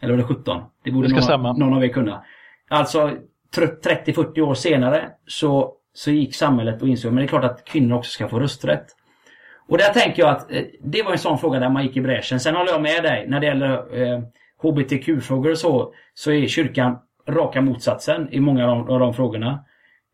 Eller 0.01 0.13
var 0.13 0.19
det 0.19 0.25
17? 0.25 0.63
Det 0.85 0.91
borde 0.91 1.09
Det 1.09 1.37
någon, 1.37 1.59
någon 1.59 1.75
av 1.75 1.85
er 1.85 1.89
kunna. 1.89 2.25
Alltså 2.69 3.11
tr- 3.57 4.05
30-40 4.05 4.41
år 4.41 4.55
senare 4.55 5.11
så, 5.27 5.75
så 5.95 6.11
gick 6.11 6.35
samhället 6.35 6.83
och 6.83 6.89
insåg 6.89 7.13
men 7.13 7.17
det 7.17 7.27
är 7.27 7.29
klart 7.29 7.45
att 7.45 7.65
kvinnor 7.65 7.97
också 7.97 8.11
ska 8.11 8.29
få 8.29 8.41
rösträtt. 8.41 8.87
Och 9.69 9.79
där 9.79 9.93
tänker 9.93 10.23
jag 10.23 10.31
att 10.31 10.53
eh, 10.53 10.63
det 10.81 11.03
var 11.03 11.13
en 11.13 11.19
sån 11.19 11.39
fråga 11.39 11.59
där 11.59 11.69
man 11.69 11.83
gick 11.83 11.97
i 11.97 12.01
bräschen. 12.01 12.41
Sen 12.41 12.55
håller 12.55 12.73
jag 12.73 12.83
med 12.83 13.03
dig 13.03 13.27
när 13.29 13.41
det 13.41 13.47
gäller 13.47 14.03
eh, 14.03 14.21
HBTQ-frågor 14.63 15.51
och 15.51 15.59
så, 15.59 15.95
så 16.15 16.33
är 16.33 16.47
kyrkan 16.47 16.99
raka 17.29 17.61
motsatsen 17.61 18.29
i 18.33 18.41
många 18.41 18.71
av 18.71 18.77
de, 18.77 18.95
av 18.95 19.01
de 19.01 19.15
frågorna. 19.15 19.65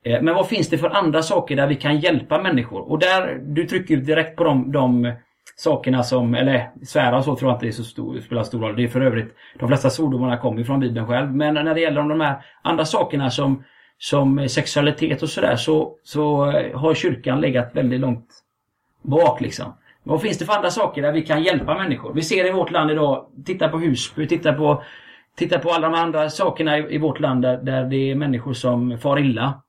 Eh, 0.05 0.23
men 0.23 0.35
vad 0.35 0.49
finns 0.49 0.69
det 0.69 0.79
för 0.79 0.91
andra 0.91 1.23
saker 1.23 1.57
där 1.57 1.67
vi 1.67 1.75
kan 1.75 1.99
hjälpa 1.99 2.43
människor? 2.43 2.91
Och 2.91 2.99
där, 2.99 3.41
du 3.43 3.67
trycker 3.67 3.95
ju 3.95 4.01
direkt 4.01 4.37
på 4.37 4.45
de, 4.45 4.73
de 4.73 5.13
sakerna 5.57 6.03
som, 6.03 6.35
eller 6.35 6.71
svära 6.83 7.19
och 7.19 7.25
så 7.25 7.37
tror 7.37 7.51
jag 7.51 7.57
inte 7.57 7.67
det 7.67 7.71
är 7.71 7.73
så 7.73 7.85
stor, 7.85 8.21
spelar 8.21 8.43
stor 8.43 8.61
roll. 8.61 8.77
Det 8.77 8.85
är 8.85 8.89
för 8.89 9.01
övrigt, 9.01 9.37
de 9.59 9.69
flesta 9.69 9.91
svordomarna 9.91 10.37
kommer 10.37 10.59
ju 10.59 10.65
från 10.65 10.81
Bibeln 10.81 11.07
själv. 11.07 11.37
Men 11.37 11.55
när 11.55 11.75
det 11.75 11.81
gäller 11.81 12.03
de 12.03 12.21
här 12.21 12.45
andra 12.63 12.85
sakerna 12.85 13.31
som, 13.31 13.65
som 13.99 14.49
sexualitet 14.49 15.23
och 15.23 15.29
sådär 15.29 15.57
så, 15.57 15.95
så 16.03 16.51
eh, 16.51 16.79
har 16.79 16.95
kyrkan 16.95 17.41
legat 17.41 17.71
väldigt 17.75 18.01
långt 18.01 18.29
bak 19.03 19.41
liksom. 19.41 19.75
Vad 20.03 20.23
finns 20.23 20.39
det 20.39 20.45
för 20.45 20.53
andra 20.53 20.71
saker 20.71 21.03
där 21.03 21.13
vi 21.13 21.23
kan 21.23 21.43
hjälpa 21.43 21.75
människor? 21.75 22.15
Vi 22.15 22.23
ser 22.23 22.47
i 22.47 22.53
vårt 22.53 22.71
land 22.71 22.91
idag, 22.91 23.27
titta 23.45 23.69
på 23.69 23.79
Husby, 23.79 24.27
titta 24.27 24.53
på, 24.53 24.83
titta 25.37 25.59
på 25.59 25.71
alla 25.71 25.89
de 25.89 25.95
andra 25.95 26.31
sakerna 26.31 26.79
i, 26.79 26.95
i 26.95 26.99
vårt 26.99 27.21
land 27.21 27.43
där, 27.43 27.57
där 27.57 27.85
det 27.85 28.11
är 28.11 28.15
människor 28.15 28.53
som 28.53 28.99
far 28.99 29.19
illa. 29.19 29.63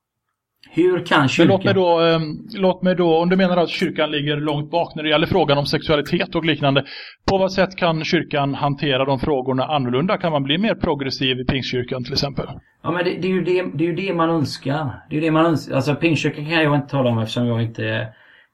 Hur 0.72 1.06
kan 1.06 1.20
Men 1.20 1.28
kyrkan... 1.28 1.48
låt 1.48 1.64
mig, 1.64 1.74
då, 1.74 2.00
eh, 2.00 2.20
låt 2.54 2.82
mig 2.82 2.94
då, 2.94 3.16
om 3.18 3.28
du 3.28 3.36
menar 3.36 3.56
att 3.56 3.68
kyrkan 3.68 4.10
ligger 4.10 4.36
långt 4.36 4.70
bak 4.70 4.94
när 4.94 5.02
det 5.02 5.08
gäller 5.08 5.26
frågan 5.26 5.58
om 5.58 5.66
sexualitet 5.66 6.34
och 6.34 6.44
liknande. 6.44 6.84
På 7.30 7.38
vad 7.38 7.52
sätt 7.52 7.76
kan 7.76 8.04
kyrkan 8.04 8.54
hantera 8.54 9.04
de 9.04 9.18
frågorna 9.18 9.64
annorlunda? 9.64 10.18
Kan 10.18 10.32
man 10.32 10.42
bli 10.42 10.58
mer 10.58 10.74
progressiv 10.74 11.40
i 11.40 11.44
pingstkyrkan 11.44 12.04
till 12.04 12.12
exempel? 12.12 12.46
Ja 12.82 12.90
men 12.90 13.04
det, 13.04 13.10
det, 13.10 13.28
är 13.28 13.32
ju 13.32 13.44
det, 13.44 13.64
det 13.74 13.84
är 13.84 13.88
ju 13.88 13.94
det 13.94 14.14
man 14.14 14.30
önskar. 14.30 15.02
Det 15.10 15.16
är 15.16 15.20
ju 15.20 15.26
det 15.26 15.30
man 15.30 15.46
önskar. 15.46 15.74
Alltså 15.74 15.94
pingstkyrkan 15.94 16.44
kan 16.44 16.62
jag 16.62 16.74
inte 16.74 16.88
tala 16.88 17.10
om 17.10 17.18
eftersom 17.18 17.46
jag 17.46 17.62
inte 17.62 18.08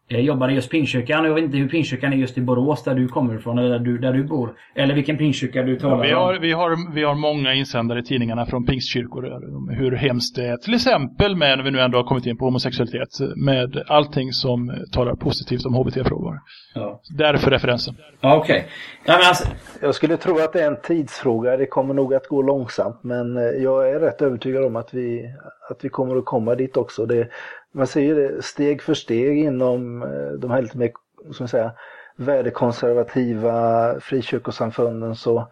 eh, 0.09 0.21
jobbar 0.21 0.49
i 0.49 0.55
just 0.55 0.71
pingstkyrkan. 0.71 1.21
Och 1.21 1.31
Jag 1.31 1.35
vet 1.35 1.45
inte 1.45 1.57
hur 1.57 1.69
pingstkyrkan 1.69 2.13
är 2.13 2.17
just 2.17 2.39
i 2.39 2.41
Borås 2.41 2.85
där 2.85 2.95
du 2.95 3.09
kommer 3.09 3.35
ifrån 3.35 3.59
eller 3.59 3.69
där 3.71 3.79
du, 3.79 3.99
där 3.99 4.13
du 4.13 4.25
bor. 4.25 4.55
Eller 4.75 4.95
vilken 4.95 5.17
pingstkyrka 5.19 5.63
du 5.63 5.77
talar 5.79 6.03
Vi 6.07 6.15
om. 6.15 6.21
har, 6.23 6.35
vi, 6.39 6.53
har, 6.53 6.95
vi 6.95 7.03
har 7.05 7.15
många 7.15 7.55
insändare 7.55 7.99
i 7.99 8.03
tidningarna 8.03 8.47
från 8.47 8.67
pingstkyrkor 8.67 9.23
där, 9.23 9.57
om 9.57 9.69
hur 9.69 9.93
hemskt 9.93 10.37
det 10.37 10.47
är. 10.47 10.57
Till 10.57 10.75
exempel 10.75 11.37
med, 11.37 11.59
när 11.59 11.65
vi 11.65 11.71
nu 11.71 11.81
ändå 11.81 11.99
har 11.99 12.05
kommit 12.05 12.27
in 12.27 12.37
på 12.37 12.45
homosexualitet, 12.45 13.09
med 13.37 13.83
allting 13.87 14.33
som 14.33 14.73
talar 14.93 15.15
positivt 15.15 15.67
om 15.67 15.75
HBT-frågor. 15.75 16.41
Ja, 16.75 17.01
Därför 17.19 17.51
referensen. 17.51 17.95
ja 18.21 18.37
okej. 18.37 18.67
Ja, 19.05 19.13
men 19.19 19.29
alltså, 19.29 19.49
Jag 19.81 19.95
skulle 19.95 20.17
tro 20.17 20.39
att 20.39 20.53
det 20.53 20.63
är 20.63 20.67
en 20.67 20.81
tidsfråga. 20.83 21.57
Det 21.57 21.67
kommer 21.67 21.95
nog 21.95 22.15
att 22.15 22.27
gå 22.29 22.43
långsamt. 22.43 22.99
Men 23.03 23.37
eh, 23.37 23.43
jag 23.43 23.91
är 23.91 24.01
rätt 24.01 24.23
övertygad 24.23 24.65
om 24.65 24.77
att 24.77 24.95
vi, 24.95 25.25
att 25.71 25.85
vi 25.85 25.89
kommer 25.89 26.17
att 26.17 26.25
komma 26.25 26.55
dit 26.55 26.77
också. 26.77 27.07
Det, 27.07 27.29
man 27.77 27.87
ser 27.87 28.01
ju 28.01 28.15
det 28.15 28.43
steg 28.43 28.83
för 28.83 28.95
steg 28.95 29.39
inom 29.39 30.03
eh, 30.03 30.33
de 30.39 30.51
här 30.51 30.63
lite 30.63 30.79
mer 30.79 30.91
som 31.31 31.37
jag 31.39 31.51
säga, 31.51 31.73
värdekonservativa 32.17 34.01
frikyrkosamfunden 34.01 35.17
så, 35.17 35.47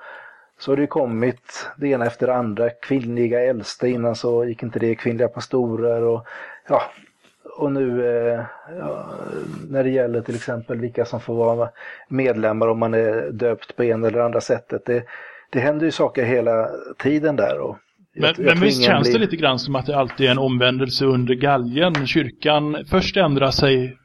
så 0.59 0.71
har 0.71 0.77
det 0.77 0.83
ju 0.83 0.87
kommit 0.87 1.69
det 1.77 1.89
ena 1.89 2.07
efter 2.07 2.27
det 2.27 2.35
andra. 2.35 2.71
Kvinnliga 2.71 3.41
äldste 3.41 3.89
innan 3.89 4.17
så 4.17 4.45
gick 4.45 4.63
inte 4.63 4.79
det. 4.79 4.95
Kvinnliga 4.95 5.29
pastorer 5.29 6.03
och 6.03 6.27
ja, 6.69 6.83
och 7.57 7.73
nu 7.73 8.07
eh, 8.07 8.45
ja, 8.79 9.07
när 9.69 9.85
det 9.85 9.91
gäller 9.91 10.21
till 10.21 10.35
exempel 10.35 10.81
vilka 10.81 11.05
som 11.05 11.21
får 11.21 11.35
vara 11.35 11.69
medlemmar 12.09 12.69
om 12.69 12.79
man 12.79 12.95
är 12.95 13.31
döpt 13.31 13.77
på 13.77 13.83
en 13.83 14.05
eller 14.05 14.19
andra 14.19 14.41
sättet. 14.41 14.85
Det, 14.85 15.05
det 15.51 15.61
händer 15.61 15.87
ju 15.87 15.93
saker 15.93 16.25
hela 16.25 16.71
tiden 16.99 17.37
där. 17.37 17.61
Och 17.61 17.77
men, 18.17 18.35
jag 18.37 18.45
men 18.45 18.61
visst 18.61 18.85
känns 18.85 19.07
det 19.09 19.13
blir- 19.13 19.21
lite 19.21 19.37
grann 19.37 19.59
som 19.59 19.77
att 19.77 19.87
det 19.87 19.97
alltid 19.99 20.27
är 20.27 20.31
en 20.31 20.39
omvändelse 20.39 21.05
under 21.07 21.35
galgen. 21.35 22.07
Kyrkan, 22.07 22.77
först 22.91 23.17
ändrar 23.17 23.51
sig 23.51 23.97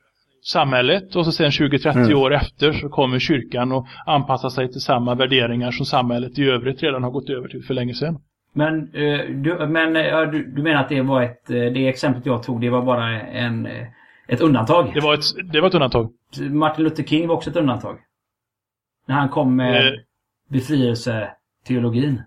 samhället 0.43 1.15
och 1.15 1.25
så 1.25 1.31
sen 1.31 1.51
20-30 1.51 1.97
Mm. 1.97 2.17
år 2.17 2.33
efter 2.33 2.73
så 2.73 2.89
kommer 2.89 3.19
kyrkan 3.19 3.71
och 3.71 3.87
anpassar 4.05 4.49
sig 4.49 4.71
till 4.71 4.81
samma 4.81 5.15
värderingar 5.15 5.71
som 5.71 5.85
samhället 5.85 6.39
i 6.39 6.43
övrigt 6.49 6.83
redan 6.83 7.03
har 7.03 7.11
gått 7.11 7.29
över 7.29 7.47
till 7.47 7.63
för 7.63 7.73
länge 7.73 7.93
sedan. 7.93 8.19
men, 8.53 8.79
eh, 8.95 9.19
du, 9.29 9.67
men 9.67 9.95
eh, 9.95 10.21
du, 10.31 10.45
du 10.55 10.61
menar 10.63 10.81
att 10.81 10.89
det 10.89 11.01
var 11.01 11.21
ett... 11.23 11.49
eh, 11.49 11.55
Det 11.55 11.87
exemplet 11.87 12.25
jag 12.25 12.43
tog, 12.43 12.61
det 12.61 12.69
var 12.69 12.81
bara 12.81 13.21
en, 13.21 13.65
eh, 13.65 13.87
ett 14.27 14.41
undantag? 14.41 14.91
Det 14.93 14.99
var 14.99 15.13
ett, 15.13 15.51
det 15.53 15.61
var 15.61 15.67
ett 15.67 15.73
undantag. 15.73 16.09
Martin 16.51 16.83
Luther 16.83 17.03
King 17.03 17.27
var 17.27 17.35
också 17.35 17.49
ett 17.49 17.55
undantag. 17.55 17.97
När 19.07 19.15
han 19.15 19.29
kom 19.29 19.55
med 19.55 19.87
Eh. 19.87 19.93
befrielseteologin. 20.49 22.21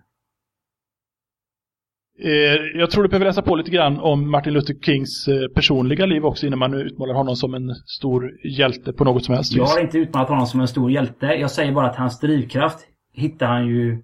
Eh, 2.23 2.79
jag 2.79 2.91
tror 2.91 3.03
du 3.03 3.09
behöver 3.09 3.25
läsa 3.25 3.41
på 3.41 3.55
lite 3.55 3.71
grann 3.71 3.99
om 3.99 4.31
Martin 4.31 4.53
Luther 4.53 4.73
Kings 4.73 5.27
eh, 5.27 5.47
personliga 5.55 6.05
liv 6.05 6.25
också 6.25 6.47
innan 6.47 6.59
man 6.59 6.73
utmålar 6.73 7.13
honom 7.13 7.35
som 7.35 7.53
en 7.53 7.75
stor 7.75 8.31
hjälte 8.43 8.93
på 8.93 9.03
något 9.03 9.25
som 9.25 9.35
helst 9.35 9.55
Jag 9.55 9.65
har 9.65 9.79
inte 9.81 9.97
utmanat 9.97 10.29
honom 10.29 10.45
som 10.45 10.59
en 10.59 10.67
stor 10.67 10.91
hjälte. 10.91 11.25
Jag 11.25 11.51
säger 11.51 11.71
bara 11.71 11.87
att 11.89 11.95
hans 11.95 12.19
drivkraft 12.19 12.79
hittar 13.13 13.47
han 13.47 13.67
ju 13.67 14.01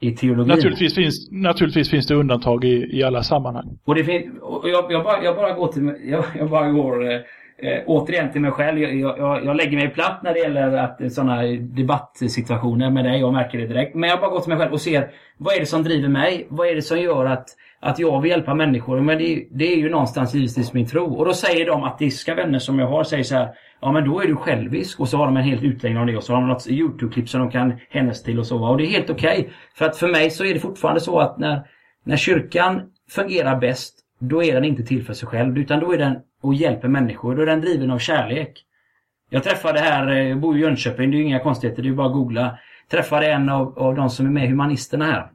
i 0.00 0.10
teologin. 0.12 0.48
Naturligtvis 0.48 0.94
finns, 0.94 1.28
naturligtvis 1.30 1.90
finns 1.90 2.06
det 2.06 2.14
undantag 2.14 2.64
i, 2.64 2.98
i 2.98 3.02
alla 3.02 3.22
sammanhang. 3.22 3.78
Och 3.84 3.94
det 3.94 4.04
fin- 4.04 4.38
och 4.42 4.68
jag, 4.68 4.92
jag, 4.92 5.04
bara, 5.04 5.24
jag 5.24 5.36
bara 5.36 5.52
går 5.52 5.72
till 5.72 5.94
jag, 6.04 6.24
jag 6.38 6.50
bara 6.50 6.70
går 6.70 7.04
eh, 7.58 7.82
återigen 7.86 8.32
till 8.32 8.40
mig 8.40 8.50
själv. 8.50 8.78
Jag, 8.78 9.18
jag, 9.18 9.44
jag 9.44 9.56
lägger 9.56 9.76
mig 9.76 9.88
platt 9.88 10.20
när 10.22 10.34
det 10.34 10.38
gäller 10.38 10.76
att 10.76 11.00
eh, 11.00 11.08
sådana 11.08 11.42
debattsituationer 11.60 12.90
med 12.90 13.04
dig. 13.04 13.20
Jag 13.20 13.32
märker 13.32 13.58
det 13.58 13.66
direkt. 13.66 13.94
Men 13.94 14.10
jag 14.10 14.20
bara 14.20 14.30
går 14.30 14.40
till 14.40 14.48
mig 14.48 14.58
själv 14.58 14.72
och 14.72 14.80
ser 14.80 15.10
vad 15.38 15.54
är 15.54 15.60
det 15.60 15.66
som 15.66 15.82
driver 15.82 16.08
mig? 16.08 16.46
Vad 16.50 16.68
är 16.68 16.74
det 16.74 16.82
som 16.82 17.00
gör 17.00 17.26
att, 17.26 17.48
att 17.80 17.98
jag 17.98 18.20
vill 18.20 18.30
hjälpa 18.30 18.54
människor? 18.54 19.00
Men 19.00 19.18
det, 19.18 19.46
det 19.50 19.72
är 19.72 19.76
ju 19.76 19.90
någonstans 19.90 20.34
givetvis 20.34 20.72
min 20.72 20.86
tro. 20.86 21.14
Och 21.14 21.24
då 21.24 21.32
säger 21.32 21.66
de 21.66 21.84
ateistiska 21.84 22.34
vänner 22.34 22.58
som 22.58 22.78
jag 22.78 22.86
har, 22.86 23.04
säger 23.04 23.24
så 23.24 23.34
här. 23.34 23.48
Ja 23.80 23.92
men 23.92 24.04
då 24.04 24.20
är 24.20 24.26
du 24.26 24.36
självisk 24.36 25.00
och 25.00 25.08
så 25.08 25.16
har 25.16 25.26
de 25.26 25.36
en 25.36 25.42
helt 25.42 25.62
utläggning 25.62 26.00
om 26.00 26.06
det 26.06 26.16
och 26.16 26.24
så 26.24 26.32
har 26.32 26.40
de 26.40 26.48
något 26.48 26.66
YouTube-klipp 26.68 27.28
som 27.28 27.40
de 27.40 27.50
kan 27.50 27.74
hänvisa 27.90 28.24
till 28.24 28.38
och 28.38 28.46
så. 28.46 28.64
Och 28.64 28.78
det 28.78 28.84
är 28.84 28.90
helt 28.90 29.10
okej. 29.10 29.50
För 29.74 29.84
att 29.84 29.96
för 29.96 30.08
mig 30.08 30.30
så 30.30 30.44
är 30.44 30.54
det 30.54 30.60
fortfarande 30.60 31.00
så 31.00 31.18
att 31.18 31.38
när, 31.38 31.62
när 32.04 32.16
kyrkan 32.16 32.82
fungerar 33.10 33.56
bäst, 33.56 34.05
då 34.18 34.42
är 34.42 34.54
den 34.54 34.64
inte 34.64 34.82
till 34.82 35.04
för 35.04 35.14
sig 35.14 35.28
själv. 35.28 35.58
Utan 35.58 35.80
då 35.80 35.92
är 35.92 35.98
den 35.98 36.16
och 36.42 36.54
hjälper 36.54 36.88
människor. 36.88 37.36
Då 37.36 37.42
är 37.42 37.46
den 37.46 37.60
driven 37.60 37.90
av 37.90 37.98
kärlek. 37.98 38.62
Jag 39.30 39.44
träffade 39.44 39.80
här, 39.80 40.08
eh, 40.08 40.28
jag 40.28 40.40
bor 40.40 40.56
i 40.56 40.60
Jönköping, 40.60 41.10
det 41.10 41.16
är 41.16 41.18
ju 41.18 41.24
inga 41.24 41.40
konstigheter, 41.40 41.82
det 41.82 41.86
är 41.86 41.90
ju 41.90 41.96
bara 41.96 42.06
att 42.06 42.12
googla. 42.12 42.58
Träffade 42.90 43.26
en 43.26 43.48
av, 43.48 43.78
av 43.78 43.94
de 43.94 44.10
som 44.10 44.26
är 44.26 44.30
med 44.30 44.44
i 44.44 44.48
Humanisterna 44.48 45.04
här. 45.04 45.30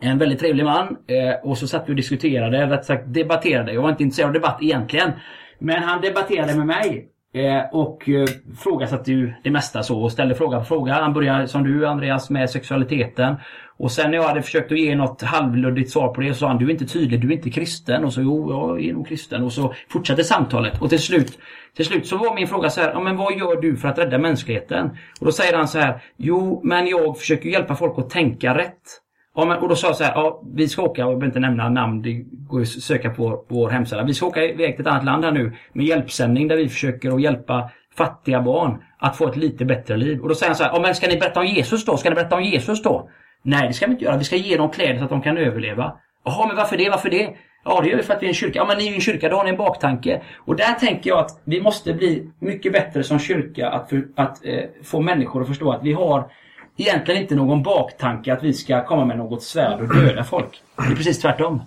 En 0.00 0.18
väldigt 0.18 0.38
trevlig 0.38 0.64
man. 0.64 0.96
Eh, 1.06 1.48
och 1.48 1.58
så 1.58 1.68
satt 1.68 1.88
vi 1.88 1.92
och 1.92 1.96
diskuterade, 1.96 2.66
rätt 2.66 2.84
sagt 2.84 3.14
debatterade. 3.14 3.72
Jag 3.72 3.82
var 3.82 3.90
inte 3.90 4.02
intresserad 4.02 4.26
av 4.28 4.32
debatt 4.32 4.58
egentligen. 4.62 5.10
Men 5.58 5.82
han 5.82 6.00
debatterade 6.00 6.54
med 6.54 6.66
mig. 6.66 7.08
Eh, 7.34 7.62
och 7.72 8.08
eh, 8.08 8.26
frågasatte 8.58 9.12
ju 9.12 9.32
det 9.42 9.50
mesta 9.50 9.82
så 9.82 10.02
och 10.02 10.12
ställde 10.12 10.34
fråga 10.34 10.58
på 10.58 10.64
fråga. 10.64 10.92
Han 10.92 11.12
började 11.12 11.48
som 11.48 11.64
du 11.64 11.86
Andreas 11.86 12.30
med 12.30 12.50
sexualiteten. 12.50 13.34
Och 13.78 13.92
sen 13.92 14.10
när 14.10 14.18
jag 14.18 14.24
hade 14.24 14.42
försökt 14.42 14.72
att 14.72 14.78
ge 14.78 14.94
något 14.94 15.22
halvluddigt 15.22 15.90
svar 15.90 16.14
på 16.14 16.20
det 16.20 16.34
så 16.34 16.38
sa 16.38 16.48
han 16.48 16.58
du 16.58 16.66
är 16.66 16.70
inte 16.70 16.86
tydlig, 16.86 17.20
du 17.20 17.28
är 17.28 17.32
inte 17.32 17.50
kristen. 17.50 18.04
Och 18.04 18.12
så 18.12 18.22
jo, 18.22 18.50
jag 18.50 18.84
är 18.84 18.92
nog 18.92 19.08
kristen. 19.08 19.42
Och 19.42 19.52
så 19.52 19.74
fortsatte 19.88 20.24
samtalet. 20.24 20.82
Och 20.82 20.88
till 20.88 21.02
slut, 21.02 21.38
till 21.76 21.84
slut 21.84 22.06
så 22.06 22.16
var 22.16 22.34
min 22.34 22.48
fråga 22.48 22.70
så 22.70 22.80
här, 22.80 22.90
ja 22.92 23.00
men 23.00 23.16
vad 23.16 23.38
gör 23.38 23.60
du 23.60 23.76
för 23.76 23.88
att 23.88 23.98
rädda 23.98 24.18
mänskligheten? 24.18 24.90
Och 25.20 25.26
då 25.26 25.32
säger 25.32 25.56
han 25.56 25.68
så 25.68 25.78
här, 25.78 26.02
jo 26.16 26.60
men 26.64 26.86
jag 26.86 27.18
försöker 27.18 27.48
hjälpa 27.48 27.74
folk 27.74 27.98
att 27.98 28.10
tänka 28.10 28.54
rätt. 28.54 29.02
Ja, 29.34 29.44
men, 29.44 29.58
och 29.58 29.68
då 29.68 29.76
sa 29.76 29.86
jag 29.86 29.96
så 29.96 30.04
här, 30.04 30.12
ja, 30.14 30.42
vi 30.54 30.68
ska 30.68 30.82
åka, 30.82 31.00
jag 31.00 31.08
behöver 31.08 31.26
inte 31.26 31.40
nämna 31.40 31.68
namn, 31.68 32.02
det 32.02 32.12
går 32.48 32.60
ju 32.60 32.62
att 32.62 32.68
söka 32.68 33.10
på 33.10 33.44
vår 33.48 33.70
hemsida. 33.70 34.02
Vi 34.02 34.14
ska 34.14 34.26
åka 34.26 34.44
iväg 34.44 34.76
till 34.76 34.86
ett 34.86 34.92
annat 34.92 35.04
land 35.04 35.24
här 35.24 35.32
nu 35.32 35.52
med 35.72 35.86
hjälpsändning 35.86 36.48
där 36.48 36.56
vi 36.56 36.68
försöker 36.68 37.14
att 37.14 37.22
hjälpa 37.22 37.70
fattiga 37.96 38.40
barn 38.40 38.82
att 38.98 39.16
få 39.16 39.28
ett 39.28 39.36
lite 39.36 39.64
bättre 39.64 39.96
liv. 39.96 40.20
Och 40.20 40.28
då 40.28 40.34
säger 40.34 40.50
han 40.50 40.56
så 40.56 40.64
här, 40.64 40.70
ja 40.74 40.80
men 40.80 40.94
ska 40.94 41.08
ni 41.08 41.16
berätta 41.16 41.40
om 41.40 41.46
Jesus 41.46 41.84
då? 41.84 41.96
Ska 41.96 42.08
ni 42.08 42.14
berätta 42.14 42.36
om 42.36 42.42
Jesus 42.42 42.82
då? 42.82 43.08
Nej, 43.42 43.68
det 43.68 43.74
ska 43.74 43.86
vi 43.86 43.92
inte 43.92 44.04
göra. 44.04 44.16
Vi 44.16 44.24
ska 44.24 44.36
ge 44.36 44.56
dem 44.56 44.70
kläder 44.70 44.98
så 44.98 45.04
att 45.04 45.10
de 45.10 45.22
kan 45.22 45.36
överleva. 45.38 45.92
Jaha, 46.24 46.46
men 46.46 46.56
varför 46.56 46.76
det? 46.76 46.90
Varför 46.90 47.10
det? 47.10 47.36
Ja, 47.64 47.80
det 47.80 47.88
gör 47.88 47.96
vi 47.96 48.02
för 48.02 48.14
att 48.14 48.22
vi 48.22 48.26
är 48.26 48.28
en 48.28 48.34
kyrka. 48.34 48.58
Ja, 48.58 48.64
men 48.64 48.78
ni 48.78 48.86
är 48.86 48.88
ju 48.88 48.94
en 48.94 49.00
kyrka, 49.00 49.28
då 49.28 49.36
har 49.36 49.44
ni 49.44 49.50
en 49.50 49.56
baktanke. 49.56 50.22
Och 50.38 50.56
där 50.56 50.72
tänker 50.72 51.10
jag 51.10 51.18
att 51.18 51.40
vi 51.44 51.60
måste 51.60 51.94
bli 51.94 52.30
mycket 52.38 52.72
bättre 52.72 53.02
som 53.02 53.18
kyrka 53.18 53.68
att, 53.68 53.88
för, 53.88 54.04
att 54.16 54.44
eh, 54.44 54.64
få 54.82 55.00
människor 55.00 55.42
att 55.42 55.48
förstå 55.48 55.72
att 55.72 55.82
vi 55.82 55.92
har 55.92 56.30
egentligen 56.76 57.22
inte 57.22 57.34
någon 57.34 57.62
baktanke 57.62 58.32
att 58.32 58.42
vi 58.42 58.52
ska 58.52 58.86
komma 58.86 59.04
med 59.04 59.18
något 59.18 59.42
svärd 59.42 59.80
och 59.80 59.94
döda 59.94 60.24
folk. 60.24 60.62
Det 60.76 60.82
är 60.92 60.96
precis 60.96 61.20
tvärtom. 61.20 61.62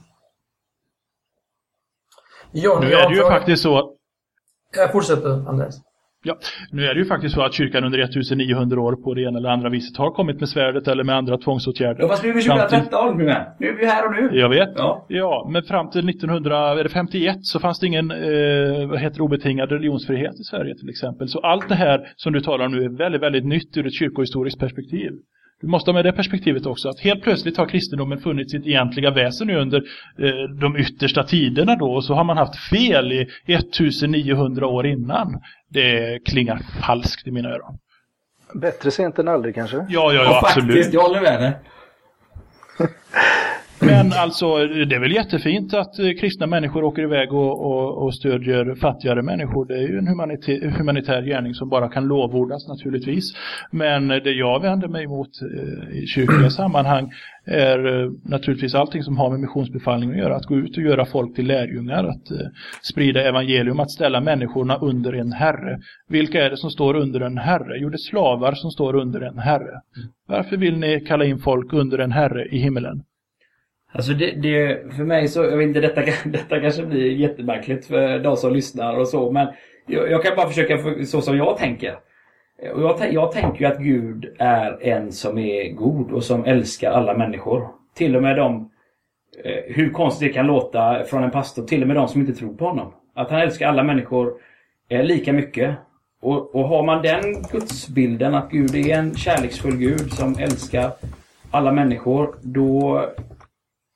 John, 2.51 2.81
Nu 2.81 2.89
jag 2.89 3.01
är 3.05 3.09
det 3.09 3.15
ju 3.15 3.21
faktiskt 3.21 3.63
så 3.63 3.95
Jag 4.75 4.91
fortsätter, 4.91 5.49
Andreas. 5.49 5.81
Ja, 6.27 6.37
nu 6.71 6.85
är 6.85 6.93
det 6.93 6.99
ju 6.99 7.05
faktiskt 7.05 7.35
så 7.35 7.41
att 7.41 7.53
kyrkan 7.53 7.83
under 7.83 7.99
1900 7.99 8.81
år 8.81 8.95
på 8.95 9.13
det 9.13 9.21
ena 9.21 9.37
eller 9.37 9.49
andra 9.49 9.69
viset 9.69 9.97
har 9.97 10.11
kommit 10.11 10.39
med 10.39 10.49
svärdet 10.49 10.87
eller 10.87 11.03
med 11.03 11.15
andra 11.15 11.37
tvångsåtgärder. 11.37 12.01
Ja, 12.01 12.07
fast 12.07 12.23
nu 12.23 12.29
är 12.29 12.33
vi 12.33 12.41
Fram 12.41 12.57
till- 12.57 12.77
2013 12.77 13.17
nu 13.17 13.29
är 13.29 13.77
vi 13.79 13.85
här 13.85 14.05
och 14.05 14.11
nu. 14.33 14.39
Jag 14.39 14.49
vet. 14.49 14.69
Ja. 14.75 15.05
Ja, 15.09 15.49
men 15.51 15.63
fram 15.63 15.89
till 15.89 16.09
1951 16.09 17.37
så 17.41 17.59
fanns 17.59 17.79
det 17.79 17.87
ingen 17.87 18.11
eh, 18.11 18.87
vad 18.89 18.99
heter 18.99 19.21
obetingad 19.21 19.71
religionsfrihet 19.71 20.33
i 20.39 20.43
Sverige 20.43 20.75
till 20.75 20.89
exempel. 20.89 21.27
Så 21.27 21.39
allt 21.39 21.69
det 21.69 21.75
här 21.75 22.07
som 22.15 22.33
du 22.33 22.41
talar 22.41 22.65
om 22.65 22.71
nu 22.71 22.83
är 22.83 22.89
väldigt, 22.97 23.21
väldigt 23.21 23.45
nytt 23.45 23.77
ur 23.77 23.87
ett 23.87 23.93
kyrkohistoriskt 23.93 24.59
perspektiv. 24.59 25.11
Du 25.61 25.67
måste 25.67 25.91
ha 25.91 25.93
med 25.93 26.05
det 26.05 26.11
perspektivet 26.11 26.65
också, 26.65 26.89
att 26.89 26.99
helt 26.99 27.21
plötsligt 27.23 27.57
har 27.57 27.65
kristendomen 27.65 28.17
funnit 28.17 28.51
sitt 28.51 28.67
egentliga 28.67 29.11
väsen 29.11 29.47
nu 29.47 29.55
under 29.59 29.77
eh, 30.19 30.57
de 30.61 30.77
yttersta 30.77 31.23
tiderna 31.23 31.75
då, 31.75 31.91
och 31.93 32.03
så 32.03 32.13
har 32.13 32.23
man 32.23 32.37
haft 32.37 32.69
fel 32.69 33.11
i 33.11 33.27
1900 33.47 34.67
år 34.67 34.85
innan. 34.85 35.39
Det 35.75 36.19
klingar 36.25 36.59
falskt 36.87 37.27
i 37.27 37.31
mina 37.31 37.49
öron. 37.49 37.77
Bättre 38.53 38.91
sent 38.91 39.19
än 39.19 39.27
aldrig 39.27 39.55
kanske? 39.55 39.77
Ja, 39.77 39.85
ja, 39.89 40.13
Ja, 40.13 40.23
ja, 40.23 40.41
faktiskt. 40.41 40.57
absolut. 40.57 40.93
Jag 40.93 41.01
håller 41.01 41.21
med 41.21 41.41
dig. 41.41 41.53
Men 43.85 44.13
alltså, 44.13 44.57
det 44.67 44.95
är 44.95 44.99
väl 44.99 45.11
jättefint 45.11 45.73
att 45.73 45.99
eh, 45.99 46.11
kristna 46.19 46.47
människor 46.47 46.83
åker 46.83 47.01
iväg 47.01 47.33
och, 47.33 47.65
och, 47.65 48.03
och 48.03 48.15
stödjer 48.15 48.75
fattigare 48.75 49.21
människor. 49.21 49.65
Det 49.65 49.73
är 49.73 49.87
ju 49.87 49.97
en 49.97 50.07
humanitär, 50.07 50.69
humanitär 50.77 51.21
gärning 51.21 51.53
som 51.53 51.69
bara 51.69 51.89
kan 51.89 52.07
lovordas 52.07 52.67
naturligtvis. 52.67 53.33
Men 53.71 54.07
det 54.07 54.31
jag 54.31 54.61
vänder 54.61 54.87
mig 54.87 55.03
emot 55.03 55.29
eh, 55.41 55.97
i 55.97 56.07
kyrkliga 56.07 56.49
sammanhang 56.49 57.11
är 57.45 58.03
eh, 58.03 58.11
naturligtvis 58.23 58.75
allting 58.75 59.03
som 59.03 59.17
har 59.17 59.29
med 59.29 59.39
missionsbefallning 59.39 60.11
att 60.11 60.17
göra. 60.17 60.35
Att 60.35 60.45
gå 60.45 60.55
ut 60.55 60.77
och 60.77 60.83
göra 60.83 61.05
folk 61.05 61.35
till 61.35 61.47
lärjungar, 61.47 62.03
att 62.03 62.27
sprida 62.81 63.23
evangelium, 63.29 63.79
att 63.79 63.91
ställa 63.91 64.21
människorna 64.21 64.77
under 64.77 65.13
en 65.13 65.31
herre. 65.31 65.79
Vilka 66.09 66.45
är 66.45 66.49
det 66.49 66.57
som 66.57 66.69
står 66.69 66.95
under 66.95 67.21
en 67.21 67.37
herre? 67.37 67.77
Jo, 67.77 67.89
det 67.89 67.95
är 67.95 67.97
slavar 67.97 68.53
som 68.53 68.71
står 68.71 68.95
under 68.95 69.21
en 69.21 69.37
herre. 69.37 69.81
Varför 70.27 70.57
vill 70.57 70.77
ni 70.77 70.99
kalla 70.99 71.25
in 71.25 71.39
folk 71.39 71.73
under 71.73 71.97
en 71.97 72.11
herre 72.11 72.45
i 72.45 72.57
himmelen? 72.57 73.03
Alltså 73.95 74.13
det, 74.13 74.31
det, 74.31 74.81
för 74.95 75.03
mig 75.03 75.27
så, 75.27 75.43
jag 75.43 75.57
vet 75.57 75.67
inte, 75.67 75.79
detta, 75.79 76.01
detta 76.25 76.59
kanske 76.59 76.85
blir 76.85 77.11
jättemärkligt 77.11 77.85
för 77.85 78.19
de 78.19 78.37
som 78.37 78.53
lyssnar 78.53 78.97
och 78.97 79.07
så, 79.07 79.31
men 79.31 79.47
jag, 79.87 80.11
jag 80.11 80.23
kan 80.23 80.35
bara 80.35 80.47
försöka 80.47 80.77
för, 80.77 81.03
så 81.03 81.21
som 81.21 81.37
jag 81.37 81.57
tänker. 81.57 81.99
Och 82.73 82.81
jag, 82.81 83.13
jag 83.13 83.31
tänker 83.31 83.59
ju 83.59 83.65
att 83.65 83.79
Gud 83.79 84.35
är 84.39 84.77
en 84.81 85.11
som 85.11 85.37
är 85.37 85.73
god 85.73 86.11
och 86.11 86.23
som 86.23 86.45
älskar 86.45 86.91
alla 86.91 87.17
människor. 87.17 87.67
Till 87.93 88.15
och 88.15 88.21
med 88.21 88.37
de, 88.37 88.69
eh, 89.43 89.75
hur 89.75 89.89
konstigt 89.89 90.27
det 90.27 90.33
kan 90.33 90.47
låta 90.47 91.03
från 91.03 91.23
en 91.23 91.31
pastor, 91.31 91.63
till 91.63 91.81
och 91.81 91.87
med 91.87 91.97
de 91.97 92.07
som 92.07 92.21
inte 92.21 92.33
tror 92.33 92.53
på 92.53 92.65
honom. 92.65 92.93
Att 93.13 93.31
han 93.31 93.41
älskar 93.41 93.67
alla 93.67 93.83
människor 93.83 94.33
lika 94.89 95.33
mycket. 95.33 95.75
Och, 96.21 96.55
och 96.55 96.67
har 96.67 96.83
man 96.83 97.01
den 97.01 97.21
gudsbilden 97.51 98.35
att 98.35 98.51
Gud 98.51 98.75
är 98.75 98.97
en 98.97 99.15
kärleksfull 99.15 99.77
Gud 99.77 100.13
som 100.13 100.35
älskar 100.39 100.91
alla 101.51 101.71
människor, 101.71 102.35
då 102.41 103.05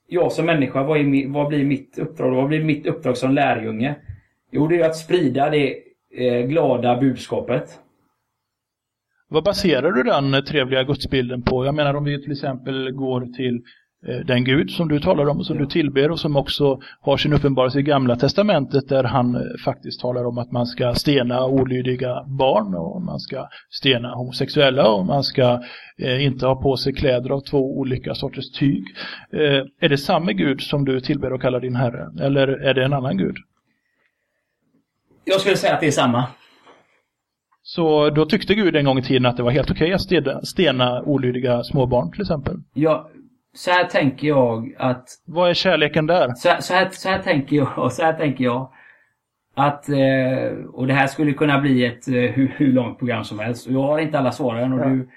jag 0.10 0.32
som 0.32 0.46
människa, 0.46 0.84
vad, 0.84 1.00
är, 1.00 1.28
vad 1.28 1.48
blir 1.48 1.66
mitt 1.66 2.00
uppdrag? 2.00 2.36
Vad 2.36 2.48
blir 2.48 2.64
mitt 2.64 2.86
uppdrag 2.86 3.18
som 3.18 3.34
lärjunge? 3.34 3.96
Jo, 4.52 4.68
det 4.68 4.82
är 4.82 4.86
att 4.86 4.98
sprida 4.98 5.50
det 5.50 5.76
eh, 6.18 6.48
glada 6.48 6.98
budskapet. 6.98 7.80
Vad 9.28 9.44
baserar 9.44 9.92
du 9.92 10.04
den 10.04 10.34
eh, 10.34 10.40
trevliga 10.42 10.84
gudsbilden 10.84 11.42
på? 11.42 11.66
Jag 11.66 11.76
menar 11.76 11.94
om 11.94 12.04
vi 12.04 12.24
till 12.24 12.32
exempel 12.32 12.92
går 12.92 13.22
till 13.22 13.64
den 14.26 14.44
Gud 14.44 14.72
som 14.72 14.88
du 14.88 15.00
talar 15.00 15.30
om 15.30 15.38
och 15.38 15.46
som 15.46 15.58
du 15.58 15.66
tillber 15.66 16.12
och 16.12 16.20
som 16.20 16.36
också 16.36 16.80
har 17.02 17.18
sin 17.18 17.34
uppenbarelse 17.34 17.80
i 17.80 17.84
Gamla 17.84 18.16
Testamentet 18.16 18.90
där 18.90 19.04
han 19.04 19.36
eh, 19.36 19.42
faktiskt 19.66 20.02
talar 20.02 20.26
om 20.26 20.38
att 20.38 20.52
man 20.52 20.66
ska 20.66 20.94
stena 20.94 21.46
olydiga 21.46 22.24
barn 22.24 22.76
och 22.76 23.02
man 23.02 23.20
ska 23.20 23.48
stena 23.70 24.16
homosexuella 24.16 24.90
och 24.90 25.06
man 25.06 25.24
ska 25.24 25.62
eh, 25.98 26.26
inte 26.26 26.46
ha 26.46 26.62
på 26.62 26.78
sig 26.78 26.94
kläder 26.94 27.30
av 27.30 27.40
två 27.40 27.78
olika 27.80 28.16
sorters 28.16 28.52
tyg. 28.52 28.84
Eh, 29.34 29.66
är 29.80 29.90
det 29.90 29.98
samma 29.98 30.32
Gud 30.32 30.62
som 30.62 30.86
du 30.86 31.00
tillber 31.00 31.34
och 31.34 31.42
kallar 31.42 31.60
din 31.60 31.76
Herre? 31.76 32.26
Eller 32.26 32.48
är 32.48 32.74
det 32.74 32.86
en 32.86 32.94
annan 32.94 33.18
Gud? 33.18 33.36
Jag 35.24 35.42
skulle 35.42 35.58
säga 35.58 35.74
att 35.74 35.80
det 35.80 35.88
är 35.88 35.92
samma. 35.92 36.28
Så 37.62 38.10
då 38.10 38.26
tyckte 38.26 38.56
Gud 38.56 38.76
en 38.76 38.86
gång 38.86 39.00
i 39.00 39.02
tiden 39.02 39.26
att 39.26 39.38
det 39.38 39.44
var 39.44 39.52
helt 39.52 39.72
okej 39.72 39.94
att 39.94 40.02
stena, 40.02 40.42
stena 40.42 41.02
olydiga 41.02 41.64
småbarn 41.64 42.12
till 42.12 42.22
exempel. 42.22 42.56
Jag, 42.74 43.06
så 43.56 43.72
här 43.72 43.84
tänker 43.84 44.28
jag 44.28 44.76
att 44.78 45.06
Vad 45.26 45.50
är 45.50 45.54
kärleken 45.54 46.08
där? 46.08 46.30
Så, 46.36 46.50
så, 46.60 46.74
här, 46.74 46.88
så 46.92 47.10
här 47.10 47.20
tänker 47.20 47.56
jag, 47.56 47.92
så 47.92 48.04
här 48.04 48.14
tänker 48.14 48.44
jag 48.44 48.72
att, 49.56 49.90
eh, 49.90 50.66
och 50.74 50.88
det 50.88 50.94
här 50.94 51.08
skulle 51.08 51.34
kunna 51.34 51.60
bli 51.60 51.86
ett 51.86 52.08
eh, 52.08 52.14
hur, 52.14 52.54
hur 52.58 52.72
långt 52.74 53.00
program 53.00 53.24
som 53.24 53.40
helst. 53.40 53.68
Och 53.68 53.74
jag 53.74 53.82
har 53.84 54.00
inte 54.00 54.20
alla 54.20 54.32
svaren 54.32 54.74
och 54.74 54.80
du... 54.90 55.10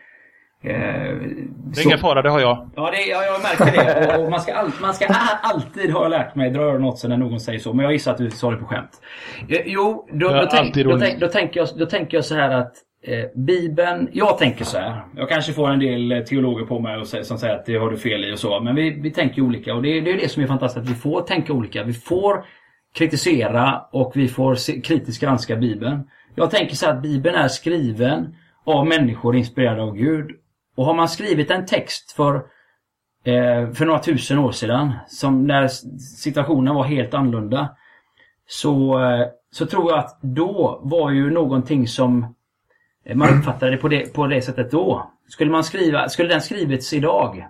Eh, 0.64 0.72
Det 0.72 1.70
är 1.70 1.74
så- 1.74 1.88
ingen 1.88 1.98
fara, 1.98 2.22
det 2.22 2.30
har 2.30 2.40
jag. 2.40 2.70
Ja, 2.76 2.90
det, 2.90 3.02
ja, 3.02 3.22
jag 3.24 3.42
märker 3.42 3.84
det. 3.84 4.16
Och, 4.18 4.24
och 4.24 4.30
man 4.30 4.40
ska, 4.40 4.54
all, 4.54 4.70
man 4.82 4.94
ska 4.94 5.06
alltid, 5.42 5.90
har 5.92 6.02
jag 6.02 6.10
lärt 6.10 6.34
mig, 6.34 6.50
dra 6.50 6.62
öronen 6.62 6.84
åt 6.84 6.98
sig 6.98 7.10
när 7.10 7.16
någon 7.16 7.40
säger 7.40 7.58
så. 7.58 7.72
Men 7.72 7.84
jag 7.84 7.92
gissar 7.92 8.12
att 8.12 8.18
du 8.18 8.30
sa 8.30 8.50
det 8.50 8.56
på 8.56 8.64
skämt. 8.66 9.00
Eh, 9.48 9.60
Jo, 9.66 10.08
då, 10.12 10.28
då, 10.28 10.46
tänk, 10.50 10.74
då, 10.74 10.98
tänk, 10.98 11.20
då, 11.20 11.28
tänker 11.28 11.60
jag, 11.60 11.68
då 11.78 11.86
tänker 11.86 12.16
jag 12.16 12.24
så 12.24 12.34
här 12.34 12.50
att 12.50 12.72
eh, 13.02 13.24
Bibeln, 13.34 14.08
jag 14.12 14.38
tänker 14.38 14.64
så 14.64 14.78
här. 14.78 15.04
Jag 15.16 15.28
kanske 15.28 15.52
får 15.52 15.70
en 15.70 15.78
del 15.78 16.12
eh, 16.12 16.20
teologer 16.20 16.66
på 16.66 16.78
mig 16.80 16.96
och 16.96 17.06
säger, 17.06 17.24
som 17.24 17.38
säger 17.38 17.54
att 17.54 17.66
det 17.66 17.76
har 17.76 17.90
du 17.90 17.96
fel 17.96 18.24
i 18.24 18.34
och 18.34 18.38
så. 18.38 18.60
Men 18.60 18.74
vi, 18.74 18.90
vi 18.90 19.10
tänker 19.10 19.42
olika 19.42 19.74
och 19.74 19.82
det, 19.82 20.00
det 20.00 20.10
är 20.10 20.16
det 20.16 20.28
som 20.28 20.42
är 20.42 20.46
fantastiskt. 20.46 20.84
Att 20.84 20.90
vi 20.90 20.94
får 20.94 21.20
tänka 21.20 21.52
olika. 21.52 21.84
Vi 21.84 21.92
får 21.92 22.44
kritisera 22.94 23.84
och 23.92 24.12
vi 24.14 24.28
får 24.28 24.54
se, 24.54 24.80
kritiskt 24.80 25.22
granska 25.22 25.56
Bibeln. 25.56 26.08
Jag 26.34 26.50
tänker 26.50 26.76
så 26.76 26.86
här 26.86 26.92
att 26.92 27.02
Bibeln 27.02 27.36
är 27.36 27.48
skriven 27.48 28.36
av 28.64 28.86
människor 28.86 29.36
inspirerade 29.36 29.82
av 29.82 29.96
Gud. 29.96 30.30
Och 30.76 30.84
har 30.84 30.94
man 30.94 31.08
skrivit 31.08 31.50
en 31.50 31.66
text 31.66 32.12
för 32.12 32.34
eh, 33.24 33.72
för 33.72 33.84
några 33.84 33.98
tusen 33.98 34.38
år 34.38 34.52
sedan, 34.52 34.92
som 35.06 35.46
när 35.46 35.68
situationen 36.18 36.74
var 36.74 36.84
helt 36.84 37.14
annorlunda, 37.14 37.68
så, 38.48 39.04
eh, 39.04 39.26
så 39.50 39.66
tror 39.66 39.90
jag 39.90 39.98
att 39.98 40.18
då 40.22 40.80
var 40.82 41.10
ju 41.10 41.30
någonting 41.30 41.88
som 41.88 42.34
Eh, 43.04 43.16
man 43.16 43.38
uppfattade 43.38 43.72
det 43.72 43.76
på 43.76 43.88
det, 43.88 44.14
på 44.14 44.26
det 44.26 44.42
sättet 44.42 44.70
då. 44.70 45.10
Skulle, 45.28 45.50
man 45.50 45.64
skriva, 45.64 46.08
skulle 46.08 46.28
den 46.28 46.40
skrivits 46.40 46.92
idag 46.92 47.46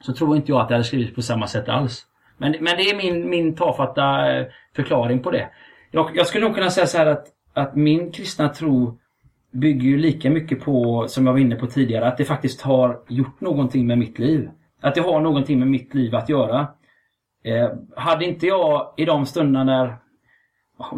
så 0.00 0.12
tror 0.12 0.36
inte 0.36 0.52
jag 0.52 0.60
att 0.60 0.68
det 0.68 0.74
hade 0.74 0.84
skrivits 0.84 1.14
på 1.14 1.22
samma 1.22 1.46
sätt 1.46 1.68
alls. 1.68 2.06
Men, 2.38 2.52
men 2.60 2.76
det 2.76 2.90
är 2.90 2.96
min, 2.96 3.30
min 3.30 3.54
tafatta 3.54 4.32
eh, 4.32 4.46
förklaring 4.76 5.22
på 5.22 5.30
det. 5.30 5.48
Jag, 5.90 6.10
jag 6.14 6.26
skulle 6.26 6.46
nog 6.46 6.54
kunna 6.54 6.70
säga 6.70 6.86
så 6.86 6.98
här 6.98 7.06
att, 7.06 7.26
att 7.52 7.76
min 7.76 8.12
kristna 8.12 8.48
tro 8.48 8.98
bygger 9.50 9.88
ju 9.88 9.98
lika 9.98 10.30
mycket 10.30 10.60
på, 10.60 11.08
som 11.08 11.26
jag 11.26 11.32
var 11.32 11.40
inne 11.40 11.56
på 11.56 11.66
tidigare, 11.66 12.08
att 12.08 12.16
det 12.16 12.24
faktiskt 12.24 12.60
har 12.60 13.00
gjort 13.08 13.40
någonting 13.40 13.86
med 13.86 13.98
mitt 13.98 14.18
liv. 14.18 14.50
Att 14.80 14.94
det 14.94 15.00
har 15.00 15.20
någonting 15.20 15.58
med 15.58 15.68
mitt 15.68 15.94
liv 15.94 16.14
att 16.14 16.28
göra. 16.28 16.66
Eh, 17.44 17.70
hade 17.96 18.24
inte 18.24 18.46
jag 18.46 18.94
i 18.96 19.04
de 19.04 19.26
stunderna 19.26 19.64
när, 19.64 19.96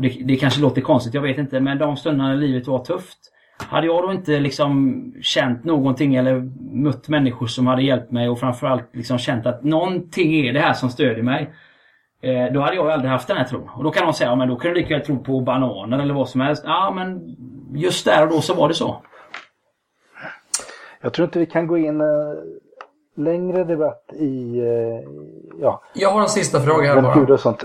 det, 0.02 0.08
det 0.24 0.36
kanske 0.36 0.60
låter 0.60 0.80
konstigt, 0.80 1.14
jag 1.14 1.22
vet 1.22 1.38
inte, 1.38 1.60
men 1.60 1.78
de 1.78 1.96
stunderna 1.96 2.28
när 2.28 2.36
livet 2.36 2.66
var 2.66 2.84
tufft. 2.84 3.18
Hade 3.66 3.86
jag 3.86 4.02
då 4.02 4.12
inte 4.12 4.40
liksom 4.40 5.04
känt 5.22 5.64
någonting 5.64 6.14
eller 6.14 6.50
mött 6.72 7.08
människor 7.08 7.46
som 7.46 7.66
hade 7.66 7.82
hjälpt 7.82 8.10
mig 8.10 8.28
och 8.28 8.40
framförallt 8.40 8.96
liksom 8.96 9.18
känt 9.18 9.46
att 9.46 9.64
någonting 9.64 10.46
är 10.46 10.52
det 10.52 10.60
här 10.60 10.72
som 10.72 10.90
stödjer 10.90 11.22
mig. 11.22 11.54
Eh, 12.22 12.52
då 12.52 12.60
hade 12.60 12.76
jag 12.76 12.90
aldrig 12.90 13.10
haft 13.10 13.28
den 13.28 13.36
här 13.36 13.44
tron. 13.44 13.68
Och 13.74 13.84
då 13.84 13.90
kan 13.90 14.04
någon 14.04 14.14
säga, 14.14 14.30
ja, 14.30 14.36
men 14.36 14.48
då 14.48 14.56
kan 14.56 14.70
du 14.70 14.80
lika 14.80 14.94
väl 14.94 15.06
tro 15.06 15.18
på 15.18 15.40
bananer 15.40 15.98
eller 15.98 16.14
vad 16.14 16.28
som 16.28 16.40
helst. 16.40 16.62
Ja, 16.66 16.92
men 16.96 17.36
just 17.74 18.04
där 18.04 18.22
och 18.22 18.30
då 18.32 18.40
så 18.40 18.54
var 18.54 18.68
det 18.68 18.74
så. 18.74 19.02
Jag 21.00 21.12
tror 21.12 21.24
inte 21.24 21.38
vi 21.38 21.46
kan 21.46 21.66
gå 21.66 21.78
in 21.78 22.00
eh, 22.00 22.06
längre 23.16 23.64
debatt 23.64 24.12
i, 24.12 24.58
eh, 24.58 25.10
ja, 25.60 25.82
Jag 25.94 26.10
har 26.10 26.20
en 26.20 26.28
sista 26.28 26.60
fråga 26.60 26.94
här 26.94 27.02
bara. 27.02 27.14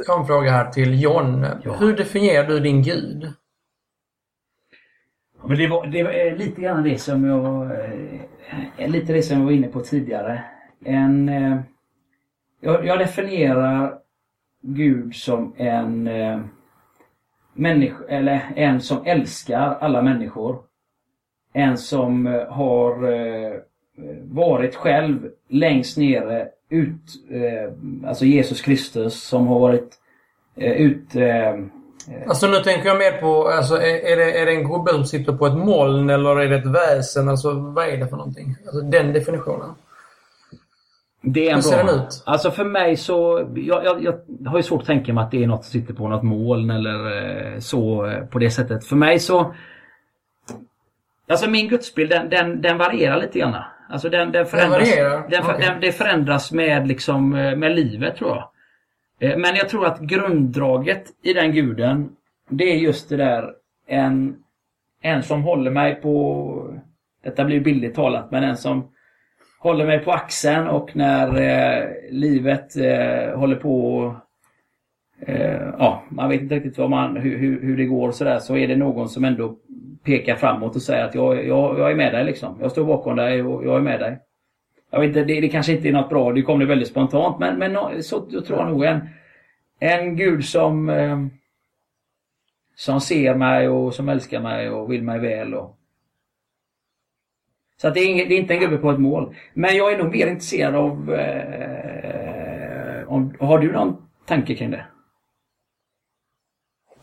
Jag 0.07 0.13
har 0.13 0.19
en 0.19 0.25
fråga 0.27 0.51
här 0.51 0.71
till 0.71 1.01
John. 1.01 1.45
Hur 1.79 1.97
definierar 1.97 2.47
du 2.47 2.59
din 2.59 2.81
gud? 2.81 3.33
Men 5.47 5.57
det 5.57 5.67
var, 5.67 5.87
det 5.87 6.03
var 6.03 6.11
eh, 6.11 6.35
lite 6.35 6.61
grann 6.61 6.83
det 6.83 6.97
som 6.97 7.25
jag... 7.25 7.63
Eh, 7.71 8.21
eh, 8.77 8.89
lite 8.89 9.13
det 9.13 9.23
som 9.23 9.37
jag 9.37 9.45
var 9.45 9.51
inne 9.51 9.67
på 9.67 9.79
tidigare. 9.79 10.43
En... 10.85 11.31
Jag, 12.61 12.85
jag 12.85 12.99
definierar 12.99 13.97
Gud 14.61 15.15
som 15.15 15.53
en 15.57 16.09
människa, 17.53 18.03
eller 18.09 18.41
en 18.55 18.81
som 18.81 19.05
älskar 19.05 19.77
alla 19.81 20.01
människor. 20.01 20.59
En 21.53 21.77
som 21.77 22.25
har 22.49 22.95
varit 24.33 24.75
själv 24.75 25.29
längst 25.47 25.97
nere 25.97 26.47
ut, 26.69 27.25
alltså 28.05 28.25
Jesus 28.25 28.61
Kristus 28.61 29.23
som 29.23 29.47
har 29.47 29.59
varit 29.59 29.97
ut... 30.55 31.15
Eh, 32.07 32.29
Alltså 32.29 32.47
nu 32.47 32.57
tänker 32.59 32.87
jag 32.87 32.97
mer 32.97 33.11
på, 33.11 33.47
alltså, 33.47 33.75
är, 33.75 34.15
det, 34.17 34.39
är 34.39 34.45
det 34.45 34.51
en 34.51 34.69
gubbe 34.71 34.91
som 34.91 35.05
sitter 35.05 35.33
på 35.33 35.47
ett 35.47 35.53
moln 35.57 36.09
eller 36.09 36.39
är 36.39 36.49
det 36.49 36.55
ett 36.55 36.65
väsen? 36.65 37.29
Alltså 37.29 37.51
vad 37.53 37.87
är 37.87 37.97
det 37.97 38.07
för 38.07 38.17
någonting? 38.17 38.55
Alltså 38.65 38.81
den 38.81 39.13
definitionen. 39.13 39.69
Det 41.21 41.45
är 41.47 41.49
en 41.49 41.55
Hur 41.55 41.61
ser 41.61 41.77
den 41.83 41.95
ut? 41.99 42.23
Alltså 42.25 42.51
för 42.51 42.65
mig 42.65 42.97
så... 42.97 43.47
Jag, 43.55 43.85
jag, 43.85 44.03
jag 44.03 44.49
har 44.51 44.57
ju 44.57 44.63
svårt 44.63 44.81
att 44.81 44.87
tänka 44.87 45.13
mig 45.13 45.23
att 45.23 45.31
det 45.31 45.43
är 45.43 45.47
något 45.47 45.65
som 45.65 45.71
sitter 45.81 45.93
på 45.93 46.07
något 46.07 46.23
moln 46.23 46.69
eller 46.71 47.17
eh, 47.53 47.59
så 47.59 48.05
eh, 48.05 48.25
på 48.25 48.39
det 48.39 48.51
sättet. 48.51 48.85
För 48.85 48.95
mig 48.95 49.19
så... 49.19 49.53
Alltså 51.29 51.49
min 51.49 51.67
gudsbild 51.67 52.09
den, 52.09 52.29
den, 52.29 52.61
den 52.61 52.77
varierar 52.77 53.21
lite 53.21 53.39
grann. 53.39 53.55
Alltså 53.89 54.09
den, 54.09 54.31
den 54.31 54.45
förändras. 54.45 54.81
varierar? 54.81 55.29
Den, 55.29 55.43
för- 55.43 55.53
Okej. 55.53 55.65
den, 55.67 55.81
det 55.81 55.91
förändras 55.91 56.51
med 56.51 56.87
liksom 56.87 57.29
med 57.29 57.75
livet 57.75 58.15
tror 58.17 58.29
jag. 58.29 58.49
Eh, 59.19 59.37
men 59.37 59.55
jag 59.55 59.69
tror 59.69 59.85
att 59.85 59.99
grunddraget 59.99 61.03
i 61.23 61.33
den 61.33 61.51
guden 61.51 62.15
det 62.49 62.63
är 62.63 62.75
just 62.75 63.09
det 63.09 63.17
där 63.17 63.53
en, 63.87 64.35
en 65.01 65.23
som 65.23 65.43
håller 65.43 65.71
mig 65.71 65.95
på... 65.95 66.79
Detta 67.23 67.45
blir 67.45 67.59
billigt 67.59 67.95
talat 67.95 68.31
men 68.31 68.43
en 68.43 68.57
som 68.57 68.91
håller 69.59 69.85
mig 69.85 69.99
på 69.99 70.11
axeln 70.11 70.67
och 70.67 70.95
när 70.95 71.27
eh, 71.27 71.89
livet 72.11 72.75
eh, 72.75 73.39
håller 73.39 73.55
på 73.55 74.15
eh, 75.19 75.69
Ja, 75.79 76.03
man 76.09 76.29
vet 76.29 76.41
inte 76.41 76.55
riktigt 76.55 76.77
vad 76.77 76.89
man, 76.89 77.17
hur, 77.17 77.37
hur, 77.37 77.61
hur 77.61 77.77
det 77.77 77.85
går 77.85 78.11
sådär 78.11 78.39
så 78.39 78.57
är 78.57 78.67
det 78.67 78.75
någon 78.75 79.09
som 79.09 79.25
ändå 79.25 79.57
pekar 80.03 80.35
framåt 80.35 80.75
och 80.75 80.81
säger 80.81 81.05
att 81.05 81.15
jag, 81.15 81.47
jag, 81.47 81.79
jag 81.79 81.91
är 81.91 81.95
med 81.95 82.13
dig 82.13 82.23
liksom. 82.23 82.57
Jag 82.61 82.71
står 82.71 82.85
bakom 82.85 83.15
dig 83.15 83.43
och 83.43 83.65
jag 83.65 83.75
är 83.75 83.81
med 83.81 83.99
dig. 83.99 84.19
Jag 84.93 84.99
vet 84.99 85.07
inte, 85.07 85.23
det, 85.23 85.41
det 85.41 85.49
kanske 85.49 85.71
inte 85.71 85.87
är 85.87 85.91
något 85.93 86.09
bra, 86.09 86.31
det 86.31 86.41
kommer 86.41 86.65
väldigt 86.65 86.87
spontant 86.87 87.39
men, 87.39 87.59
men 87.59 88.03
så 88.03 88.25
jag 88.29 88.45
tror 88.45 88.59
jag 88.59 88.67
nog 88.67 88.83
en, 88.83 89.09
en 89.79 90.15
gud 90.15 90.45
som 90.45 90.89
eh, 90.89 91.19
som 92.75 93.01
ser 93.01 93.35
mig 93.35 93.69
och 93.69 93.93
som 93.95 94.09
älskar 94.09 94.39
mig 94.39 94.69
och 94.69 94.91
vill 94.91 95.03
mig 95.03 95.19
väl. 95.19 95.53
Och... 95.53 95.77
Så 97.81 97.87
att 97.87 97.93
det, 97.93 97.99
är 97.99 98.07
inget, 98.09 98.29
det 98.29 98.35
är 98.35 98.39
inte 98.39 98.53
en 98.53 98.59
gubbe 98.59 98.77
på 98.77 98.91
ett 98.91 98.99
mål. 98.99 99.35
Men 99.53 99.75
jag 99.75 99.93
är 99.93 99.97
nog 99.97 100.11
mer 100.11 100.27
intresserad 100.27 100.75
av... 100.75 101.13
Eh, 101.13 103.07
om, 103.07 103.35
har 103.39 103.59
du 103.59 103.71
någon 103.71 104.07
tanke 104.25 104.55
kring 104.55 104.71
det? 104.71 104.85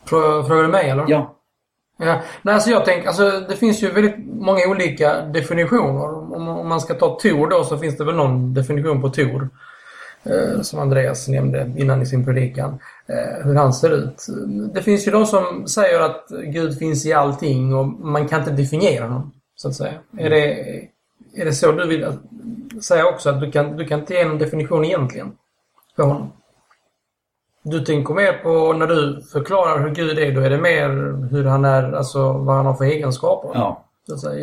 Frå- 0.05 0.43
Frågar 0.43 0.62
du 0.62 0.68
mig 0.68 0.91
eller? 0.91 1.05
Ja. 1.09 1.36
Ja, 2.03 2.22
nej, 2.43 2.55
alltså 2.55 2.70
jag 2.70 2.84
tänker, 2.84 3.09
alltså 3.09 3.30
det 3.49 3.57
finns 3.57 3.82
ju 3.82 3.91
väldigt 3.91 4.18
många 4.26 4.61
olika 4.68 5.22
definitioner. 5.22 6.20
Om, 6.41 6.49
om 6.49 6.68
man 6.68 6.80
ska 6.80 6.95
ta 6.95 7.18
Tor 7.18 7.51
då 7.51 7.64
så 7.64 7.78
finns 7.78 7.97
det 7.97 8.05
väl 8.05 8.16
någon 8.16 8.55
definition 8.55 9.03
på 9.03 9.09
Tor. 9.09 9.49
Eh, 10.22 10.61
som 10.61 10.78
Andreas 10.78 11.28
nämnde 11.28 11.72
innan 11.76 12.03
i 12.03 12.07
sin 12.07 12.24
predikan. 12.24 12.78
Eh, 13.07 13.45
hur 13.45 13.55
han 13.55 13.72
ser 13.72 13.91
ut. 13.91 14.26
Det 14.74 14.82
finns 14.82 15.07
ju 15.07 15.12
de 15.12 15.26
som 15.26 15.66
säger 15.68 16.01
att 16.01 16.26
Gud 16.45 16.78
finns 16.78 17.07
i 17.07 17.12
allting 17.12 17.74
och 17.74 17.86
man 17.86 18.28
kan 18.28 18.41
inte 18.41 18.53
definiera 18.53 19.05
honom. 19.05 19.32
Så 19.57 19.68
att 19.68 19.74
säga. 19.74 19.95
Är 20.18 20.30
det, 20.30 20.55
är 21.34 21.45
det 21.45 21.53
så 21.53 21.72
du 21.72 21.86
vill 21.86 22.07
säga 22.82 23.07
också? 23.07 23.30
Att 23.30 23.41
du 23.41 23.51
kan, 23.51 23.76
du 23.76 23.84
kan 23.84 24.01
inte 24.01 24.14
ge 24.14 24.24
någon 24.24 24.38
definition 24.38 24.84
egentligen 24.84 25.32
för 25.97 26.03
honom? 26.03 26.32
Du 27.62 27.80
tänker 27.80 28.14
mer 28.14 28.32
på 28.32 28.72
när 28.72 28.86
du 28.86 29.22
förklarar 29.32 29.80
hur 29.80 29.95
Gud 29.95 30.18
är, 30.18 30.32
då 30.32 30.41
är 30.41 30.51
det 30.51 30.61
mer 30.61 30.88
hur 31.30 31.45
han 31.45 31.64
är, 31.64 31.93
alltså 31.93 32.32
vad 32.32 32.57
han 32.57 32.66
har 32.66 32.74
för 32.74 32.84
egenskaper. 32.84 33.51
Ja. 33.55 33.84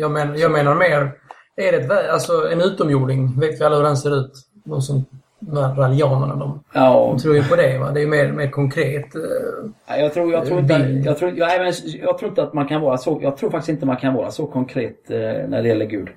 Jag, 0.00 0.10
men, 0.10 0.38
jag 0.38 0.50
menar 0.50 0.74
mer, 0.74 1.12
är 1.58 1.72
det 1.72 1.78
ett, 1.78 2.10
alltså 2.12 2.32
en 2.52 2.60
utomjording, 2.60 3.40
vet 3.40 3.60
vi 3.60 3.64
alla 3.64 3.76
hur 3.76 3.82
den 3.82 3.96
ser 3.96 4.16
ut? 4.20 4.32
De 4.64 4.82
som, 4.82 5.04
rallianerna, 5.76 6.34
de, 6.36 6.64
Ja, 6.72 7.06
de 7.16 7.18
tror 7.22 7.36
ju 7.36 7.42
på 7.42 7.56
det 7.56 7.78
va? 7.78 7.90
Det 7.90 8.02
är 8.02 8.06
mer, 8.06 8.32
mer 8.32 8.50
konkret. 8.50 9.14
eh, 9.14 10.00
Jag 10.00 10.14
tror, 10.14 10.32
jag, 10.32 10.46
tror 10.46 10.60
inte, 10.60 10.78
Bild. 10.78 11.06
jag, 11.06 11.18
tror, 11.18 11.32
jag, 11.38 11.54
även, 11.54 11.72
jag 12.02 12.18
tror 12.18 12.28
inte 12.28 12.42
att 12.42 12.52
man 12.54 12.68
kan 12.68 12.80
vara 12.80 12.96
så... 12.96 13.18
Jag 13.22 13.36
tror 13.36 13.50
faktiskt 13.50 13.68
inte 13.68 13.86
man 13.86 13.96
kan 13.96 14.14
vara 14.14 14.30
så 14.30 14.46
konkret 14.46 15.10
eh, 15.10 15.18
när 15.48 15.62
det 15.62 15.68
gäller 15.68 15.86
Gud. 15.86 16.08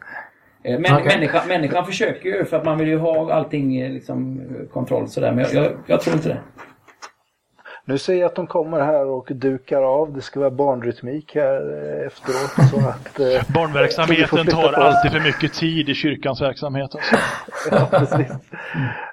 Eh, 0.63 0.79
men, 0.79 0.93
Okej. 0.93 1.05
människan, 1.07 1.47
människan 1.47 1.85
försöker 1.85 2.29
ju 2.29 2.45
för 2.45 2.57
att 2.57 2.65
man 2.65 2.77
vill 2.77 2.87
ju 2.87 2.97
ha 2.97 3.33
allting 3.33 3.81
eh, 3.81 3.91
liksom, 3.91 4.39
eh, 4.39 4.67
kontroll 4.73 5.07
sådär. 5.07 5.31
Men 5.31 5.45
jag, 5.53 5.63
jag, 5.65 5.71
jag 5.87 6.01
tror 6.01 6.15
inte 6.15 6.29
det. 6.29 6.37
Nu 7.85 7.97
ser 7.97 8.13
jag 8.13 8.25
att 8.25 8.35
de 8.35 8.47
kommer 8.47 8.79
här 8.79 9.05
och 9.05 9.27
dukar 9.31 9.81
av. 9.81 10.13
Det 10.13 10.21
ska 10.21 10.39
vara 10.39 10.49
barnrytmik 10.51 11.35
här 11.35 11.85
eh, 11.99 12.07
efteråt. 12.07 12.69
Så 12.69 12.89
att, 12.89 13.19
eh, 13.19 13.53
Barnverksamheten 13.53 14.47
tar 14.47 14.73
alltid 14.73 15.11
för 15.11 15.19
mycket 15.19 15.53
tid 15.53 15.89
i 15.89 15.93
kyrkans 15.93 16.41
verksamhet. 16.41 16.95
Alltså. 16.95 17.15
ja, 17.71 17.87
precis. 17.91 18.31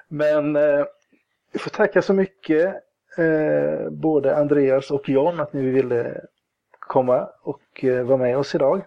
Men 0.07 0.55
eh, 0.55 0.85
vi 1.53 1.59
får 1.59 1.69
tacka 1.69 2.01
så 2.01 2.13
mycket 2.13 2.65
eh, 3.17 3.89
både 3.91 4.37
Andreas 4.37 4.91
och 4.91 5.09
John 5.09 5.39
att 5.39 5.53
ni 5.53 5.61
ville 5.61 6.21
komma 6.79 7.27
och 7.41 7.83
eh, 7.83 8.03
vara 8.03 8.17
med 8.17 8.37
oss 8.37 8.55
idag. 8.55 8.81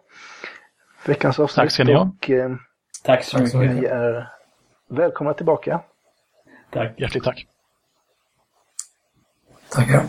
Veckans 1.07 1.39
avsnitt. 1.39 1.57
Tack 1.57 1.71
ska 1.71 1.85
ni 1.85 1.93
ha. 1.93 2.11
Och 2.19 2.31
eh, 2.31 2.51
Tack 3.05 3.25
så 3.25 3.39
Tack 3.39 3.49
så 3.49 3.59
mycket. 3.59 3.77
ni 3.77 3.85
är 3.85 4.29
välkomna 4.89 5.35
tillbaka. 5.35 5.81
Tack. 6.71 7.01
Hjärtligt 7.01 7.25
tack. 7.25 7.47
Tackar. 9.75 10.03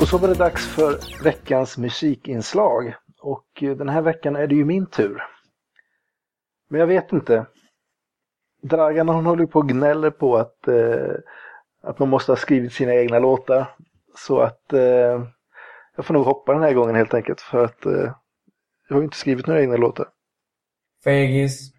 Och 0.00 0.08
så 0.08 0.18
var 0.18 0.28
det 0.28 0.34
dags 0.34 0.66
för 0.66 1.22
veckans 1.24 1.78
musikinslag. 1.78 2.94
Och 3.22 3.62
eh, 3.62 3.76
den 3.76 3.88
här 3.88 4.02
veckan 4.02 4.36
är 4.36 4.46
det 4.46 4.54
ju 4.54 4.64
min 4.64 4.86
tur. 4.86 5.22
Men 6.68 6.80
jag 6.80 6.86
vet 6.86 7.12
inte. 7.12 7.46
Dragan 8.62 9.08
hon 9.08 9.26
håller 9.26 9.46
på 9.46 9.58
och 9.58 9.68
gnäller 9.68 10.10
på 10.10 10.36
att, 10.36 10.68
eh, 10.68 11.14
att 11.82 11.98
man 11.98 12.08
måste 12.08 12.32
ha 12.32 12.36
skrivit 12.36 12.72
sina 12.72 12.94
egna 12.94 13.18
låtar. 13.18 13.74
Så 14.16 14.40
att 14.40 14.72
eh, 14.72 15.24
jag 15.96 16.04
får 16.04 16.14
nog 16.14 16.24
hoppa 16.24 16.52
den 16.52 16.62
här 16.62 16.72
gången 16.72 16.94
helt 16.94 17.14
enkelt. 17.14 17.40
För 17.40 17.64
att 17.64 17.86
eh, 17.86 18.12
jag 18.88 18.96
har 18.96 19.00
ju 19.00 19.04
inte 19.04 19.16
skrivit 19.16 19.46
några 19.46 19.60
egna 19.60 19.76
låtar. 19.76 20.06
Fegis. 21.04 21.70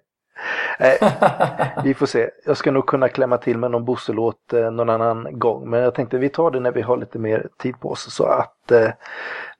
Nej, 0.80 0.98
vi 1.84 1.94
får 1.94 2.06
se. 2.06 2.30
Jag 2.46 2.56
ska 2.56 2.70
nog 2.70 2.86
kunna 2.86 3.08
klämma 3.08 3.38
till 3.38 3.58
med 3.58 3.70
någon 3.70 3.84
Bosse-låt 3.84 4.52
eh, 4.52 4.70
någon 4.70 4.90
annan 4.90 5.38
gång. 5.38 5.70
Men 5.70 5.80
jag 5.80 5.94
tänkte 5.94 6.18
vi 6.18 6.28
tar 6.28 6.50
det 6.50 6.60
när 6.60 6.72
vi 6.72 6.82
har 6.82 6.96
lite 6.96 7.18
mer 7.18 7.48
tid 7.58 7.80
på 7.80 7.90
oss. 7.90 8.14
Så 8.14 8.24
att 8.24 8.70
eh, 8.70 8.90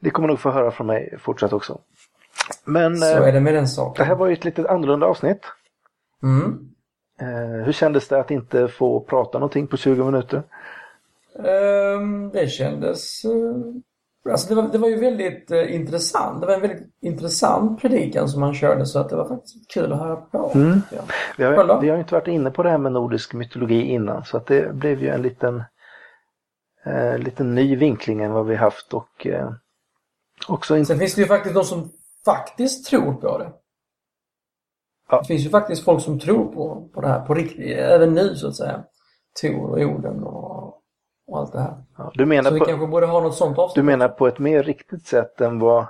ni 0.01 0.11
kommer 0.11 0.29
nog 0.29 0.41
få 0.41 0.51
höra 0.51 0.71
från 0.71 0.87
mig 0.87 1.19
fortsatt 1.19 1.53
också. 1.53 1.81
Men 2.65 2.97
Så 2.97 3.07
eh, 3.23 3.29
är 3.29 3.33
det 3.33 3.41
med 3.41 3.55
den 3.55 3.63
det 3.65 3.69
saken. 3.69 4.07
här 4.07 4.15
var 4.15 4.27
ju 4.27 4.33
ett 4.33 4.45
lite 4.45 4.71
annorlunda 4.71 5.07
avsnitt. 5.07 5.43
Mm. 6.23 6.69
Eh, 7.21 7.65
hur 7.65 7.73
kändes 7.73 8.09
det 8.09 8.21
att 8.21 8.31
inte 8.31 8.69
få 8.69 9.01
prata 9.01 9.39
någonting 9.39 9.67
på 9.67 9.77
20 9.77 10.05
minuter? 10.05 10.43
Ehm, 11.45 12.31
det 12.31 12.47
kändes... 12.49 13.25
eh, 13.25 13.31
Alltså 14.31 14.49
det, 14.49 14.55
var, 14.55 14.69
det 14.69 14.79
var 14.79 14.89
ju 14.89 15.01
väldigt 15.01 15.51
eh, 15.51 15.75
intressant. 15.75 16.41
Det 16.41 16.47
var 16.47 16.55
en 16.55 16.61
väldigt 16.61 16.89
intressant 17.01 17.81
predikan 17.81 18.29
som 18.29 18.43
han 18.43 18.55
körde 18.55 18.87
så 18.87 18.99
att 18.99 19.09
det 19.09 19.17
var 19.17 19.29
faktiskt 19.29 19.71
kul 19.71 19.93
att 19.93 19.99
höra 19.99 20.17
på. 20.17 20.51
Mm. 20.55 20.81
Ja. 20.91 21.03
Vi 21.39 21.45
har, 21.45 21.81
vi 21.81 21.89
har 21.89 21.97
ju 21.97 22.01
inte 22.01 22.15
varit 22.15 22.29
inne 22.29 22.51
på 22.51 22.63
det 22.63 22.71
här 22.71 22.79
med 22.79 22.93
nordisk 22.93 23.35
mytologi 23.35 23.83
innan 23.83 24.25
så 24.25 24.37
att 24.37 24.47
det 24.47 24.75
blev 24.75 25.03
ju 25.03 25.09
en 25.09 25.23
liten, 25.23 25.63
eh, 26.85 27.19
liten 27.19 27.55
ny 27.55 27.77
vinkling 27.77 28.21
än 28.21 28.33
vad 28.33 28.47
vi 28.47 28.55
haft 28.55 28.95
och 28.95 29.27
eh, 29.27 29.53
också 30.49 30.77
inte 30.77 30.87
Sen 30.87 30.99
finns 30.99 31.15
det 31.15 31.21
ju 31.21 31.29
faktiskt 31.29 31.55
de 31.55 31.65
som 31.65 31.91
faktiskt 32.25 32.87
tror 32.87 33.13
på 33.13 33.39
det. 33.39 33.53
Ja. 35.09 35.21
Det 35.21 35.27
finns 35.27 35.47
ju 35.47 35.51
faktiskt 35.51 35.85
folk 35.85 36.03
som 36.03 36.21
tror 36.21 36.53
på, 36.55 36.89
på 36.95 37.01
det 37.01 37.09
här 37.09 37.21
på 37.21 37.35
riktigt, 37.35 37.79
även 37.79 38.15
nu 38.15 38.37
så 38.37 38.49
att 38.49 38.57
säga. 38.57 38.85
Tor 39.43 39.71
och 39.71 39.79
Oden 39.79 40.23
och, 40.23 40.82
och 41.27 41.39
allt 41.39 41.53
det 41.53 41.61
här. 41.61 41.75
ja, 41.99 42.11
du 42.15 42.27
menar 42.27 42.49
Så 42.51 42.55
vi 42.55 42.61
på, 42.61 42.67
kanske 42.67 42.87
borde 42.87 43.07
ha 43.07 43.21
något 43.21 43.35
sånt 43.35 43.57
Du 43.57 43.63
avsnitt. 43.63 43.85
menar 43.85 44.09
på 44.09 44.27
ett 44.27 44.39
mer 44.39 44.63
riktigt 44.63 45.07
sätt 45.07 45.41
än 45.41 45.59
vad, 45.59 45.87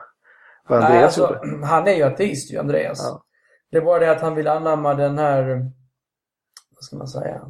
vad 0.69 0.79
Nej, 0.81 0.87
Andreas 0.89 1.19
alltså, 1.19 1.47
gjorde. 1.47 1.67
han 1.67 1.87
är 1.89 1.93
ju 1.95 2.03
ateist 2.03 2.53
ju, 2.53 2.59
Andreas. 2.59 3.01
Ja. 3.11 3.23
Det 3.71 3.77
är 3.79 3.83
bara 3.83 3.99
det 3.99 4.11
att 4.11 4.21
han 4.21 4.35
vill 4.35 4.49
anamma 4.49 4.95
den 4.95 5.19
här, 5.19 5.45
vad 6.75 6.85
ska 6.85 6.97
man 6.97 7.09
säga, 7.09 7.41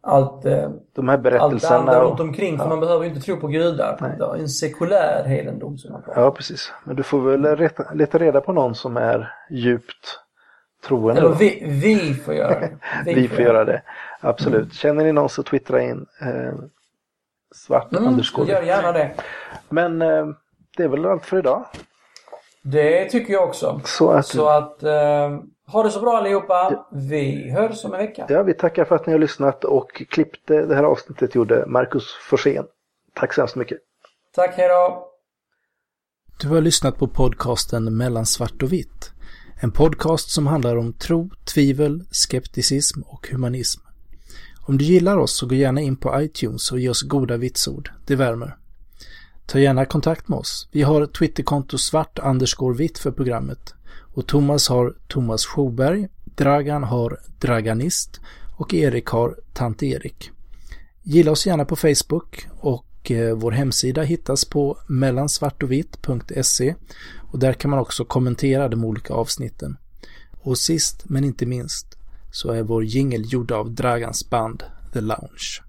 allt, 0.00 0.44
eh, 0.44 0.70
De 0.92 1.08
här 1.08 1.14
allt 1.14 1.24
det 1.24 1.30
berättelserna. 1.30 1.76
andra 1.76 2.02
och- 2.02 2.08
runt 2.10 2.20
omkring. 2.20 2.56
För 2.58 2.64
ja. 2.64 2.68
man 2.68 2.80
behöver 2.80 3.04
ju 3.04 3.08
inte 3.10 3.20
tro 3.22 3.36
på 3.40 3.46
gudar. 3.48 3.98
Nej. 4.00 4.14
Det 4.18 4.24
är 4.24 4.34
en 4.36 4.48
sekulär 4.48 5.24
hedendom 5.24 5.78
som 5.78 5.92
man 5.92 6.02
pratar 6.02 6.20
Ja, 6.22 6.30
precis. 6.30 6.72
Men 6.84 6.96
du 6.96 7.02
får 7.02 7.20
väl 7.20 7.58
leta, 7.58 7.84
leta 7.94 8.18
reda 8.18 8.40
på 8.40 8.52
någon 8.52 8.74
som 8.74 8.96
är 8.96 9.32
djupt 9.50 10.20
troende. 10.86 11.20
Eller 11.20 11.34
vi, 11.34 11.64
vi 11.82 12.14
får 12.14 12.34
göra 12.34 12.60
det. 12.60 12.70
Vi 13.14 13.28
får 13.28 13.40
göra 13.40 13.64
det. 13.64 13.82
Absolut. 14.20 14.72
Känner 14.74 15.04
ni 15.04 15.12
någon 15.12 15.28
så 15.28 15.42
twittra 15.42 15.82
in 15.82 16.06
eh, 16.20 16.52
svart 17.54 17.92
Mm, 17.92 18.08
underscore. 18.08 18.48
gör 18.52 18.62
gärna 18.62 18.92
det. 18.92 19.14
Men 19.68 20.02
eh, 20.02 20.26
det 20.76 20.82
är 20.82 20.88
väl 20.88 21.06
allt 21.06 21.26
för 21.26 21.38
idag. 21.38 21.66
Det 22.62 23.04
tycker 23.10 23.32
jag 23.32 23.48
också. 23.48 23.80
Så 23.84 24.10
att, 24.10 24.26
Så 24.26 24.48
att, 24.48 24.82
eh, 24.82 25.38
ha 25.66 25.82
det 25.82 25.90
så 25.90 26.00
bra 26.00 26.18
allihopa. 26.18 26.86
Vi 26.92 27.50
hörs 27.50 27.84
om 27.84 27.92
en 27.94 27.98
vecka. 27.98 28.26
ja, 28.28 28.42
vi 28.42 28.54
tackar 28.54 28.84
för 28.84 28.94
att 28.94 29.06
ni 29.06 29.12
har 29.12 29.20
lyssnat 29.20 29.64
och 29.64 30.02
klippte 30.10 30.66
det 30.66 30.74
här 30.74 30.84
avsnittet 30.84 31.34
gjorde 31.34 31.64
Marcus 31.66 32.04
Forsén. 32.30 32.64
Tack 33.14 33.32
så 33.34 33.40
hemskt 33.40 33.56
mycket. 33.56 33.78
Tack, 34.34 34.54
hejdå! 34.56 35.08
Du 36.40 36.48
har 36.48 36.60
lyssnat 36.60 36.98
på 36.98 37.08
podcasten 37.08 37.96
Mellan 37.96 38.26
svart 38.26 38.62
och 38.62 38.72
vitt. 38.72 39.10
En 39.62 39.70
podcast 39.72 40.30
som 40.30 40.46
handlar 40.46 40.76
om 40.76 40.92
tro, 40.92 41.30
tvivel, 41.54 42.04
skepticism 42.10 43.00
och 43.02 43.28
humanism. 43.32 43.80
Om 44.68 44.78
du 44.78 44.84
gillar 44.84 45.16
oss 45.16 45.36
så 45.36 45.46
gå 45.46 45.54
gärna 45.54 45.80
in 45.80 45.96
på 45.96 46.22
iTunes 46.22 46.72
och 46.72 46.80
ge 46.80 46.88
oss 46.88 47.02
goda 47.02 47.36
vitsord. 47.36 47.90
Det 48.06 48.16
värmer. 48.16 48.56
Ta 49.46 49.58
gärna 49.58 49.84
kontakt 49.84 50.28
med 50.28 50.38
oss. 50.38 50.68
Vi 50.72 50.82
har 50.82 51.06
Twitterkonto 51.06 51.78
svart 51.78 52.18
vitt 52.76 52.98
för 52.98 53.10
programmet. 53.10 53.74
Och 54.14 54.26
Thomas 54.26 54.68
har 54.68 54.94
Thomas 55.08 55.46
Schoberg, 55.46 56.08
Dragan 56.24 56.82
har 56.82 57.20
Draganist 57.38 58.20
och 58.56 58.74
Erik 58.74 59.06
har 59.06 59.36
Tant 59.52 59.82
Erik. 59.82 60.30
Gilla 61.02 61.30
oss 61.30 61.46
gärna 61.46 61.64
på 61.64 61.76
Facebook 61.76 62.46
och 62.60 63.10
eh, 63.10 63.36
vår 63.36 63.50
hemsida 63.52 64.02
hittas 64.02 64.44
på 64.44 64.78
mellansvartovitt.se 64.88 66.74
och 67.32 67.38
där 67.38 67.52
kan 67.52 67.70
man 67.70 67.80
också 67.80 68.04
kommentera 68.04 68.68
de 68.68 68.84
olika 68.84 69.14
avsnitten. 69.14 69.76
Och 70.32 70.58
sist 70.58 71.04
men 71.04 71.24
inte 71.24 71.46
minst 71.46 71.96
så 72.36 72.50
är 72.50 72.62
vår 72.62 72.84
jingel 72.84 73.32
gjord 73.32 73.52
av 73.52 73.74
Dragans 73.74 74.30
band 74.30 74.62
The 74.92 75.00
Lounge. 75.00 75.62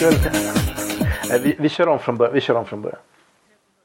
Skull. 0.00 0.30
vi, 1.42 1.56
vi 1.58 1.68
kör 1.68 1.88
om 1.88 1.98
från 1.98 2.16
början. 2.16 2.34
Vi 2.34 2.40
kör 2.40 2.54
om 2.54 2.66
från 2.66 2.82
början. 2.82 3.00